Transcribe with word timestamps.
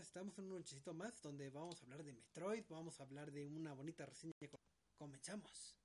estamos 0.00 0.38
en 0.38 0.44
un 0.44 0.58
nochecito 0.58 0.94
más 0.94 1.20
donde 1.22 1.50
vamos 1.50 1.80
a 1.80 1.84
hablar 1.84 2.04
de 2.04 2.12
Metroid, 2.12 2.64
vamos 2.68 3.00
a 3.00 3.02
hablar 3.02 3.32
de 3.32 3.46
una 3.46 3.74
bonita 3.74 4.06
reseña. 4.06 4.32
Comenzamos. 4.96 5.76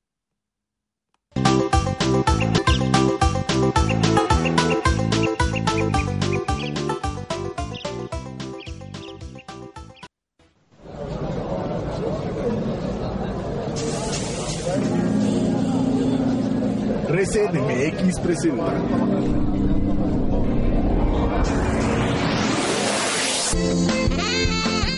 Reset 17.09 17.53
MX 17.53 18.19
presenta. 18.19 19.72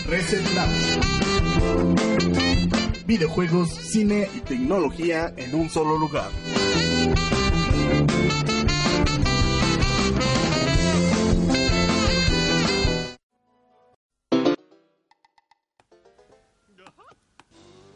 Reset 0.08 0.54
Lab. 0.54 0.68
Videojuegos, 3.06 3.70
cine 3.70 4.28
y 4.36 4.40
tecnología 4.40 5.34
en 5.36 5.52
un 5.52 5.68
solo 5.68 5.98
lugar. 5.98 6.30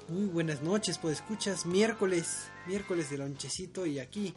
Muy 0.09 0.27
buenas 0.27 0.63
noches, 0.63 0.99
pues 0.99 1.19
escuchas 1.19 1.65
miércoles, 1.65 2.49
miércoles 2.67 3.09
de 3.11 3.19
lonchecito 3.19 3.87
y 3.87 4.01
aquí 4.01 4.35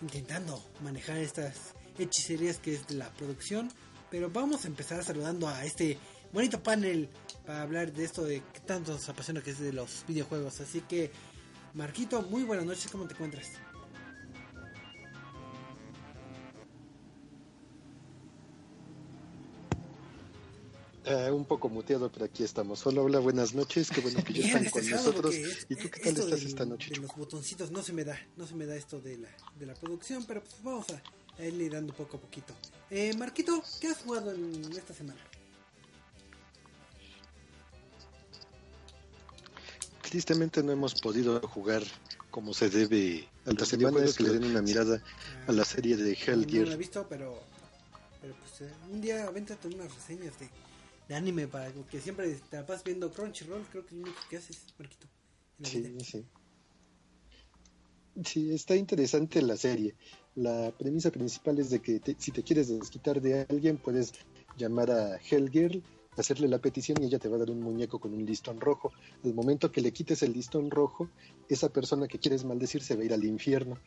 intentando 0.00 0.62
manejar 0.84 1.18
estas 1.18 1.74
hechicerías 1.98 2.58
que 2.58 2.74
es 2.74 2.86
de 2.86 2.94
la 2.94 3.08
producción. 3.10 3.68
Pero 4.12 4.30
vamos 4.30 4.64
a 4.64 4.68
empezar 4.68 5.02
saludando 5.02 5.48
a 5.48 5.64
este 5.64 5.98
bonito 6.32 6.62
panel 6.62 7.08
para 7.46 7.62
hablar 7.62 7.92
de 7.92 8.04
esto 8.04 8.24
de 8.24 8.42
que 8.52 8.60
tanto 8.60 8.92
nos 8.92 9.08
apasiona 9.08 9.42
que 9.42 9.50
es 9.50 9.58
de 9.58 9.72
los 9.72 10.04
videojuegos. 10.06 10.60
Así 10.60 10.80
que, 10.82 11.10
Marquito, 11.74 12.22
muy 12.22 12.42
buenas 12.42 12.66
noches, 12.66 12.90
¿cómo 12.90 13.06
te 13.06 13.14
encuentras? 13.14 13.52
Eh, 21.04 21.30
un 21.30 21.44
poco 21.44 21.68
muteado, 21.68 22.12
pero 22.12 22.26
aquí 22.26 22.44
estamos. 22.44 22.86
Hola, 22.86 23.02
hola, 23.02 23.18
buenas 23.18 23.52
noches. 23.52 23.90
Qué 23.90 24.00
bueno 24.00 24.22
que 24.22 24.32
ya 24.32 24.44
Bien, 24.44 24.66
están 24.66 24.70
con 24.70 24.90
nosotros. 24.90 25.34
¿Y 25.68 25.74
tú 25.74 25.90
qué 25.90 26.00
tal 26.00 26.16
estás 26.16 26.42
esta 26.42 26.64
noche, 26.64 26.90
De 26.90 27.00
los 27.00 27.16
botoncitos 27.16 27.72
no 27.72 27.82
se 27.82 27.92
me 27.92 28.04
da, 28.04 28.16
no 28.36 28.46
se 28.46 28.54
me 28.54 28.64
da 28.64 28.76
esto 28.76 29.00
de 29.00 29.16
la, 29.16 29.28
de 29.58 29.66
la 29.66 29.74
producción, 29.74 30.24
pero 30.24 30.40
pues 30.40 30.62
vamos 30.62 30.86
a, 30.90 31.02
a 31.42 31.44
irle 31.44 31.68
dando 31.68 31.92
poco 31.94 32.18
a 32.18 32.20
poquito. 32.20 32.54
Eh, 32.90 33.12
Marquito, 33.16 33.60
¿qué 33.80 33.88
has 33.88 33.98
jugado 33.98 34.32
en 34.32 34.70
esta 34.72 34.94
semana? 34.94 35.20
Tristemente 40.10 40.62
no 40.62 40.72
hemos 40.72 40.94
podido 40.94 41.40
jugar 41.40 41.82
como 42.30 42.52
se 42.52 42.68
debe 42.68 43.28
a 43.46 43.52
las 43.52 43.68
semanas 43.68 44.16
que 44.16 44.24
le 44.24 44.30
den 44.30 44.44
una 44.44 44.60
mirada 44.60 45.00
a 45.46 45.52
la 45.52 45.64
serie 45.64 45.96
de 45.96 46.12
Hell 46.12 46.46
No, 46.52 46.64
lo 46.64 46.72
he 46.72 46.76
visto, 46.76 47.06
pero, 47.08 47.38
pero 48.20 48.34
pues 48.34 48.60
eh, 48.68 48.74
un 48.90 49.00
día 49.00 49.26
avéntate 49.26 49.68
unas 49.68 49.94
reseñas 49.94 50.38
de, 50.38 50.48
de 51.08 51.14
anime 51.14 51.46
para 51.46 51.72
que 51.90 52.00
siempre 52.00 52.28
te 52.50 52.56
la 52.56 52.66
pasas 52.66 52.84
viendo 52.84 53.10
Crunchyroll, 53.10 53.62
creo 53.70 53.82
que 53.84 53.90
es 53.90 53.96
lo 53.96 54.02
único 54.02 54.18
que 54.28 54.36
haces, 54.36 54.58
Marquito. 54.78 55.06
la 55.58 55.68
Sí, 55.68 55.80
vida. 55.80 56.04
sí. 56.04 56.24
Sí, 58.24 58.52
está 58.52 58.76
interesante 58.76 59.40
la 59.40 59.56
serie. 59.56 59.94
La 60.34 60.72
premisa 60.76 61.10
principal 61.10 61.58
es 61.58 61.70
de 61.70 61.80
que 61.80 62.00
te- 62.00 62.16
si 62.18 62.32
te 62.32 62.42
quieres 62.42 62.68
desquitar 62.68 63.20
de 63.20 63.46
alguien, 63.48 63.78
puedes 63.78 64.12
llamar 64.56 64.90
a 64.90 65.18
Hellgirl, 65.18 65.82
hacerle 66.20 66.48
la 66.48 66.58
petición 66.58 67.02
y 67.02 67.06
ella 67.06 67.18
te 67.18 67.28
va 67.28 67.36
a 67.36 67.40
dar 67.40 67.50
un 67.50 67.60
muñeco 67.60 67.98
con 67.98 68.12
un 68.14 68.24
listón 68.24 68.60
rojo. 68.60 68.92
Al 69.24 69.34
momento 69.34 69.70
que 69.72 69.80
le 69.80 69.92
quites 69.92 70.22
el 70.22 70.32
listón 70.32 70.70
rojo, 70.70 71.08
esa 71.48 71.68
persona 71.70 72.06
que 72.08 72.18
quieres 72.18 72.44
maldecir 72.44 72.82
se 72.82 72.96
va 72.96 73.02
a 73.02 73.04
ir 73.04 73.12
al 73.12 73.24
infierno. 73.24 73.78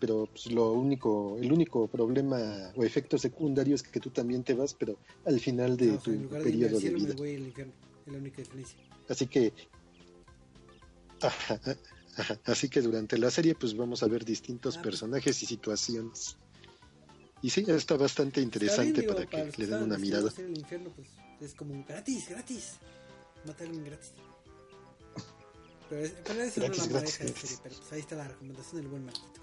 Pero 0.00 0.26
pues, 0.26 0.46
lo 0.52 0.72
único, 0.72 1.36
el 1.38 1.52
único 1.52 1.86
problema 1.86 2.72
o 2.74 2.82
efecto 2.82 3.18
secundario 3.18 3.76
es 3.76 3.82
que 3.84 4.00
tú 4.00 4.10
también 4.10 4.42
te 4.42 4.54
vas, 4.54 4.74
pero 4.74 4.96
al 5.24 5.38
final 5.38 5.76
de 5.76 5.90
o 5.92 6.00
sea, 6.00 6.12
tu 6.14 6.28
de 6.28 6.40
periodo 6.42 6.80
de 6.80 6.90
me 6.90 6.96
vida. 6.98 7.14
voy 7.14 7.34
al 7.36 7.42
infierno, 7.42 7.72
es 8.06 8.12
la 8.12 8.18
única 8.18 8.38
diferencia. 8.42 8.78
Así 9.08 9.26
que, 9.28 9.52
ajá, 11.20 11.60
ajá, 12.16 12.40
así 12.46 12.68
que 12.68 12.80
durante 12.80 13.16
la 13.16 13.30
serie 13.30 13.54
pues 13.54 13.76
vamos 13.76 14.02
a 14.02 14.08
ver 14.08 14.24
distintos 14.24 14.76
Ah, 14.76 14.80
pues. 14.82 14.90
personajes 14.92 15.40
y 15.42 15.46
situaciones. 15.46 16.36
Y 17.42 17.50
sí, 17.50 17.64
está 17.68 17.96
bastante 17.96 18.40
interesante 18.40 19.00
Está 19.00 19.00
bien, 19.00 19.02
digo, 19.02 19.14
para 19.14 19.26
que 19.26 19.46
los 19.46 19.58
le 19.58 19.66
den 19.66 19.82
una 19.82 19.98
mirada. 19.98 20.30
al 20.36 20.56
infierno, 20.56 20.90
pues 20.94 21.08
es 21.40 21.54
como 21.54 21.74
un 21.74 21.84
gratis, 21.84 22.28
gratis. 22.28 22.74
Matar 23.44 23.62
a 23.62 23.70
alguien 23.70 23.84
gratis. 23.84 24.12
Pero, 25.90 26.04
es- 26.04 26.14
pero 26.24 26.42
eso 26.42 26.60
Gratis, 26.60 26.78
no 26.78 26.84
la 26.86 26.92
gratis, 27.00 27.18
gratis. 27.18 27.40
serie, 27.40 27.56
pero 27.62 27.74
pues 27.76 27.92
ahí 27.92 28.00
está 28.00 28.14
la 28.16 28.28
recomendación 28.28 28.76
del 28.80 28.88
buen 28.88 29.04
Marquito. 29.04 29.40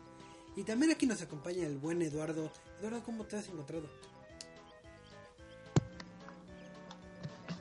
Y 0.55 0.63
también 0.63 0.91
aquí 0.91 1.05
nos 1.05 1.21
acompaña 1.21 1.65
el 1.67 1.77
buen 1.77 2.01
Eduardo. 2.01 2.51
Eduardo, 2.79 3.03
¿cómo 3.03 3.25
te 3.25 3.35
has 3.37 3.47
encontrado? 3.49 3.87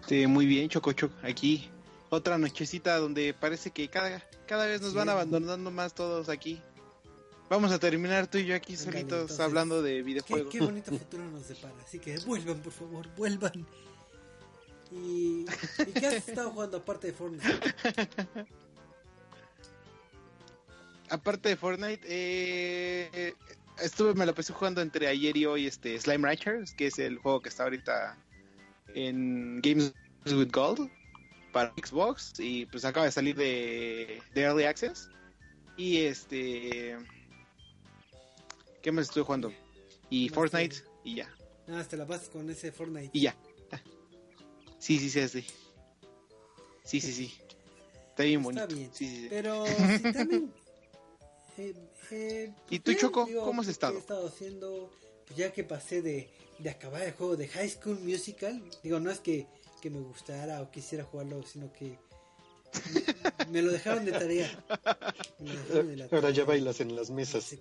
Sí, 0.07 0.27
muy 0.27 0.47
bien, 0.47 0.69
Choco 0.69 0.93
Choco. 0.93 1.15
Aquí 1.23 1.69
otra 2.11 2.39
nochecita 2.39 2.97
donde 2.99 3.35
parece 3.35 3.71
que 3.71 3.89
cada, 3.89 4.23
cada 4.47 4.67
vez 4.67 4.81
nos 4.81 4.93
Sí. 4.93 4.97
van 4.97 5.09
abandonando 5.11 5.71
más 5.71 5.93
todos 5.95 6.29
aquí. 6.29 6.63
Vamos 7.49 7.73
a 7.73 7.79
terminar 7.79 8.27
tú 8.27 8.39
y 8.39 8.45
yo 8.47 8.55
aquí 8.55 8.77
solitos 8.77 9.01
entonces, 9.03 9.41
hablando 9.41 9.81
de 9.83 9.95
Qué, 9.97 10.03
videojuegos. 10.03 10.53
qué 10.53 10.61
bonito 10.61 10.93
futuro 10.99 11.25
nos 11.25 11.49
depara. 11.49 11.75
Así 11.85 11.99
que 11.99 12.19
vuelvan, 12.19 12.59
por 12.59 12.73
favor, 12.73 13.09
vuelvan. 13.17 13.67
¿Y, 14.91 15.45
¿y 15.87 15.93
qué 15.93 16.07
has 16.07 16.15
estado 16.29 16.51
jugando 16.51 16.77
aparte 16.79 17.07
de 17.09 17.13
Fortnite? 17.15 17.47
Aparte 21.11 21.49
de 21.49 21.57
Fortnite, 21.57 22.01
eh, 22.07 23.35
estuve, 23.83 24.13
me 24.15 24.27
la 24.27 24.35
pasé 24.35 24.53
jugando 24.53 24.83
entre 24.83 25.07
ayer 25.07 25.35
y 25.37 25.47
hoy 25.47 25.67
este 25.67 25.99
Slime 25.99 26.29
Ranchers, 26.29 26.75
que 26.75 26.89
es 26.89 26.99
el 26.99 27.17
juego 27.19 27.41
que 27.41 27.49
está 27.49 27.65
ahorita 27.65 28.19
en 28.95 29.61
Games 29.63 29.95
with 30.27 30.51
Gold 30.53 30.91
para 31.53 31.73
Xbox 31.83 32.35
y 32.39 32.67
pues 32.67 32.85
acaba 32.85 33.07
de 33.07 33.13
salir 33.13 33.37
de, 33.37 34.21
de 34.35 34.41
Early 34.43 34.65
Access. 34.65 35.09
Y 35.79 35.99
este... 35.99 36.97
¿Qué 38.89 38.93
más 38.93 39.05
estuve 39.09 39.25
jugando? 39.25 39.53
Y 40.09 40.31
Más 40.31 40.35
Fortnite 40.35 40.77
que- 40.77 40.83
y 41.11 41.17
ya. 41.17 41.31
Nada, 41.67 41.85
te 41.87 41.95
la 41.99 42.07
pasas 42.07 42.31
con 42.31 42.49
ese 42.49 42.73
Fortnite. 42.73 43.11
Y 43.13 43.21
ya. 43.21 43.37
Sí, 44.79 44.99
sí, 44.99 45.11
sí, 45.11 45.29
sí. 45.29 45.45
Sí, 46.85 46.99
sí, 47.03 47.13
sí. 47.13 47.35
Está 48.09 48.23
bien 48.23 48.41
Está 48.41 48.65
bonito. 48.65 48.75
bien. 48.75 48.91
Sí, 48.95 49.07
sí, 49.07 49.17
sí. 49.25 49.27
Pero 49.29 49.67
sí, 49.99 50.03
también. 50.11 50.55
eh, 51.59 51.75
eh, 52.13 52.55
¿Y 52.71 52.79
tú, 52.79 52.93
bien, 52.93 53.01
Choco? 53.03 53.27
digo, 53.27 53.43
¿Cómo 53.45 53.61
has 53.61 53.67
¿qué 53.67 53.73
estado? 53.73 53.95
He 53.97 53.99
estado 53.99 54.27
haciendo, 54.27 54.91
pues 55.27 55.37
ya 55.37 55.53
que 55.53 55.65
pasé 55.65 56.01
de, 56.01 56.31
de 56.59 56.71
acabar 56.71 57.03
el 57.03 57.13
juego 57.13 57.37
de 57.37 57.47
High 57.47 57.69
School 57.69 57.99
Musical. 58.01 58.63
Digo, 58.83 59.01
no 59.01 59.11
es 59.11 59.19
que, 59.21 59.47
que 59.83 59.91
me 59.91 60.01
gustara 60.01 60.63
o 60.63 60.71
quisiera 60.71 61.05
jugarlo, 61.05 61.43
sino 61.43 61.71
que 61.75 61.99
me, 62.95 63.47
me 63.51 63.61
lo 63.61 63.71
dejaron 63.71 64.07
de 64.07 64.13
tarea. 64.13 64.65
Me 65.41 65.53
lo 65.53 65.61
dejaron 65.61 65.89
de 65.89 65.97
la 65.97 66.05
Ahora 66.07 66.21
ya 66.31 66.37
tarea. 66.37 66.45
bailas 66.47 66.81
en 66.81 66.97
las 66.97 67.11
mesas. 67.11 67.55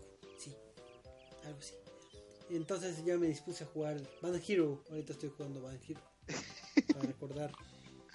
Entonces 2.49 3.03
ya 3.05 3.17
me 3.17 3.27
dispuse 3.27 3.63
a 3.63 3.67
jugar 3.67 4.01
Band 4.21 4.41
Hero. 4.47 4.83
Ahorita 4.89 5.13
estoy 5.13 5.29
jugando 5.29 5.61
Band 5.61 5.79
Hero. 5.87 6.01
Para 6.93 7.01
recordar 7.01 7.51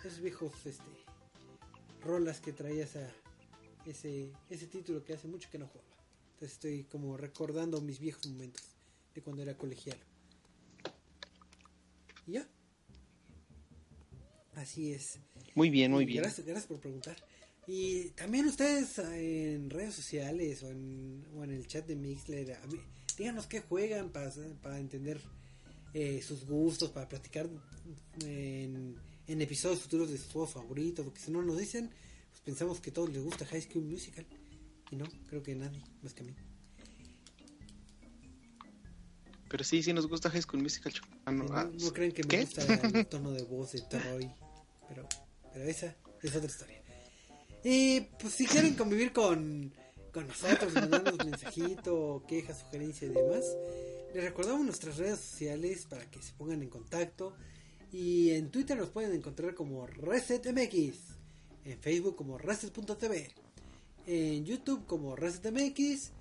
esos 0.05 0.21
viejos 0.21 0.53
este, 0.65 0.83
rolas 2.03 2.41
que 2.41 2.53
traía 2.53 2.85
esa, 2.85 3.09
ese, 3.87 4.33
ese 4.51 4.67
título 4.67 5.05
que 5.05 5.15
hace 5.15 5.29
mucho 5.29 5.49
que 5.51 5.59
no 5.59 5.67
jugaba. 5.67 5.91
Entonces 6.35 6.53
estoy 6.53 6.85
como 6.85 7.17
recordando 7.17 7.81
mis 7.81 7.99
viejos 8.01 8.27
momentos 8.27 8.65
de 9.15 9.23
cuando 9.23 9.43
era 9.43 9.57
colegial. 9.57 9.99
Y 12.27 12.33
ya. 12.33 12.49
Así 14.55 14.93
es. 14.93 15.19
Muy 15.55 15.71
bien, 15.71 15.93
muy 15.93 16.05
bien. 16.05 16.23
Gracias, 16.23 16.47
gracias 16.47 16.67
por 16.67 16.81
preguntar. 16.81 17.17
Y 17.67 18.11
también 18.11 18.47
ustedes 18.47 18.99
eh, 18.99 19.55
en 19.55 19.71
redes 19.71 19.95
sociales 19.95 20.63
o 20.63 20.71
en, 20.71 21.25
o 21.37 21.45
en 21.45 21.51
el 21.53 21.67
chat 21.67 21.87
de 21.87 21.95
Mixler, 21.97 22.55
a 22.55 22.67
mí- 22.67 22.81
díganos 23.17 23.47
qué 23.47 23.61
juegan 23.61 24.11
para, 24.11 24.33
para 24.63 24.79
entender 24.79 25.21
eh, 25.95 26.23
sus 26.23 26.47
gustos, 26.47 26.91
para 26.91 27.09
platicar 27.09 27.49
en, 28.25 28.97
en 29.27 29.43
episodios 29.43 29.81
futuros 29.81 30.11
de 30.11 30.19
sus 30.19 30.33
juegos 30.33 30.53
favoritos, 30.53 31.05
porque 31.05 31.21
si 31.21 31.31
no 31.31 31.43
nos 31.43 31.59
dicen, 31.59 31.91
pues 32.31 32.41
pensamos 32.43 32.81
que 32.81 32.91
a 32.91 32.93
todos 32.93 33.11
les 33.11 33.23
gusta 33.23 33.47
High 33.47 33.63
School 33.63 33.85
Musical. 33.85 34.27
Y 34.91 34.97
no, 34.97 35.07
creo 35.29 35.43
que 35.43 35.55
nadie, 35.55 35.83
más 36.03 36.15
que 36.15 36.23
a 36.23 36.27
mí. 36.27 36.35
Pero 39.49 39.65
sí, 39.65 39.83
sí 39.83 39.93
nos 39.93 40.07
gusta 40.07 40.31
High 40.31 40.43
School 40.43 40.63
Musical. 40.63 40.93
Ah, 41.25 41.33
no, 41.33 41.45
no, 41.45 41.57
ah, 41.57 41.71
no 41.79 41.93
creen 41.93 42.13
que 42.13 42.23
me 42.23 42.29
¿qué? 42.29 42.41
gusta 42.41 42.63
el 42.65 43.07
tono 43.09 43.33
de 43.33 43.43
voz 43.43 43.73
de 43.73 43.83
Troy, 43.83 44.31
pero, 44.89 45.07
pero 45.53 45.65
esa 45.67 45.95
es 46.23 46.35
otra 46.35 46.49
historia. 46.49 46.83
Y 47.65 48.01
pues 48.19 48.33
si 48.35 48.47
quieren 48.47 48.75
convivir 48.75 49.13
con, 49.13 49.73
con 50.13 50.27
nosotros, 50.29 50.75
mandarnos 50.75 51.17
mensajito, 51.25 52.23
quejas, 52.29 52.61
sugerencias 52.61 53.11
y 53.11 53.15
demás, 53.15 53.45
les 54.15 54.25
recordamos 54.25 54.65
nuestras 54.65 54.99
redes 54.99 55.19
sociales 55.21 55.87
para 55.89 56.09
que 56.11 56.23
se 56.23 56.33
pongan 56.35 56.63
en 56.63 56.69
contacto. 56.69 57.35
Y 57.91 58.31
en 58.31 58.51
Twitter 58.51 58.77
nos 58.77 58.91
pueden 58.91 59.13
encontrar 59.15 59.55
como 59.55 59.87
ResetMX, 59.87 60.97
en 61.65 61.79
Facebook 61.79 62.17
como 62.17 62.39
Reset.tv, 62.39 63.31
en 64.07 64.45
YouTube 64.45 64.87
como 64.87 65.15
ResetMX 65.15 66.13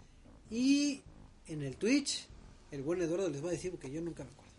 y 0.50 1.02
en 1.48 1.62
el 1.62 1.78
Twitch, 1.78 2.28
el 2.72 2.84
buen 2.84 3.02
Eduardo 3.02 3.30
les 3.30 3.44
va 3.44 3.50
a 3.50 3.52
decir 3.52 3.72
porque 3.72 3.90
yo 3.90 4.02
nunca 4.02 4.24
me 4.24 4.30
acuerdo. 4.32 4.52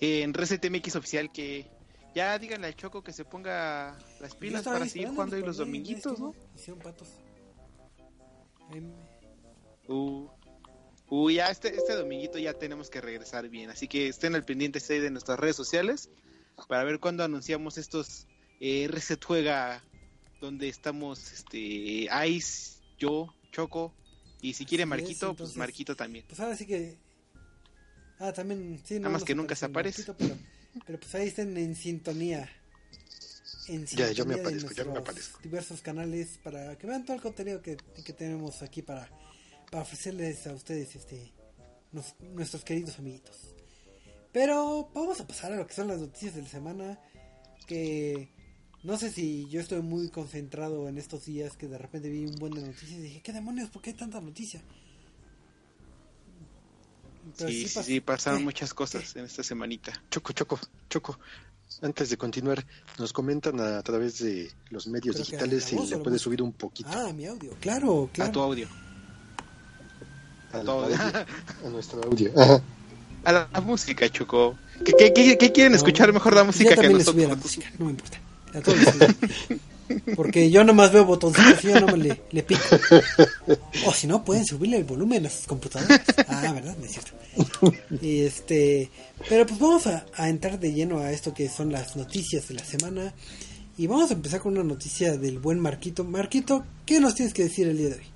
en 0.00 0.34
Reset 0.34 0.70
MX 0.70 0.96
oficial 0.96 1.32
que 1.32 1.66
ya 2.14 2.38
díganle 2.38 2.68
al 2.68 2.76
Choco 2.76 3.02
que 3.02 3.12
se 3.12 3.24
ponga 3.24 3.96
las 4.20 4.34
pilas 4.34 4.64
para 4.64 4.86
seguir 4.88 5.08
jugando 5.08 5.36
ahí 5.36 5.42
los 5.42 5.56
dominguitos, 5.56 6.18
¿no? 6.18 6.34
Hicieron 6.54 6.82
patos. 6.82 7.08
Uh, 9.88 10.28
uh, 11.08 11.30
ya 11.30 11.48
este, 11.48 11.74
este 11.74 11.94
dominguito 11.94 12.38
ya 12.38 12.54
tenemos 12.54 12.90
que 12.90 13.00
regresar 13.00 13.48
bien, 13.48 13.70
así 13.70 13.88
que 13.88 14.08
estén 14.08 14.34
al 14.34 14.44
pendiente 14.44 14.80
de 14.80 15.10
nuestras 15.10 15.38
redes 15.38 15.56
sociales 15.56 16.10
para 16.68 16.84
ver 16.84 17.00
cuándo 17.00 17.24
anunciamos 17.24 17.78
estos 17.78 18.26
eh, 18.60 18.88
Reset 18.90 19.24
Juega 19.24 19.82
donde 20.40 20.68
estamos 20.68 21.32
este 21.32 22.08
Ice, 22.26 22.80
yo, 22.98 23.34
Choco 23.52 23.94
y 24.40 24.54
si 24.54 24.64
quiere 24.64 24.84
es, 24.84 24.88
Marquito, 24.88 25.34
pues 25.34 25.56
Marquito 25.56 25.96
también. 25.96 26.24
Pues 26.28 26.38
ahora 26.40 26.56
sí 26.56 26.66
que. 26.66 26.96
Ah, 28.18 28.32
también. 28.32 28.80
Sí, 28.84 28.94
no, 28.94 29.00
Nada 29.02 29.12
más 29.14 29.24
que 29.24 29.34
nunca 29.34 29.56
se 29.56 29.66
aparece. 29.66 30.04
Marquito, 30.06 30.16
pero, 30.18 30.57
pero 30.86 30.98
pues 31.00 31.14
ahí 31.14 31.28
estén 31.28 31.56
en 31.56 31.74
sintonía. 31.76 32.48
En 33.68 33.84
Ya, 33.86 34.10
yo 34.12 34.24
me 34.24 34.34
sintonía 34.34 34.40
aparezco, 34.58 34.74
ya 34.74 34.84
me 34.84 34.98
aparezco. 34.98 35.40
Diversos 35.42 35.80
canales 35.82 36.38
para 36.42 36.76
que 36.78 36.86
vean 36.86 37.04
todo 37.04 37.16
el 37.16 37.22
contenido 37.22 37.60
que, 37.62 37.76
que 37.76 38.12
tenemos 38.12 38.62
aquí 38.62 38.82
para, 38.82 39.08
para 39.70 39.82
ofrecerles 39.82 40.46
a 40.46 40.54
ustedes, 40.54 40.96
este, 40.96 41.32
nos- 41.92 42.14
nuestros 42.20 42.64
queridos 42.64 42.98
amiguitos. 42.98 43.36
Pero 44.32 44.90
vamos 44.94 45.20
a 45.20 45.26
pasar 45.26 45.52
a 45.52 45.56
lo 45.56 45.66
que 45.66 45.74
son 45.74 45.88
las 45.88 45.98
noticias 46.00 46.34
de 46.34 46.42
la 46.42 46.48
semana. 46.48 46.98
Que 47.66 48.30
no 48.82 48.96
sé 48.96 49.10
si 49.10 49.46
yo 49.50 49.60
estoy 49.60 49.82
muy 49.82 50.08
concentrado 50.08 50.88
en 50.88 50.96
estos 50.96 51.26
días 51.26 51.56
que 51.56 51.68
de 51.68 51.76
repente 51.76 52.08
vi 52.08 52.24
un 52.24 52.36
buen 52.36 52.54
de 52.54 52.62
noticias 52.62 52.92
y 52.92 53.02
dije, 53.02 53.20
¿qué 53.22 53.32
demonios? 53.34 53.68
¿Por 53.68 53.82
qué 53.82 53.90
hay 53.90 53.96
tanta 53.96 54.20
noticia? 54.20 54.62
Sí, 57.36 57.66
sí, 57.68 57.78
pas- 57.78 57.82
sí, 57.82 58.00
pasaron 58.00 58.40
¿qué? 58.40 58.44
muchas 58.44 58.74
cosas 58.74 59.14
en 59.16 59.24
esta 59.24 59.42
semanita. 59.42 59.92
Choco, 60.10 60.32
Choco, 60.32 60.58
Choco. 60.88 61.18
Antes 61.82 62.08
de 62.10 62.16
continuar, 62.16 62.64
nos 62.98 63.12
comentan 63.12 63.60
a 63.60 63.82
través 63.82 64.18
de 64.20 64.50
los 64.70 64.86
medios 64.86 65.14
Creo 65.16 65.24
digitales 65.26 65.64
si 65.64 65.76
le 65.76 65.96
la 65.96 66.02
puedes 66.02 66.22
subir 66.22 66.42
un 66.42 66.52
poquito 66.52 66.88
Ah, 66.92 67.12
mi 67.12 67.26
audio. 67.26 67.52
Claro, 67.60 68.08
claro. 68.12 68.30
A 68.30 68.32
tu 68.32 68.40
audio. 68.40 68.68
a 70.52 71.68
nuestro 71.70 72.02
audio. 72.04 72.32
Ajá. 72.36 72.62
A 73.24 73.32
la, 73.32 73.48
la 73.52 73.60
música, 73.60 74.08
Choco. 74.08 74.56
¿Qué, 74.84 74.92
qué, 74.98 75.12
qué- 75.12 75.36
qué 75.36 75.52
quieren 75.52 75.74
escuchar 75.74 76.12
mejor 76.12 76.34
la 76.34 76.44
música 76.44 76.74
que 76.74 76.80
a 76.80 76.82
la 76.84 76.88
nosotros? 76.98 77.36
música, 77.36 77.70
no 77.78 77.84
me 77.86 77.90
importa. 77.90 78.18
A 78.54 78.60
todos. 78.62 78.78
Porque 80.16 80.50
yo 80.50 80.64
nomás 80.64 80.92
veo 80.92 81.04
botoncitos 81.04 81.64
y 81.64 81.68
yo 81.68 81.80
nomás 81.80 81.98
le, 81.98 82.22
le 82.30 82.42
pico. 82.42 82.60
O 83.86 83.92
si 83.92 84.06
no, 84.06 84.24
pueden 84.24 84.44
subirle 84.44 84.76
el 84.78 84.84
volumen 84.84 85.26
a 85.26 85.30
sus 85.30 85.46
computadoras. 85.46 86.00
Ah, 86.28 86.52
¿verdad? 86.52 86.76
No 86.78 86.84
es 86.84 86.92
cierto. 86.92 87.12
Y 88.00 88.20
este, 88.20 88.90
pero 89.28 89.46
pues 89.46 89.58
vamos 89.58 89.86
a, 89.86 90.06
a 90.14 90.28
entrar 90.28 90.58
de 90.58 90.72
lleno 90.72 90.98
a 90.98 91.12
esto 91.12 91.32
que 91.34 91.48
son 91.48 91.72
las 91.72 91.96
noticias 91.96 92.48
de 92.48 92.54
la 92.54 92.64
semana. 92.64 93.14
Y 93.76 93.86
vamos 93.86 94.10
a 94.10 94.14
empezar 94.14 94.40
con 94.40 94.54
una 94.54 94.64
noticia 94.64 95.16
del 95.16 95.38
buen 95.38 95.60
Marquito. 95.60 96.04
Marquito, 96.04 96.64
¿qué 96.84 96.98
nos 97.00 97.14
tienes 97.14 97.32
que 97.32 97.44
decir 97.44 97.68
el 97.68 97.78
día 97.78 97.88
de 97.90 97.94
hoy? 97.94 98.06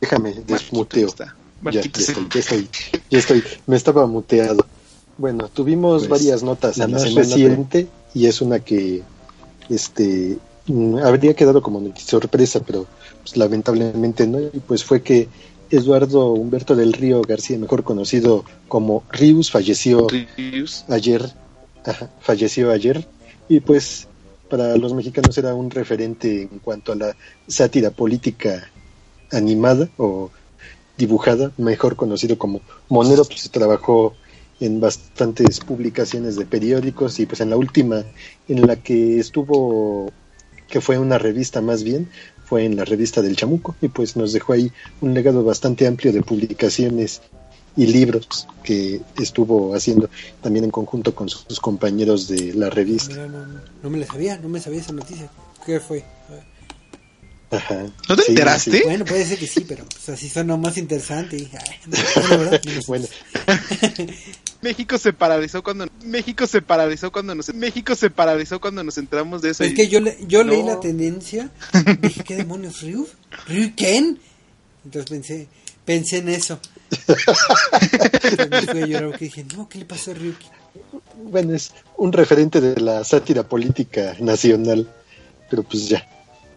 Déjame, 0.00 0.44
Marquito, 0.48 0.54
desmuteo. 0.54 1.08
está. 1.08 1.36
Ya, 1.70 1.80
ya 1.82 1.90
Marquito, 1.90 2.00
estoy, 2.00 2.28
ya 2.32 2.40
estoy, 2.40 2.68
ya 3.10 3.18
estoy. 3.18 3.44
Me 3.66 3.76
estaba 3.76 4.06
muteado. 4.06 4.66
Bueno, 5.18 5.48
tuvimos 5.48 6.06
Pues, 6.06 6.08
varias 6.08 6.42
notas 6.42 6.76
la 6.78 6.84
en 6.84 6.92
la 6.92 6.98
más 6.98 7.02
semana 7.02 7.38
reciente. 7.38 7.88
y 8.14 8.26
es 8.26 8.40
una 8.40 8.60
que 8.60 9.02
este 9.68 10.38
mm, 10.66 10.98
habría 10.98 11.34
quedado 11.34 11.62
como 11.62 11.82
sorpresa, 11.96 12.60
pero 12.64 12.86
pues, 13.22 13.36
lamentablemente 13.36 14.26
no. 14.26 14.40
Y 14.40 14.60
pues 14.60 14.84
fue 14.84 15.02
que 15.02 15.28
Eduardo 15.70 16.32
Humberto 16.32 16.76
del 16.76 16.92
Río 16.92 17.24
García, 17.26 17.58
mejor 17.58 17.82
conocido 17.84 18.44
como 18.68 19.04
Rius, 19.10 19.50
falleció 19.50 20.06
ayer, 20.88 21.34
ajá, 21.84 22.10
falleció 22.20 22.70
ayer 22.70 23.08
y 23.48 23.60
pues 23.60 24.08
para 24.48 24.76
los 24.76 24.94
mexicanos 24.94 25.36
era 25.38 25.54
un 25.54 25.70
referente 25.70 26.42
en 26.42 26.60
cuanto 26.60 26.92
a 26.92 26.96
la 26.96 27.16
sátira 27.48 27.90
política 27.90 28.72
animada 29.32 29.88
o 29.96 30.30
dibujada, 30.96 31.52
mejor 31.56 31.96
conocido 31.96 32.38
como 32.38 32.62
Monero, 32.88 33.24
pues 33.24 33.50
trabajó 33.50 34.14
en 34.60 34.80
bastantes 34.80 35.60
publicaciones 35.60 36.36
de 36.36 36.46
periódicos 36.46 37.20
y 37.20 37.26
pues 37.26 37.40
en 37.40 37.50
la 37.50 37.56
última 37.56 38.04
en 38.48 38.66
la 38.66 38.76
que 38.76 39.18
estuvo, 39.18 40.10
que 40.68 40.80
fue 40.80 40.98
una 40.98 41.18
revista 41.18 41.60
más 41.60 41.82
bien, 41.82 42.08
fue 42.44 42.64
en 42.64 42.76
la 42.76 42.84
revista 42.84 43.22
del 43.22 43.36
Chamuco 43.36 43.76
y 43.80 43.88
pues 43.88 44.16
nos 44.16 44.32
dejó 44.32 44.52
ahí 44.52 44.72
un 45.00 45.14
legado 45.14 45.44
bastante 45.44 45.86
amplio 45.86 46.12
de 46.12 46.22
publicaciones 46.22 47.20
y 47.76 47.86
libros 47.86 48.48
que 48.62 49.02
estuvo 49.20 49.74
haciendo 49.74 50.08
también 50.40 50.64
en 50.64 50.70
conjunto 50.70 51.14
con 51.14 51.28
sus 51.28 51.60
compañeros 51.60 52.26
de 52.28 52.54
la 52.54 52.70
revista. 52.70 53.14
No, 53.26 53.46
no 53.82 53.90
me 53.90 53.98
la 53.98 54.06
sabía, 54.06 54.38
no 54.38 54.48
me 54.48 54.60
sabía 54.60 54.80
esa 54.80 54.92
noticia. 54.92 55.28
¿Qué 55.64 55.80
fue? 55.80 56.04
Ajá. 57.50 57.86
¿No 58.08 58.16
te 58.16 58.22
Sí, 58.22 58.32
enteraste? 58.32 58.70
sí. 58.72 58.80
Bueno, 58.84 59.04
puede 59.04 59.24
ser 59.24 59.38
que 59.38 59.46
sí, 59.46 59.64
pero 59.68 59.84
pues, 59.84 60.08
así 60.08 60.28
suena 60.28 60.56
más 60.56 60.76
interesante. 60.78 61.48
Bueno, 62.88 63.06
México 64.62 64.98
se 64.98 65.12
paralizó 65.12 65.62
cuando 65.62 65.86
México 66.04 66.46
se 66.46 66.60
paralizó 66.62 67.12
cuando 67.12 67.34
nos 67.34 67.52
México 67.54 67.94
se 67.94 68.10
paralizó 68.10 68.60
cuando 68.60 68.82
nos 68.82 68.98
enteramos 68.98 69.42
de 69.42 69.50
eso. 69.50 69.62
es 69.64 69.72
y- 69.72 69.74
que 69.74 69.88
yo, 69.88 70.00
le, 70.00 70.16
yo 70.26 70.42
leí 70.42 70.62
la 70.62 70.80
tendencia, 70.80 71.50
dije, 72.00 72.24
¿qué 72.24 72.36
demonios? 72.36 72.80
¿Ryu? 72.82 73.06
¿Ryu 73.48 73.74
Ken? 73.76 74.18
Entonces 74.84 75.10
pensé, 75.10 75.48
pensé 75.84 76.18
en 76.18 76.28
eso. 76.30 76.58
Me 78.50 78.62
fui 78.62 78.82
a 78.82 78.86
llorar 78.86 79.08
porque 79.10 79.24
dije, 79.26 79.44
no, 79.56 79.68
¿qué 79.68 79.78
le 79.78 79.84
pasó 79.84 80.10
a 80.12 80.14
Ryuki? 80.14 80.46
bueno, 81.22 81.54
es 81.54 81.72
un 81.96 82.12
referente 82.12 82.60
de 82.60 82.80
la 82.80 83.02
sátira 83.04 83.42
política 83.48 84.14
nacional, 84.20 84.88
pero 85.48 85.62
pues 85.62 85.88
ya, 85.88 86.06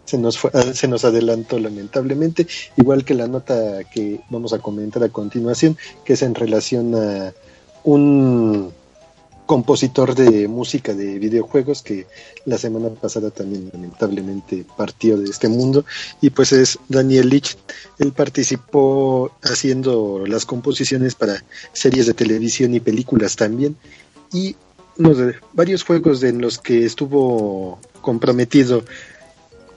se 0.10 0.18
nos, 0.18 0.40
fue, 0.40 0.50
ah, 0.56 0.74
se 0.74 0.88
nos 0.88 1.06
adelantó 1.06 1.60
lamentablemente, 1.60 2.48
igual 2.78 3.06
que 3.06 3.14
la 3.14 3.28
nota 3.28 3.84
que 3.84 4.20
vamos 4.30 4.54
a 4.54 4.60
comentar 4.60 5.04
a 5.04 5.10
continuación, 5.10 5.78
que 6.04 6.14
es 6.14 6.24
en 6.24 6.34
relación 6.34 6.96
a 6.96 7.32
un 7.84 8.74
compositor 9.46 10.16
de 10.16 10.48
música 10.48 10.96
de 10.96 11.20
videojuegos 11.20 11.84
que 11.84 12.08
la 12.46 12.58
semana 12.58 12.90
pasada 12.90 13.30
también 13.30 13.70
lamentablemente 13.72 14.66
partió 14.78 15.18
de 15.18 15.30
este 15.30 15.48
mundo 15.48 15.86
y 16.22 16.30
pues 16.32 16.54
es 16.54 16.80
Daniel 16.88 17.30
Lich. 17.30 17.58
Él 18.00 18.12
participó 18.12 19.32
haciendo 19.44 20.24
las 20.28 20.46
composiciones 20.46 21.14
para 21.16 21.44
series 21.74 22.08
de 22.08 22.14
televisión 22.14 22.74
y 22.74 22.80
películas 22.80 23.36
también 23.36 23.76
y 24.32 24.56
varios 25.54 25.84
juegos 25.84 26.22
en 26.24 26.42
los 26.42 26.60
que 26.60 26.86
estuvo 26.86 27.80
comprometido 28.02 28.84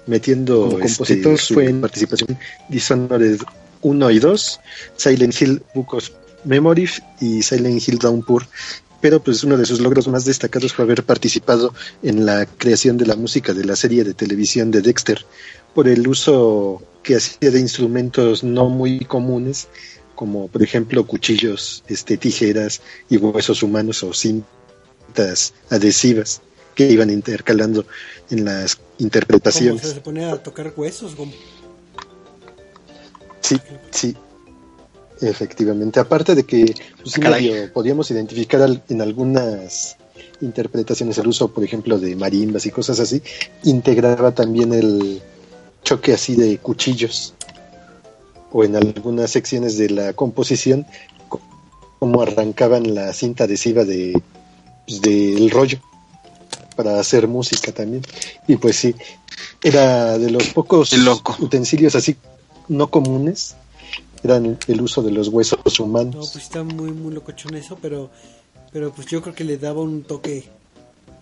metiendo 0.06 0.66
Como 0.70 0.78
este, 0.80 0.96
compositor, 1.22 1.38
fue 1.38 1.66
en- 1.68 1.80
participación 1.80 2.38
Dishonored 2.68 3.38
1 3.82 4.10
y 4.10 4.18
2, 4.18 4.60
Silent 4.96 5.40
Hill 5.40 5.62
Book 5.74 5.94
of 5.94 6.08
Memories 6.44 7.02
y 7.20 7.42
Silent 7.42 7.86
Hill 7.86 7.98
Downpour. 7.98 8.46
Pero 9.00 9.20
pues 9.20 9.42
uno 9.42 9.56
de 9.56 9.64
sus 9.66 9.80
logros 9.80 10.06
más 10.06 10.24
destacados 10.24 10.72
fue 10.72 10.84
haber 10.84 11.02
participado 11.02 11.74
en 12.04 12.24
la 12.24 12.46
creación 12.46 12.96
de 12.98 13.06
la 13.06 13.16
música 13.16 13.52
de 13.52 13.64
la 13.64 13.74
serie 13.74 14.04
de 14.04 14.14
televisión 14.14 14.70
de 14.70 14.80
Dexter 14.80 15.24
por 15.74 15.88
el 15.88 16.06
uso 16.06 16.80
que 17.02 17.16
hacía 17.16 17.50
de 17.50 17.58
instrumentos 17.58 18.44
no 18.44 18.68
muy 18.68 19.00
comunes 19.00 19.66
como 20.14 20.46
por 20.46 20.62
ejemplo 20.62 21.04
cuchillos, 21.04 21.82
este, 21.88 22.16
tijeras 22.16 22.80
y 23.10 23.16
huesos 23.16 23.64
humanos 23.64 24.04
o 24.04 24.12
cintas 24.14 25.52
adhesivas 25.70 26.42
que 26.74 26.90
iban 26.90 27.10
intercalando 27.10 27.84
en 28.30 28.44
las 28.44 28.78
interpretaciones. 28.98 29.82
se 29.82 30.00
ponía 30.00 30.32
a 30.32 30.42
tocar 30.42 30.72
huesos? 30.76 31.14
Sí, 33.40 33.56
sí, 33.90 34.16
efectivamente. 35.20 36.00
Aparte 36.00 36.34
de 36.34 36.44
que 36.44 36.74
pues, 37.02 37.14
podíamos 37.72 38.10
identificar 38.10 38.68
en 38.88 39.02
algunas 39.02 39.96
interpretaciones 40.40 41.18
el 41.18 41.26
uso, 41.26 41.48
por 41.52 41.64
ejemplo, 41.64 41.98
de 41.98 42.16
marimbas 42.16 42.66
y 42.66 42.70
cosas 42.70 43.00
así, 43.00 43.22
integraba 43.64 44.32
también 44.32 44.72
el 44.72 45.22
choque 45.84 46.12
así 46.14 46.36
de 46.36 46.58
cuchillos 46.58 47.34
o 48.52 48.64
en 48.64 48.76
algunas 48.76 49.30
secciones 49.30 49.78
de 49.78 49.90
la 49.90 50.12
composición 50.12 50.86
como 51.98 52.22
arrancaban 52.22 52.94
la 52.94 53.12
cinta 53.12 53.44
adhesiva 53.44 53.84
de 53.84 54.20
pues, 54.86 55.00
del 55.00 55.50
rollo 55.50 55.80
para 56.82 56.98
hacer 56.98 57.28
música 57.28 57.70
también 57.72 58.02
y 58.48 58.56
pues 58.56 58.76
sí 58.76 58.94
era 59.62 60.18
de 60.18 60.30
los 60.30 60.48
pocos 60.48 60.92
utensilios 61.38 61.94
así 61.94 62.16
no 62.68 62.88
comunes 62.88 63.54
eran 64.24 64.58
el 64.66 64.80
uso 64.80 65.02
de 65.02 65.12
los 65.12 65.28
huesos 65.28 65.78
humanos 65.78 66.14
no 66.14 66.20
pues 66.20 66.36
está 66.36 66.64
muy 66.64 66.90
muy 66.90 67.14
locochón 67.14 67.54
eso 67.54 67.78
pero 67.80 68.10
pero 68.72 68.92
pues 68.92 69.06
yo 69.06 69.22
creo 69.22 69.34
que 69.34 69.44
le 69.44 69.58
daba 69.58 69.80
un 69.80 70.02
toque 70.02 70.44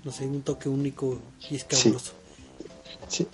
no 0.02 0.12
sé 0.12 0.24
un 0.26 0.40
toque 0.42 0.68
único 0.68 1.18
y 1.50 1.56
escabroso 1.56 2.12
sí. 3.08 3.26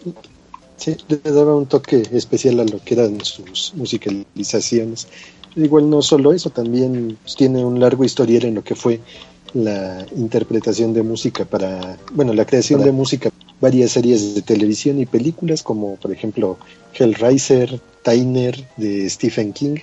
Sí, 0.76 0.94
le 1.08 1.16
daba 1.32 1.56
un 1.56 1.64
toque 1.64 2.02
especial 2.12 2.60
a 2.60 2.64
lo 2.64 2.84
que 2.84 2.92
eran 2.92 3.24
sus 3.24 3.72
musicalizaciones. 3.74 5.08
Igual 5.54 5.88
no 5.88 6.02
solo 6.02 6.34
eso, 6.34 6.50
también 6.50 7.16
tiene 7.34 7.64
un 7.64 7.80
largo 7.80 8.04
historial 8.04 8.44
en 8.44 8.56
lo 8.56 8.62
que 8.62 8.74
fue 8.74 9.00
la 9.64 10.06
interpretación 10.16 10.92
de 10.92 11.02
música 11.02 11.44
para, 11.44 11.98
bueno, 12.12 12.32
la 12.34 12.44
creación 12.44 12.82
de 12.82 12.92
música, 12.92 13.30
varias 13.60 13.92
series 13.92 14.34
de 14.34 14.42
televisión 14.42 15.00
y 15.00 15.06
películas, 15.06 15.62
como 15.62 15.96
por 15.96 16.12
ejemplo 16.12 16.58
Hellraiser, 16.94 17.80
Tyner 18.02 18.68
de 18.76 19.08
Stephen 19.08 19.52
King 19.52 19.76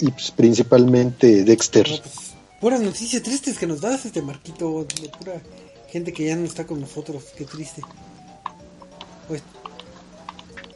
y 0.00 0.10
pues, 0.10 0.30
principalmente 0.32 1.44
Dexter. 1.44 1.86
Pues, 1.86 2.32
puras 2.60 2.80
noticias 2.80 3.22
tristes 3.22 3.58
que 3.58 3.66
nos 3.66 3.80
das 3.80 4.04
este 4.04 4.22
Marquito, 4.22 4.86
de 5.00 5.08
pura 5.08 5.40
gente 5.88 6.12
que 6.12 6.24
ya 6.24 6.36
no 6.36 6.44
está 6.44 6.66
con 6.66 6.80
nosotros, 6.80 7.22
qué 7.36 7.44
triste. 7.44 7.82
Pues, 9.28 9.42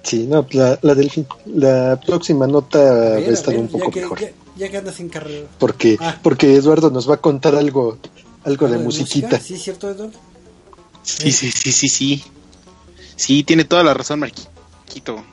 sí, 0.03 0.27
no, 0.27 0.47
la, 0.53 0.79
la, 0.83 0.95
del, 0.95 1.11
la 1.47 2.01
próxima 2.05 2.47
nota 2.47 2.79
va 2.79 3.17
a 3.17 3.19
estar 3.19 3.57
un 3.57 3.69
poco 3.69 3.91
mejor. 3.91 4.21
Ya, 4.21 4.31
que 4.57 4.77
andas 4.77 5.01
en 5.01 5.09
carrera. 5.09 5.47
Porque, 5.59 5.97
ah. 6.01 6.19
porque 6.23 6.55
Eduardo 6.55 6.91
nos 6.91 7.09
va 7.09 7.15
a 7.15 7.21
contar 7.21 7.55
algo, 7.55 7.99
algo 8.45 8.69
de, 8.69 8.79
musiquita. 8.79 9.39
Sí, 9.39 9.57
cierto, 9.59 9.91
Eduardo. 9.91 10.19
Sí, 11.03 11.31
sí, 11.31 11.51
sí, 11.51 11.73
sí, 11.73 11.89
sí. 11.89 12.25
Sí, 13.17 13.45
tiene 13.45 13.65
toda 13.65 13.85
la 13.85 13.95
razón, 13.95 14.21
Marquito. 14.21 15.25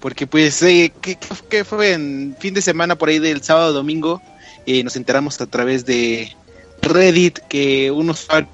Porque 0.00 0.26
pues, 0.26 0.62
eh, 0.62 0.92
¿qué, 1.00 1.64
fue 1.64 1.92
en 1.92 2.36
fin 2.38 2.54
de 2.54 2.62
semana 2.62 2.96
por 2.96 3.08
ahí 3.08 3.18
del 3.18 3.42
sábado 3.42 3.72
domingo? 3.72 4.22
Eh, 4.66 4.84
nos 4.84 4.96
enteramos 4.96 5.40
a 5.40 5.46
través 5.46 5.86
de 5.86 6.36
Reddit 6.82 7.38
que 7.48 7.90
un 7.90 8.10
usuario 8.10 8.48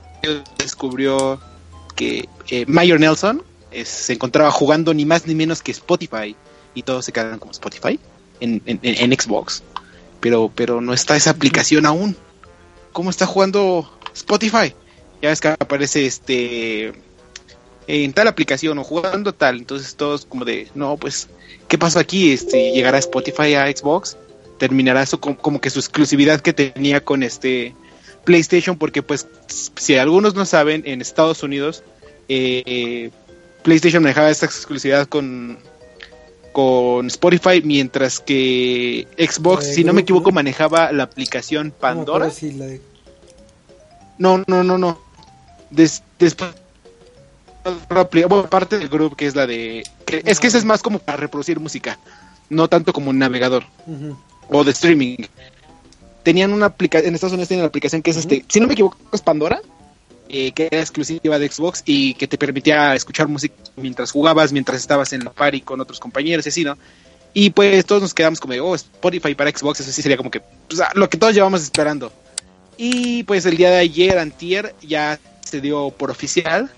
descubrió 0.59 1.41
que 1.97 2.29
eh, 2.49 2.65
Mayor 2.67 3.01
Nelson, 3.01 3.43
se 3.85 4.13
encontraba 4.13 4.51
jugando 4.51 4.95
ni 4.95 5.05
más 5.05 5.27
ni 5.27 5.35
menos 5.35 5.61
que 5.61 5.73
Spotify 5.73 6.37
y 6.75 6.83
todos 6.83 7.05
se 7.05 7.13
quedan 7.13 7.39
como 7.39 7.53
Spotify 7.53 7.99
en, 8.41 8.63
en, 8.65 9.21
Xbox. 9.21 9.63
Pero, 10.25 10.51
pero 10.55 10.81
no 10.81 10.95
está 10.95 11.19
esa 11.19 11.29
aplicación 11.29 11.85
aún. 11.85 12.17
¿Cómo 12.95 13.11
está 13.11 13.27
jugando 13.27 13.93
Spotify? 14.15 14.75
Ya 15.21 15.29
ves 15.29 15.43
que 15.43 15.49
aparece 15.49 16.07
este 16.07 16.95
en 17.87 18.13
tal 18.15 18.29
aplicación 18.29 18.79
o 18.79 18.85
jugando 18.85 19.35
tal. 19.35 19.59
Entonces 19.59 19.97
todos 19.97 20.25
como 20.25 20.47
de, 20.47 20.69
no, 20.75 20.97
pues, 20.97 21.29
¿qué 21.69 21.77
pasó 21.77 21.99
aquí? 21.99 22.33
Este, 22.33 22.73
llegará 22.73 22.97
Spotify 23.01 23.53
a 23.53 23.67
Xbox, 23.67 24.17
terminará 24.59 25.05
como, 25.21 25.37
como 25.37 25.61
que 25.61 25.69
su 25.69 25.79
exclusividad 25.79 26.41
que 26.41 26.55
tenía 26.55 27.05
con 27.05 27.23
este 27.23 27.75
PlayStation, 28.25 28.79
porque 28.79 29.03
pues, 29.03 29.27
si 29.77 29.99
algunos 29.99 30.35
no 30.35 30.47
saben, 30.47 30.85
en 30.87 31.03
Estados 31.03 31.43
Unidos 31.43 31.83
eh, 32.31 33.11
PlayStation 33.63 34.03
manejaba 34.03 34.31
esta 34.31 34.47
exclusividad 34.47 35.07
con, 35.07 35.59
con 36.55 37.09
Spotify, 37.09 37.61
mientras 37.65 38.21
que 38.21 39.09
Xbox, 39.19 39.75
si 39.75 39.83
no 39.83 39.93
me 39.93 40.03
equivoco, 40.03 40.31
manejaba 40.31 40.93
la 40.93 41.03
aplicación 41.03 41.73
Pandora. 41.73 42.31
No, 44.19 44.45
no, 44.47 44.63
no, 44.63 44.79
no. 44.79 45.01
después 45.71 46.55
parte 48.49 48.79
del 48.79 48.89
grupo 48.89 49.17
que 49.17 49.27
es 49.27 49.35
la 49.35 49.49
de 49.49 49.83
es 50.07 50.39
que 50.39 50.47
esa 50.47 50.59
es 50.59 50.65
más 50.65 50.81
como 50.81 51.01
para 51.01 51.17
reproducir 51.17 51.59
música 51.59 51.99
no 52.51 52.69
tanto 52.69 52.93
como 52.93 53.11
un 53.11 53.19
navegador 53.19 53.65
o 54.49 54.63
de 54.63 54.71
streaming. 54.71 55.17
Tenían 56.23 56.53
una 56.53 56.67
aplicación 56.67 57.09
en 57.09 57.15
Estados 57.17 57.33
Unidos 57.33 57.49
tienen 57.49 57.63
una 57.63 57.69
aplicación 57.69 58.01
que 58.01 58.13
es 58.13 58.19
este 58.19 58.45
si 58.49 58.61
no 58.61 58.69
me 58.69 58.75
equivoco 58.75 58.97
es 59.13 59.23
Pandora 59.23 59.61
eh, 60.29 60.53
que 60.53 60.69
era 60.71 60.81
exclusiva 60.81 61.39
de 61.39 61.49
Xbox 61.49 61.83
y 61.85 62.15
que 62.15 62.27
te 62.27 62.39
permitía 62.39 62.95
escuchar 62.95 63.29
música 63.29 63.55
mientras 63.77 64.11
jugabas, 64.11 64.53
mientras 64.53 64.81
estabas 64.81 65.13
en 65.13 65.25
la 65.25 65.31
party 65.31 65.61
con 65.61 65.81
otros 65.81 66.01
compañeros 66.01 66.47
y 66.47 66.49
así, 66.49 66.65
¿no? 66.65 66.77
Y 67.33 67.51
pues 67.51 67.85
todos 67.85 68.01
nos 68.01 68.15
quedamos 68.15 68.41
como 68.41 68.55
oh, 68.55 68.75
Spotify 68.75 69.35
para 69.35 69.51
Xbox, 69.51 69.81
eso 69.81 69.93
sí 69.93 70.03
sería 70.03 70.17
como 70.17 70.31
que 70.31 70.41
pues, 70.41 70.81
ah, 70.81 70.93
lo 70.95 71.09
que 71.09 71.19
todos 71.19 71.35
llevamos 71.35 71.63
esperando. 71.63 72.13
Y 72.77 73.23
pues 73.25 73.45
el 73.47 73.57
día 73.57 73.71
de 73.71 73.79
ayer, 73.79 74.19
antier, 74.19 74.75
ya 74.83 75.19
se 75.45 75.61
dio 75.61 75.91
por 75.91 76.11
oficial 76.11 76.71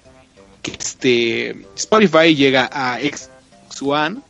que 0.63 0.73
este 0.73 1.57
Spotify 1.77 2.35
llega 2.35 2.69
a 2.73 2.99
Xbox 2.99 3.83
One. 3.83 4.21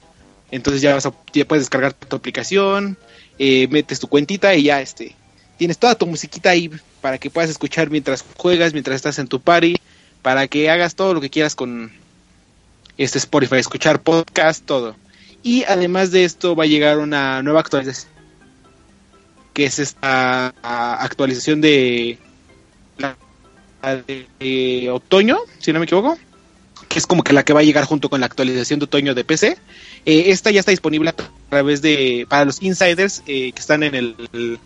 Entonces 0.50 0.82
ya, 0.82 0.94
vas 0.94 1.06
a, 1.06 1.10
puedes 1.10 1.62
descargar 1.62 1.92
tu 1.92 2.16
aplicación, 2.16 2.98
eh, 3.38 3.66
metes 3.68 3.98
tu 3.98 4.08
cuentita 4.08 4.54
y 4.54 4.64
ya 4.64 4.80
este 4.80 5.14
tienes 5.56 5.78
toda 5.78 5.94
tu 5.94 6.06
musiquita 6.06 6.50
ahí 6.50 6.70
para 7.06 7.18
que 7.18 7.30
puedas 7.30 7.48
escuchar 7.48 7.88
mientras 7.88 8.24
juegas, 8.36 8.72
mientras 8.72 8.96
estás 8.96 9.20
en 9.20 9.28
tu 9.28 9.40
party, 9.40 9.76
para 10.22 10.48
que 10.48 10.70
hagas 10.70 10.96
todo 10.96 11.14
lo 11.14 11.20
que 11.20 11.30
quieras 11.30 11.54
con 11.54 11.92
este 12.98 13.18
Spotify, 13.18 13.58
escuchar 13.58 14.02
podcast, 14.02 14.66
todo. 14.66 14.96
Y 15.44 15.62
además 15.62 16.10
de 16.10 16.24
esto 16.24 16.56
va 16.56 16.64
a 16.64 16.66
llegar 16.66 16.98
una 16.98 17.44
nueva 17.44 17.60
actualización, 17.60 18.10
que 19.54 19.66
es 19.66 19.78
esta 19.78 20.48
actualización 20.64 21.60
de, 21.60 22.18
de, 24.40 24.90
otoño, 24.90 25.38
si 25.60 25.72
no 25.72 25.78
me 25.78 25.84
equivoco, 25.84 26.18
que 26.88 26.98
es 26.98 27.06
como 27.06 27.22
que 27.22 27.34
la 27.34 27.44
que 27.44 27.52
va 27.52 27.60
a 27.60 27.62
llegar 27.62 27.84
junto 27.84 28.10
con 28.10 28.18
la 28.18 28.26
actualización 28.26 28.80
de 28.80 28.86
otoño 28.86 29.14
de 29.14 29.22
PC. 29.22 29.58
Eh, 30.06 30.24
esta 30.32 30.50
ya 30.50 30.58
está 30.58 30.72
disponible 30.72 31.10
a 31.10 31.14
través 31.50 31.82
de, 31.82 32.26
para 32.28 32.44
los 32.44 32.60
insiders 32.64 33.22
eh, 33.28 33.52
que 33.52 33.60
están 33.60 33.84
en 33.84 33.94
el 33.94 34.58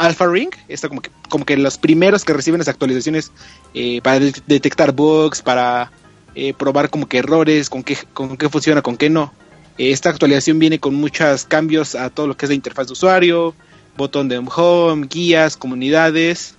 Alpha 0.00 0.26
Ring, 0.26 0.50
está 0.66 0.88
como 0.88 1.02
que, 1.02 1.10
como 1.28 1.44
que 1.44 1.56
los 1.58 1.76
primeros 1.76 2.24
que 2.24 2.32
reciben 2.32 2.58
las 2.58 2.68
actualizaciones 2.68 3.32
eh, 3.74 4.00
para 4.00 4.18
detectar 4.18 4.92
bugs, 4.92 5.42
para 5.42 5.92
eh, 6.34 6.54
probar 6.54 6.88
como 6.88 7.06
que 7.06 7.18
errores, 7.18 7.68
con 7.68 7.82
qué, 7.82 7.98
con 8.14 8.38
qué 8.38 8.48
funciona, 8.48 8.80
con 8.80 8.96
qué 8.96 9.10
no. 9.10 9.32
Eh, 9.76 9.90
esta 9.90 10.08
actualización 10.08 10.58
viene 10.58 10.78
con 10.78 10.94
muchos 10.94 11.44
cambios 11.44 11.94
a 11.94 12.08
todo 12.08 12.26
lo 12.26 12.36
que 12.36 12.46
es 12.46 12.50
la 12.50 12.54
interfaz 12.54 12.86
de 12.86 12.94
usuario, 12.94 13.54
botón 13.98 14.28
de 14.28 14.38
home, 14.38 15.06
guías, 15.06 15.58
comunidades 15.58 16.54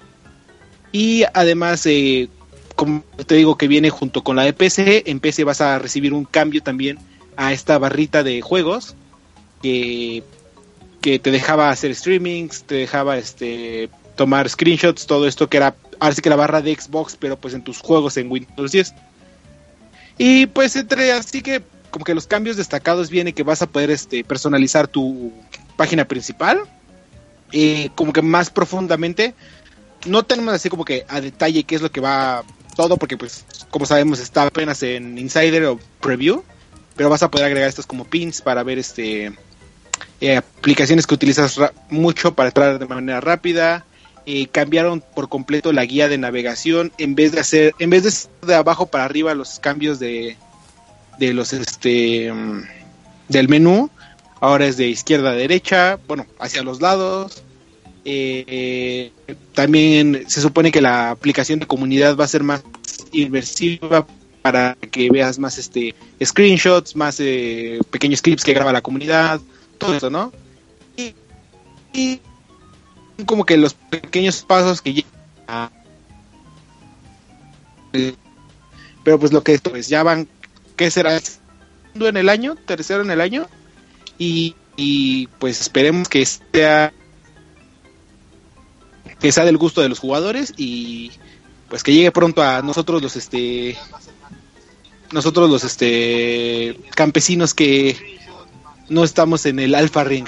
y 0.91 1.24
además, 1.33 1.88
como 2.75 3.03
te 3.25 3.36
digo 3.36 3.57
que 3.57 3.67
viene 3.67 3.89
junto 3.89 4.24
con 4.24 4.36
la 4.36 4.43
de 4.43 4.53
PC, 4.53 5.03
en 5.07 5.19
PC 5.19 5.45
vas 5.45 5.62
a 5.62 5.79
recibir 5.79 6.13
un 6.13 6.25
cambio 6.25 6.62
también 6.62 7.00
a 7.38 7.53
esta 7.53 7.79
barrita 7.79 8.21
de 8.21 8.41
juegos 8.41 8.95
que 9.63 10.24
que 11.01 11.20
te 11.20 11.31
dejaba 11.31 11.70
hacer 11.70 11.93
streamings, 11.96 12.63
te 12.63 12.75
dejaba 12.75 13.17
este 13.17 13.89
tomar 14.15 14.48
screenshots, 14.48 15.08
todo 15.08 15.27
esto 15.27 15.50
que 15.50 15.58
era 15.58 15.75
ahora 16.00 16.15
sí 16.15 16.22
que 16.22 16.29
la 16.29 16.36
barra 16.36 16.62
de 16.62 16.75
Xbox, 16.75 17.17
pero 17.20 17.38
pues 17.38 17.53
en 17.53 17.63
tus 17.63 17.79
juegos 17.79 18.17
en 18.17 18.31
Windows 18.31 18.72
10. 18.72 18.93
Y 20.17 20.46
pues 20.48 20.75
entre 20.75 21.12
así 21.12 21.41
que 21.41 21.63
como 21.89 22.05
que 22.05 22.15
los 22.15 22.27
cambios 22.27 22.58
destacados 22.58 23.10
viene 23.10 23.34
que 23.34 23.43
vas 23.43 23.62
a 23.62 23.67
poder 23.67 23.91
este 23.91 24.24
personalizar 24.24 24.88
tu 24.88 25.31
página 25.75 26.05
principal 26.05 26.62
y 27.51 27.89
como 27.89 28.13
que 28.13 28.22
más 28.22 28.50
profundamente 28.50 29.34
no 30.05 30.24
tenemos 30.24 30.53
así 30.53 30.70
como 30.70 30.86
que 30.86 31.05
a 31.08 31.20
detalle 31.22 31.63
qué 31.63 31.75
es 31.75 31.81
lo 31.81 31.91
que 31.91 32.00
va 32.00 32.43
todo 32.75 32.98
porque 32.98 33.17
pues 33.17 33.46
como 33.70 33.86
sabemos 33.86 34.20
está 34.20 34.43
apenas 34.43 34.81
en 34.84 35.17
Insider 35.17 35.65
o 35.65 35.79
Preview, 36.00 36.43
pero 36.96 37.10
vas 37.10 37.24
a 37.24 37.29
poder 37.29 37.48
agregar 37.48 37.70
estos 37.70 37.86
como 37.86 38.05
pins 38.05 38.41
para 38.41 38.63
ver 38.63 38.79
este 38.79 39.34
eh, 40.22 40.38
aplicaciones 40.38 41.08
que 41.08 41.15
utilizas 41.15 41.60
mucho 41.89 42.36
para 42.36 42.50
entrar 42.50 42.79
de 42.79 42.86
manera 42.86 43.22
rápida. 43.22 43.86
Eh, 44.27 44.48
cambiaron 44.51 45.01
por 45.01 45.29
completo 45.29 45.74
la 45.74 45.84
guía 45.84 46.08
de 46.08 46.20
navegación 46.20 46.91
en 47.00 47.15
vez 47.15 47.31
de 47.31 47.39
hacer, 47.39 47.74
en 47.79 47.89
vez 47.89 48.03
de 48.03 48.48
de 48.48 48.53
abajo 48.53 48.86
para 48.86 49.03
arriba 49.03 49.34
los 49.34 49.60
cambios 49.60 49.98
de, 49.98 50.38
de 51.17 51.34
los 51.34 51.53
este 51.53 52.31
mm, 52.31 52.62
del 53.29 53.50
menú, 53.50 53.89
ahora 54.39 54.67
es 54.67 54.77
de 54.77 54.89
izquierda 54.89 55.31
a 55.31 55.36
derecha, 55.36 55.98
bueno, 56.08 56.27
hacia 56.39 56.62
los 56.62 56.81
lados. 56.81 57.43
Eh, 58.05 59.12
también 59.53 60.25
se 60.27 60.41
supone 60.41 60.72
que 60.72 60.81
la 60.81 61.10
aplicación 61.10 61.60
de 61.60 61.67
comunidad 61.67 62.15
va 62.15 62.25
a 62.25 62.27
ser 62.27 62.43
más 62.43 62.63
inversiva 63.12 64.05
para 64.43 64.77
que 64.91 65.10
veas 65.10 65.39
más 65.39 65.58
este 65.58 65.96
screenshots, 66.24 66.96
más 66.96 67.17
pequeños 67.89 68.22
clips 68.22 68.43
que 68.43 68.53
graba 68.53 68.72
la 68.72 68.81
comunidad, 68.81 69.41
todo 69.81 69.95
eso, 69.95 70.09
¿no? 70.09 70.31
Y, 71.93 72.21
como 73.25 73.45
que 73.45 73.57
los 73.57 73.73
pequeños 73.73 74.41
pasos 74.43 74.81
que 74.81 74.93
llegan 74.93 75.69
pero 79.03 79.19
pues 79.19 79.33
lo 79.33 79.43
que 79.43 79.59
pues 79.59 79.89
ya 79.89 80.01
van 80.01 80.27
¿qué 80.77 80.89
será? 80.89 81.19
segundo 81.19 82.07
en 82.07 82.17
el 82.17 82.29
año 82.29 82.55
tercero 82.55 83.03
en 83.03 83.11
el 83.11 83.19
año 83.19 83.47
y, 84.17 84.55
y 84.75 85.27
pues 85.39 85.59
esperemos 85.59 86.07
que 86.07 86.25
sea 86.25 86.93
que 89.19 89.31
sea 89.31 89.45
del 89.45 89.57
gusto 89.57 89.81
de 89.81 89.89
los 89.89 90.00
jugadores 90.00 90.53
y 90.57 91.11
pues 91.69 91.83
que 91.83 91.93
llegue 91.93 92.11
pronto 92.11 92.41
a 92.41 92.61
nosotros 92.61 93.01
los 93.01 93.15
este 93.17 93.77
nosotros 95.11 95.50
los 95.50 95.63
este 95.63 96.79
campesinos 96.95 97.53
que 97.53 98.20
no 98.91 99.05
estamos 99.05 99.45
en 99.45 99.60
el 99.60 99.74
Alpha 99.74 100.03
Ring, 100.03 100.27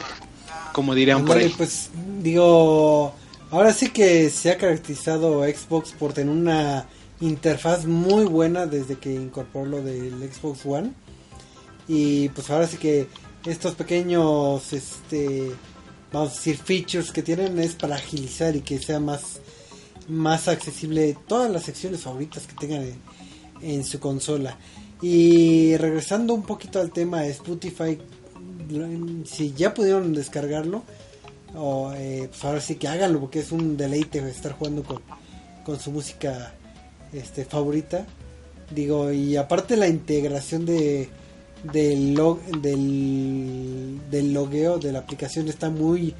como 0.71 0.95
dirían 0.95 1.25
por 1.25 1.37
ahí. 1.37 1.53
Pues 1.55 1.89
digo, 2.21 3.13
ahora 3.51 3.73
sí 3.73 3.89
que 3.89 4.29
se 4.29 4.51
ha 4.51 4.57
caracterizado 4.57 5.43
Xbox 5.43 5.91
por 5.91 6.13
tener 6.13 6.33
una 6.33 6.87
interfaz 7.19 7.85
muy 7.85 8.23
buena 8.25 8.65
desde 8.65 8.95
que 8.95 9.13
incorporó 9.13 9.65
lo 9.65 9.83
del 9.83 10.13
Xbox 10.31 10.65
One. 10.65 10.91
Y 11.89 12.29
pues 12.29 12.49
ahora 12.49 12.65
sí 12.65 12.77
que 12.77 13.07
estos 13.45 13.75
pequeños 13.75 14.71
este 14.71 15.51
vamos 16.13 16.31
a 16.31 16.35
decir 16.35 16.57
features 16.57 17.11
que 17.11 17.21
tienen 17.21 17.59
es 17.59 17.75
para 17.75 17.95
agilizar 17.95 18.55
y 18.55 18.61
que 18.61 18.79
sea 18.79 19.01
más 19.01 19.41
más 20.07 20.47
accesible 20.47 21.17
todas 21.27 21.51
las 21.51 21.63
secciones 21.63 22.01
favoritas 22.01 22.47
que 22.47 22.55
tengan 22.55 22.83
en, 22.83 23.01
en 23.61 23.83
su 23.83 23.99
consola. 23.99 24.57
Y 25.01 25.75
regresando 25.75 26.33
un 26.33 26.43
poquito 26.43 26.79
al 26.79 26.91
tema 26.91 27.23
de 27.23 27.31
Spotify, 27.31 27.99
si 29.25 29.53
ya 29.53 29.73
pudieron 29.73 30.13
descargarlo, 30.13 30.83
o, 31.55 31.93
eh, 31.95 32.27
pues 32.29 32.43
ahora 32.45 32.61
sí 32.61 32.75
que 32.75 32.87
háganlo 32.87 33.19
porque 33.19 33.39
es 33.39 33.51
un 33.51 33.77
deleite 33.77 34.19
estar 34.29 34.53
jugando 34.53 34.83
con, 34.83 35.01
con 35.63 35.79
su 35.79 35.91
música 35.91 36.53
este 37.11 37.45
favorita. 37.45 38.05
Digo, 38.71 39.11
y 39.11 39.35
aparte 39.37 39.77
la 39.77 39.87
integración 39.87 40.65
de 40.65 41.09
del, 41.71 42.13
log, 42.13 42.41
del, 42.61 43.99
del 44.11 44.33
logueo 44.33 44.79
de 44.79 44.91
la 44.91 44.99
aplicación 44.99 45.47
está 45.47 45.69
muy 45.69 46.13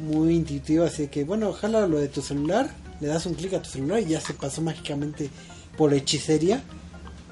muy 0.00 0.34
intuitiva, 0.34 0.86
así 0.86 1.08
que 1.08 1.24
bueno, 1.24 1.48
ojalá 1.48 1.86
lo 1.86 1.98
de 1.98 2.08
tu 2.08 2.20
celular, 2.20 2.70
le 3.00 3.08
das 3.08 3.24
un 3.24 3.32
clic 3.32 3.54
a 3.54 3.62
tu 3.62 3.70
celular 3.70 4.00
y 4.00 4.06
ya 4.06 4.20
se 4.20 4.34
pasó 4.34 4.60
mágicamente 4.60 5.30
por 5.76 5.94
hechicería 5.94 6.62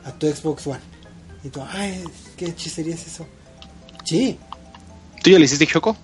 a 0.04 0.12
tu 0.12 0.26
Xbox 0.26 0.66
One. 0.66 0.80
Y 1.42 1.50
tú, 1.50 1.60
ay, 1.68 2.02
¿qué 2.38 2.46
hechicería 2.46 2.94
es 2.94 3.06
eso? 3.06 3.26
Sí. 4.04 4.38
¿Tú 5.22 5.30
ya 5.30 5.38
le 5.38 5.44
hiciste 5.46 5.66
Choco? 5.66 5.96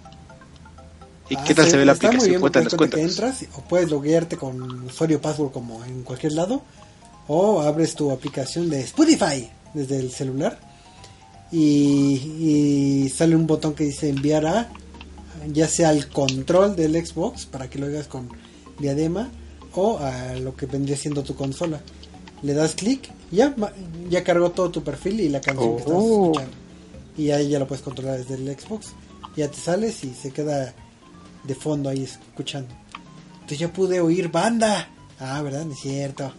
¿Y 1.28 1.36
Ah, 1.36 1.44
qué 1.46 1.54
tal 1.54 1.70
se, 1.70 1.76
ve 1.76 1.84
la 1.84 1.92
está 1.92 2.08
muy 2.08 2.16
aplicación? 2.16 2.30
bien, 2.30 2.40
Cuéntanos, 2.76 3.08
entras 3.18 3.44
o 3.56 3.60
puedes 3.62 3.90
loguearte 3.90 4.36
con 4.36 4.60
usuario 4.84 5.20
password 5.20 5.52
como 5.52 5.84
en 5.84 6.02
cualquier 6.02 6.32
lado 6.32 6.62
o 7.28 7.60
abres 7.60 7.94
tu 7.94 8.10
aplicación 8.10 8.68
de 8.68 8.80
Spotify 8.80 9.48
desde 9.74 9.98
el 10.00 10.10
celular 10.10 10.58
y, 11.52 13.04
y 13.04 13.08
sale 13.10 13.36
un 13.36 13.46
botón 13.46 13.74
que 13.74 13.84
dice 13.84 14.08
enviar 14.08 14.46
a 14.46 14.68
ya 15.52 15.68
sea 15.68 15.90
al 15.90 16.08
control 16.08 16.74
del 16.76 16.94
Xbox 17.06 17.46
para 17.46 17.70
que 17.70 17.78
lo 17.78 17.86
hagas 17.86 18.06
con 18.08 18.28
diadema 18.78 19.30
o 19.74 19.98
a 19.98 20.34
lo 20.34 20.56
que 20.56 20.66
vendría 20.66 20.96
siendo 20.96 21.22
tu 21.22 21.34
consola. 21.36 21.80
Le 22.42 22.54
das 22.54 22.74
clic, 22.74 23.08
ya 23.30 23.54
ya 24.08 24.24
cargó 24.24 24.50
todo 24.50 24.70
tu 24.70 24.82
perfil 24.82 25.20
y 25.20 25.28
la 25.28 25.40
canción 25.40 25.76
que 25.76 25.82
estás 25.82 25.94
Oh. 25.96 26.24
escuchando. 26.32 26.56
Y 27.16 27.30
ahí 27.30 27.48
ya 27.48 27.58
lo 27.58 27.66
puedes 27.66 27.82
controlar 27.82 28.18
desde 28.18 28.34
el 28.34 28.58
Xbox. 28.58 28.92
Ya 29.36 29.50
te 29.50 29.56
sales 29.56 30.04
y 30.04 30.14
se 30.14 30.30
queda 30.30 30.74
de 31.44 31.54
fondo 31.54 31.88
ahí 31.88 32.04
escuchando. 32.04 32.74
Entonces 33.34 33.58
ya 33.58 33.72
pude 33.72 34.00
oír 34.00 34.28
banda. 34.28 34.88
Ah, 35.18 35.40
¿verdad? 35.42 35.64
No 35.64 35.72
es 35.72 35.80
cierto. 35.80 36.32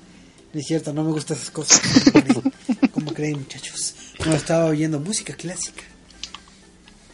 No 0.54 0.60
es 0.60 0.66
cierto, 0.66 0.94
no 0.94 1.04
me 1.04 1.12
gustan 1.12 1.38
esas 1.38 1.52
cosas. 1.52 1.80
¿Cómo 2.12 2.24
creen, 2.24 2.52
¿Cómo 2.92 3.14
creen, 3.14 3.40
muchachos? 3.40 3.96
No, 4.26 4.34
estaba 4.34 4.66
oyendo 4.66 5.00
música 5.00 5.34
clásica. 5.34 5.84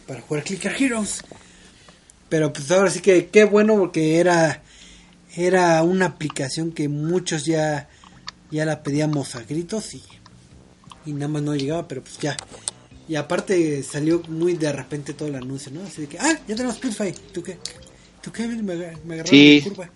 Para 0.06 0.20
jugar 0.22 0.44
Clicker 0.44 0.74
Heroes. 0.80 1.22
Pero 2.28 2.52
pues 2.52 2.70
ahora 2.70 2.90
sí 2.90 3.00
que 3.00 3.28
qué 3.28 3.44
bueno 3.44 3.76
porque 3.76 4.18
era 4.18 4.62
era 5.36 5.82
una 5.82 6.06
aplicación 6.06 6.72
que 6.72 6.88
muchos 6.88 7.44
ya 7.44 7.88
ya 8.50 8.64
la 8.64 8.82
pedíamos 8.82 9.34
a 9.34 9.42
gritos 9.42 9.94
y 9.94 10.02
y 11.06 11.12
nada 11.12 11.28
más 11.28 11.42
no 11.42 11.54
llegaba, 11.54 11.88
pero 11.88 12.02
pues 12.02 12.18
ya. 12.18 12.36
Y 13.08 13.16
aparte 13.16 13.82
salió 13.82 14.22
muy 14.28 14.52
de 14.54 14.70
repente 14.70 15.14
todo 15.14 15.28
el 15.28 15.36
anuncio, 15.36 15.72
¿no? 15.72 15.82
Así 15.82 16.02
de 16.02 16.08
que, 16.08 16.18
ah, 16.18 16.38
ya 16.46 16.54
tenemos 16.54 16.74
Spotify. 16.76 17.14
¿Tú 17.32 17.42
qué? 17.42 17.58
¿Tú 18.22 18.30
qué? 18.30 18.46
Me, 18.46 18.72
aga- 18.74 18.98
me 19.04 19.14
agarraron 19.14 19.26
Sí. 19.30 19.60
de 19.60 19.68
curva. 19.70 19.90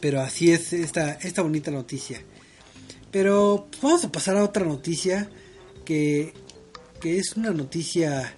Pero 0.00 0.20
así 0.20 0.52
es 0.52 0.72
esta, 0.72 1.12
esta 1.14 1.42
bonita 1.42 1.70
noticia. 1.70 2.22
Pero 3.10 3.66
pues, 3.70 3.82
vamos 3.82 4.04
a 4.04 4.12
pasar 4.12 4.36
a 4.36 4.44
otra 4.44 4.64
noticia 4.64 5.28
que, 5.84 6.34
que 7.00 7.18
es 7.18 7.36
una 7.36 7.50
noticia 7.50 8.34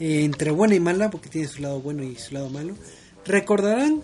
eh, 0.00 0.24
entre 0.24 0.50
buena 0.50 0.74
y 0.74 0.80
mala, 0.80 1.10
porque 1.10 1.28
tiene 1.28 1.46
su 1.48 1.60
lado 1.62 1.80
bueno 1.80 2.02
y 2.02 2.16
su 2.16 2.34
lado 2.34 2.48
malo. 2.50 2.74
Recordarán, 3.26 4.02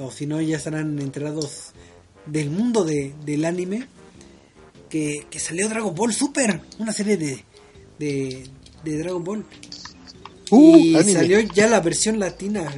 o 0.00 0.10
si 0.10 0.26
no 0.26 0.40
ya 0.40 0.58
estarán 0.58 0.98
enterados 0.98 1.70
del 2.26 2.50
mundo 2.50 2.84
de, 2.84 3.14
del 3.24 3.44
anime, 3.46 3.86
que, 4.90 5.26
que 5.30 5.40
salió 5.40 5.68
Dragon 5.68 5.94
Ball 5.94 6.12
Super, 6.12 6.60
una 6.78 6.92
serie 6.92 7.16
de, 7.16 7.44
de, 7.98 8.44
de 8.84 8.98
Dragon 8.98 9.24
Ball. 9.24 9.44
Uh, 10.50 10.76
y 10.76 10.96
anime. 10.96 11.12
salió 11.12 11.40
ya 11.40 11.68
la 11.68 11.80
versión 11.80 12.18
latina 12.18 12.72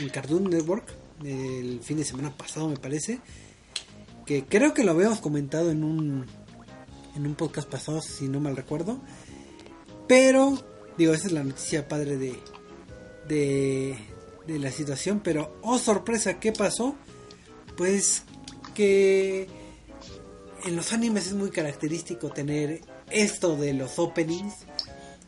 en 0.00 0.08
Cartoon 0.08 0.50
Network 0.50 0.84
el 1.24 1.80
fin 1.80 1.98
de 1.98 2.04
semana 2.04 2.36
pasado 2.36 2.68
me 2.68 2.76
parece 2.76 3.20
que 4.26 4.44
creo 4.46 4.74
que 4.74 4.82
lo 4.82 4.90
habíamos 4.90 5.20
comentado 5.20 5.70
en 5.70 5.84
un 5.84 6.26
en 7.14 7.26
un 7.26 7.36
podcast 7.36 7.68
pasado 7.68 8.02
si 8.02 8.26
no 8.26 8.40
mal 8.40 8.56
recuerdo 8.56 9.00
pero 10.08 10.58
digo 10.98 11.14
esa 11.14 11.28
es 11.28 11.32
la 11.32 11.44
noticia 11.44 11.86
padre 11.86 12.16
de 12.16 12.36
de, 13.28 13.96
de 14.48 14.58
la 14.58 14.72
situación 14.72 15.20
pero 15.22 15.56
oh 15.62 15.78
sorpresa 15.78 16.40
qué 16.40 16.50
pasó 16.50 16.96
pues 17.76 18.24
que 18.74 19.46
en 20.64 20.74
los 20.76 20.92
animes 20.92 21.28
es 21.28 21.34
muy 21.34 21.50
característico 21.50 22.30
tener 22.30 22.80
esto 23.12 23.56
de 23.56 23.74
los 23.74 23.98
openings 23.98 24.54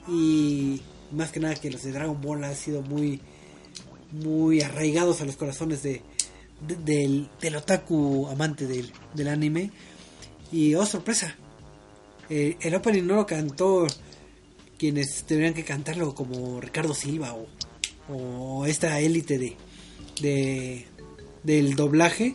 y 0.09 0.81
más 1.13 1.31
que 1.31 1.41
nada 1.41 1.55
que 1.55 1.71
los 1.71 1.83
de 1.83 1.93
Dragon 1.93 2.21
Ball 2.21 2.45
han 2.45 2.57
sido 2.57 2.83
muy 2.83 3.21
muy 4.13 4.61
arraigados 4.61 5.21
a 5.21 5.25
los 5.25 5.37
corazones 5.37 5.83
de, 5.83 6.03
de- 6.67 7.27
del, 7.41 7.57
otaku 7.57 8.29
amante 8.29 8.67
del, 8.67 8.93
del 9.15 9.29
anime. 9.29 9.71
Y 10.53 10.75
oh 10.77 10.87
sorpresa 10.87 11.35
eh, 12.31 12.57
el 12.61 12.75
opening 12.75 13.03
no 13.07 13.17
lo 13.17 13.27
cantó 13.27 13.87
quienes 14.79 15.25
tendrían 15.25 15.55
que 15.55 15.65
cantarlo 15.65 16.15
como 16.15 16.61
Ricardo 16.61 16.95
Silva 16.95 17.35
o, 18.09 18.67
esta 18.67 19.01
élite 19.01 19.39
de 19.39 20.87
del 21.43 21.75
doblaje. 21.77 22.35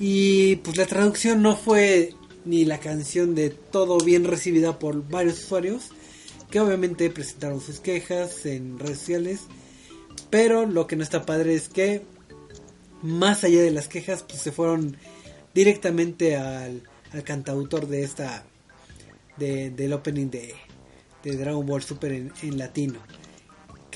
Y 0.00 0.56
pues 0.56 0.76
la 0.76 0.86
traducción 0.86 1.40
no 1.42 1.56
fue 1.56 2.14
ni 2.46 2.64
la 2.64 2.78
canción 2.78 3.34
de 3.34 3.50
todo 3.50 3.98
bien 3.98 4.24
recibida 4.24 4.78
por 4.78 5.08
varios 5.08 5.44
usuarios 5.44 5.90
que 6.50 6.60
obviamente 6.60 7.10
presentaron 7.10 7.60
sus 7.60 7.80
quejas 7.80 8.46
en 8.46 8.78
redes 8.78 8.98
sociales 8.98 9.40
pero 10.30 10.64
lo 10.64 10.86
que 10.86 10.96
no 10.96 11.02
está 11.02 11.26
padre 11.26 11.54
es 11.54 11.68
que 11.68 12.02
más 13.02 13.44
allá 13.44 13.60
de 13.62 13.70
las 13.70 13.88
quejas 13.88 14.22
pues 14.22 14.40
se 14.40 14.52
fueron 14.52 14.96
directamente 15.52 16.36
al, 16.36 16.82
al 17.12 17.22
cantautor 17.24 17.86
de 17.88 18.04
esta 18.04 18.44
de, 19.36 19.70
del 19.70 19.92
opening 19.92 20.30
de, 20.30 20.54
de 21.22 21.36
Dragon 21.36 21.66
Ball 21.66 21.82
Super 21.82 22.12
en, 22.12 22.32
en 22.42 22.56
latino 22.56 23.00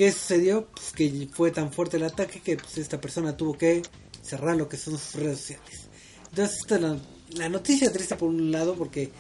¿Qué 0.01 0.13
sucedió? 0.13 0.67
Pues 0.67 0.93
que 0.93 1.29
fue 1.31 1.51
tan 1.51 1.71
fuerte 1.71 1.99
el 1.99 2.05
ataque 2.05 2.41
que 2.41 2.57
pues, 2.57 2.79
esta 2.79 2.99
persona 2.99 3.37
tuvo 3.37 3.59
que 3.59 3.83
cerrar 4.23 4.57
lo 4.57 4.67
que 4.67 4.79
son 4.79 4.97
sus 4.97 5.21
redes 5.21 5.41
sociales. 5.41 5.89
Entonces, 6.31 6.57
esta 6.59 6.77
es 6.77 6.81
la, 6.81 6.97
la 7.33 7.49
noticia 7.49 7.93
triste 7.93 8.17
por 8.17 8.29
un 8.29 8.51
lado, 8.51 8.75
porque 8.75 9.11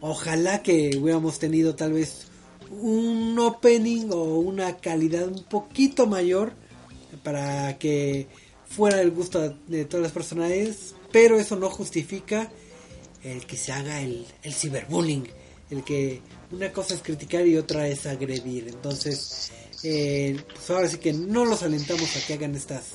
ojalá 0.00 0.62
que 0.62 0.96
hubiéramos 0.96 1.38
tenido 1.38 1.74
tal 1.74 1.92
vez 1.92 2.26
un 2.70 3.38
opening 3.38 4.10
o 4.10 4.38
una 4.38 4.76
calidad 4.76 5.28
un 5.28 5.44
poquito 5.44 6.06
mayor 6.06 6.52
para 7.22 7.78
que 7.78 8.26
fuera 8.66 9.00
el 9.00 9.10
gusto 9.10 9.56
de 9.66 9.84
todas 9.84 10.02
las 10.02 10.12
personas, 10.12 10.52
pero 11.10 11.38
eso 11.38 11.56
no 11.56 11.70
justifica 11.70 12.50
el 13.24 13.46
que 13.46 13.56
se 13.56 13.72
haga 13.72 14.00
el, 14.00 14.26
el 14.42 14.52
ciberbullying 14.52 15.26
el 15.70 15.84
que 15.84 16.20
una 16.50 16.72
cosa 16.72 16.94
es 16.94 17.02
criticar 17.02 17.46
y 17.46 17.56
otra 17.56 17.88
es 17.88 18.06
agredir. 18.06 18.68
Entonces, 18.68 19.50
eh, 19.82 20.40
pues 20.54 20.70
ahora 20.70 20.88
sí 20.88 20.98
que 20.98 21.12
no 21.12 21.44
los 21.44 21.62
alentamos 21.62 22.16
a 22.16 22.26
que 22.26 22.34
hagan 22.34 22.54
estas 22.54 22.94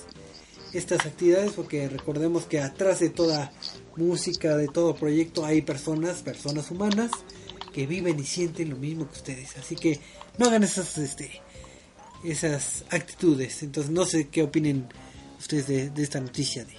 estas 0.73 1.05
actividades 1.05 1.53
porque 1.53 1.87
recordemos 1.87 2.45
que 2.45 2.59
atrás 2.59 2.99
de 2.99 3.09
toda 3.09 3.51
música, 3.95 4.57
de 4.57 4.67
todo 4.67 4.95
proyecto 4.95 5.45
hay 5.45 5.61
personas, 5.61 6.21
personas 6.21 6.71
humanas 6.71 7.11
que 7.73 7.85
viven 7.85 8.19
y 8.19 8.23
sienten 8.23 8.69
lo 8.69 8.77
mismo 8.77 9.07
que 9.07 9.17
ustedes. 9.17 9.57
Así 9.57 9.75
que 9.75 9.99
no 10.37 10.47
hagan 10.47 10.63
esas 10.63 10.97
este 10.97 11.41
esas 12.23 12.85
actitudes. 12.89 13.63
Entonces 13.63 13.91
no 13.91 14.05
sé 14.05 14.29
qué 14.29 14.43
opinen 14.43 14.87
ustedes 15.39 15.67
de, 15.67 16.03
esta 16.03 16.19
noticia 16.19 16.63
de 16.63 16.75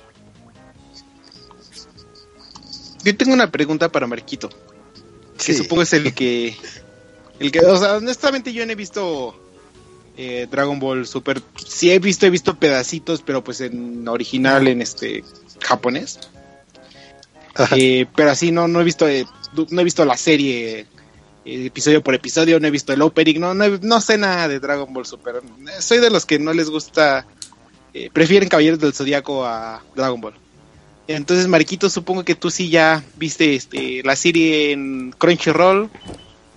Yo 3.04 3.16
tengo 3.16 3.35
una 3.35 3.50
pregunta 3.50 3.90
para 3.90 4.07
Marquito. 4.07 4.48
Que 5.44 5.52
supongo 5.52 5.83
es 5.83 5.92
el 5.92 6.14
que 6.14 6.57
el 7.38 7.50
que, 7.50 7.61
o 7.61 7.76
sea, 7.76 7.96
honestamente 7.96 8.52
yo 8.52 8.64
no 8.64 8.72
he 8.72 8.76
visto 8.76 9.43
eh, 10.16 10.46
Dragon 10.50 10.79
Ball 10.79 11.07
Super. 11.07 11.42
Sí 11.66 11.90
he 11.90 11.98
visto, 11.98 12.27
he 12.27 12.31
visto 12.31 12.55
pedacitos, 12.55 13.22
pero 13.22 13.42
pues 13.42 13.61
en 13.61 14.07
original, 14.07 14.68
en 14.68 14.83
este 14.83 15.24
japonés. 15.61 16.20
Eh, 17.77 18.07
pero 18.16 18.31
así 18.31 18.50
no, 18.50 18.66
no 18.68 18.81
he 18.81 18.85
visto, 18.85 19.09
eh, 19.09 19.27
no 19.70 19.81
he 19.81 19.85
visto 19.85 20.05
la 20.05 20.16
serie 20.16 20.87
episodio 21.44 22.03
por 22.03 22.14
episodio, 22.14 22.59
no 22.59 22.66
he 22.66 22.70
visto 22.70 22.92
el 22.92 23.03
opening, 23.03 23.38
no, 23.38 23.55
no, 23.55 24.00
sé 24.00 24.16
nada 24.16 24.48
de 24.48 24.61
Dragon 24.61 24.92
Ball 24.92 25.07
Super. 25.07 25.42
Soy 25.79 25.98
de 25.98 26.11
los 26.11 26.27
que 26.27 26.38
no 26.38 26.53
les 26.53 26.70
gusta, 26.70 27.27
prefieren 28.12 28.48
Caballeros 28.48 28.81
del 28.81 28.94
Zodiaco 28.94 29.44
a 29.44 29.83
Dragon 29.94 30.20
Ball. 30.20 30.35
Entonces, 31.07 31.46
Mariquito, 31.48 31.90
supongo 31.90 32.24
que 32.24 32.35
tú 32.35 32.50
sí 32.50 32.70
ya 32.70 33.05
viste 33.16 33.55
este, 33.55 34.03
la 34.05 34.16
serie 34.16 34.72
en 34.72 35.12
Crunchyroll 35.12 35.90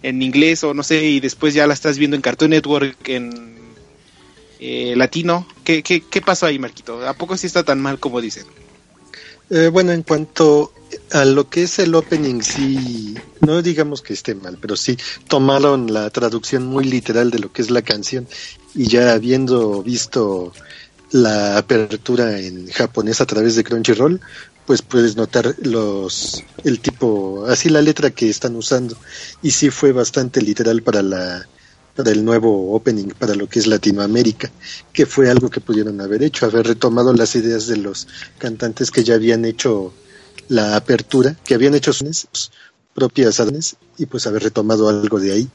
en 0.03 0.21
inglés 0.21 0.63
o 0.63 0.73
no 0.73 0.83
sé, 0.83 1.03
y 1.03 1.19
después 1.19 1.53
ya 1.53 1.67
la 1.67 1.73
estás 1.73 1.97
viendo 1.97 2.15
en 2.15 2.21
Cartoon 2.21 2.51
Network 2.51 3.07
en 3.09 3.57
eh, 4.59 4.95
latino. 4.95 5.47
¿Qué, 5.63 5.83
¿Qué, 5.83 6.01
qué, 6.01 6.21
pasó 6.21 6.45
ahí, 6.45 6.59
Marquito? 6.59 7.07
¿A 7.07 7.13
poco 7.13 7.37
sí 7.37 7.47
está 7.47 7.63
tan 7.63 7.79
mal 7.79 7.99
como 7.99 8.21
dicen? 8.21 8.45
Eh, 9.49 9.69
bueno, 9.71 9.91
en 9.91 10.03
cuanto 10.03 10.73
a 11.11 11.25
lo 11.25 11.49
que 11.49 11.63
es 11.63 11.79
el 11.79 11.95
opening, 11.95 12.41
sí, 12.41 13.15
no 13.41 13.61
digamos 13.61 14.01
que 14.01 14.13
esté 14.13 14.35
mal, 14.35 14.57
pero 14.59 14.75
sí 14.75 14.97
tomaron 15.27 15.93
la 15.93 16.09
traducción 16.09 16.65
muy 16.65 16.83
literal 16.83 17.31
de 17.31 17.39
lo 17.39 17.51
que 17.51 17.61
es 17.61 17.69
la 17.69 17.81
canción 17.81 18.27
y 18.75 18.87
ya 18.87 19.13
habiendo 19.13 19.83
visto 19.83 20.53
la 21.11 21.57
apertura 21.57 22.39
en 22.39 22.67
japonés 22.67 23.21
a 23.21 23.25
través 23.25 23.55
de 23.55 23.63
Crunchyroll, 23.63 24.19
pues 24.67 24.81
puedes 24.81 25.15
notar 25.15 25.55
los 25.63 26.43
el 26.65 26.81
tipo 26.81 27.45
así 27.47 27.69
la 27.69 27.81
letra 27.81 28.11
que 28.11 28.29
están 28.29 28.55
usando. 28.57 28.97
Y 29.41 29.51
sí 29.51 29.71
fue 29.71 29.93
bastante 29.93 30.41
literal 30.41 30.83
para 30.83 31.01
la 31.01 31.47
para 31.95 32.11
el 32.11 32.23
nuevo 32.23 32.75
opening 32.75 33.07
para 33.17 33.33
lo 33.33 33.49
que 33.49 33.57
es 33.57 33.65
Latinoamérica 33.65 34.51
que 34.93 35.07
fue 35.07 35.31
algo 35.31 35.49
que 35.49 35.61
pudieron 35.61 35.99
haber 35.99 36.21
hecho 36.21 36.45
haber 36.45 36.67
retomado 36.67 37.11
las 37.11 37.35
ideas 37.35 37.65
de 37.65 37.77
los 37.77 38.07
cantantes 38.37 38.91
que 38.91 39.03
ya 39.03 39.15
habían 39.15 39.45
hecho 39.45 39.93
la 40.47 40.75
apertura 40.75 41.35
que 41.43 41.55
habían 41.55 41.73
hecho 41.73 41.93
sus 41.93 42.51
propias 42.93 43.41
y 43.97 44.05
pues 44.05 44.27
haber 44.27 44.43
retomado 44.43 44.89
algo 44.89 45.19
de 45.19 45.31
ahí 45.31 45.49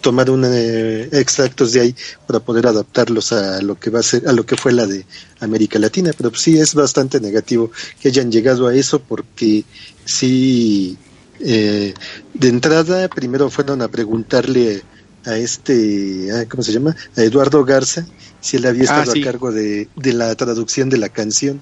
tomar 0.00 0.30
un, 0.30 0.44
eh, 0.46 1.08
extractos 1.12 1.72
de 1.72 1.80
ahí 1.80 1.94
para 2.26 2.40
poder 2.40 2.66
adaptarlos 2.66 3.32
a 3.32 3.60
lo 3.62 3.78
que 3.78 3.90
va 3.90 4.00
a 4.00 4.02
ser 4.02 4.28
a 4.28 4.32
lo 4.32 4.44
que 4.44 4.56
fue 4.56 4.72
la 4.72 4.86
de 4.86 5.04
América 5.40 5.78
Latina. 5.78 6.12
Pero 6.16 6.34
sí 6.34 6.58
es 6.58 6.74
bastante 6.74 7.20
negativo 7.20 7.70
que 8.00 8.08
hayan 8.08 8.30
llegado 8.30 8.66
a 8.66 8.74
eso 8.74 9.00
porque 9.00 9.64
sí 10.04 10.96
eh, 11.40 11.94
de 12.34 12.48
entrada 12.48 13.08
primero 13.08 13.50
fueron 13.50 13.82
a 13.82 13.88
preguntarle 13.88 14.82
a 15.24 15.36
este 15.36 16.46
cómo 16.48 16.62
se 16.62 16.72
llama 16.72 16.96
a 17.16 17.22
Eduardo 17.22 17.64
Garza 17.64 18.06
si 18.40 18.56
él 18.56 18.66
había 18.66 18.82
ah, 18.82 19.02
estado 19.02 19.20
a 19.20 19.24
cargo 19.24 19.52
de, 19.52 19.88
de 19.96 20.12
la 20.12 20.34
traducción 20.34 20.88
de 20.88 20.98
la 20.98 21.08
canción. 21.08 21.60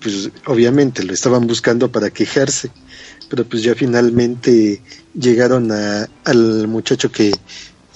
Pues 0.00 0.30
obviamente 0.44 1.02
lo 1.02 1.14
estaban 1.14 1.46
buscando 1.46 1.90
para 1.90 2.10
quejarse 2.10 2.70
pero 3.34 3.48
pues 3.48 3.64
ya 3.64 3.74
finalmente 3.74 4.80
llegaron 5.12 5.72
a, 5.72 6.08
al 6.24 6.68
muchacho 6.68 7.10
que 7.10 7.32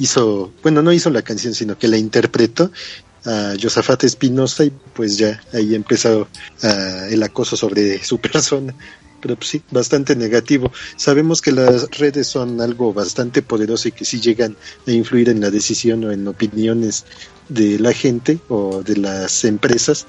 hizo, 0.00 0.52
bueno, 0.64 0.82
no 0.82 0.92
hizo 0.92 1.10
la 1.10 1.22
canción, 1.22 1.54
sino 1.54 1.78
que 1.78 1.86
la 1.86 1.96
interpretó, 1.96 2.72
a 3.24 3.54
Josafat 3.60 4.02
Espinosa, 4.02 4.64
y 4.64 4.72
pues 4.94 5.16
ya 5.16 5.40
ahí 5.52 5.76
empezó 5.76 6.26
el 6.60 7.22
acoso 7.22 7.56
sobre 7.56 8.02
su 8.02 8.18
persona. 8.20 8.74
Pero 9.20 9.36
pues 9.36 9.50
sí, 9.50 9.62
bastante 9.70 10.16
negativo. 10.16 10.72
Sabemos 10.96 11.40
que 11.40 11.52
las 11.52 11.88
redes 11.98 12.26
son 12.26 12.60
algo 12.60 12.92
bastante 12.92 13.40
poderoso 13.40 13.88
y 13.88 13.92
que 13.92 14.04
sí 14.04 14.20
llegan 14.20 14.56
a 14.88 14.90
influir 14.90 15.28
en 15.28 15.40
la 15.40 15.50
decisión 15.50 16.02
o 16.02 16.10
en 16.10 16.26
opiniones 16.26 17.04
de 17.48 17.78
la 17.78 17.92
gente 17.92 18.40
o 18.48 18.82
de 18.82 18.96
las 18.96 19.44
empresas 19.44 20.06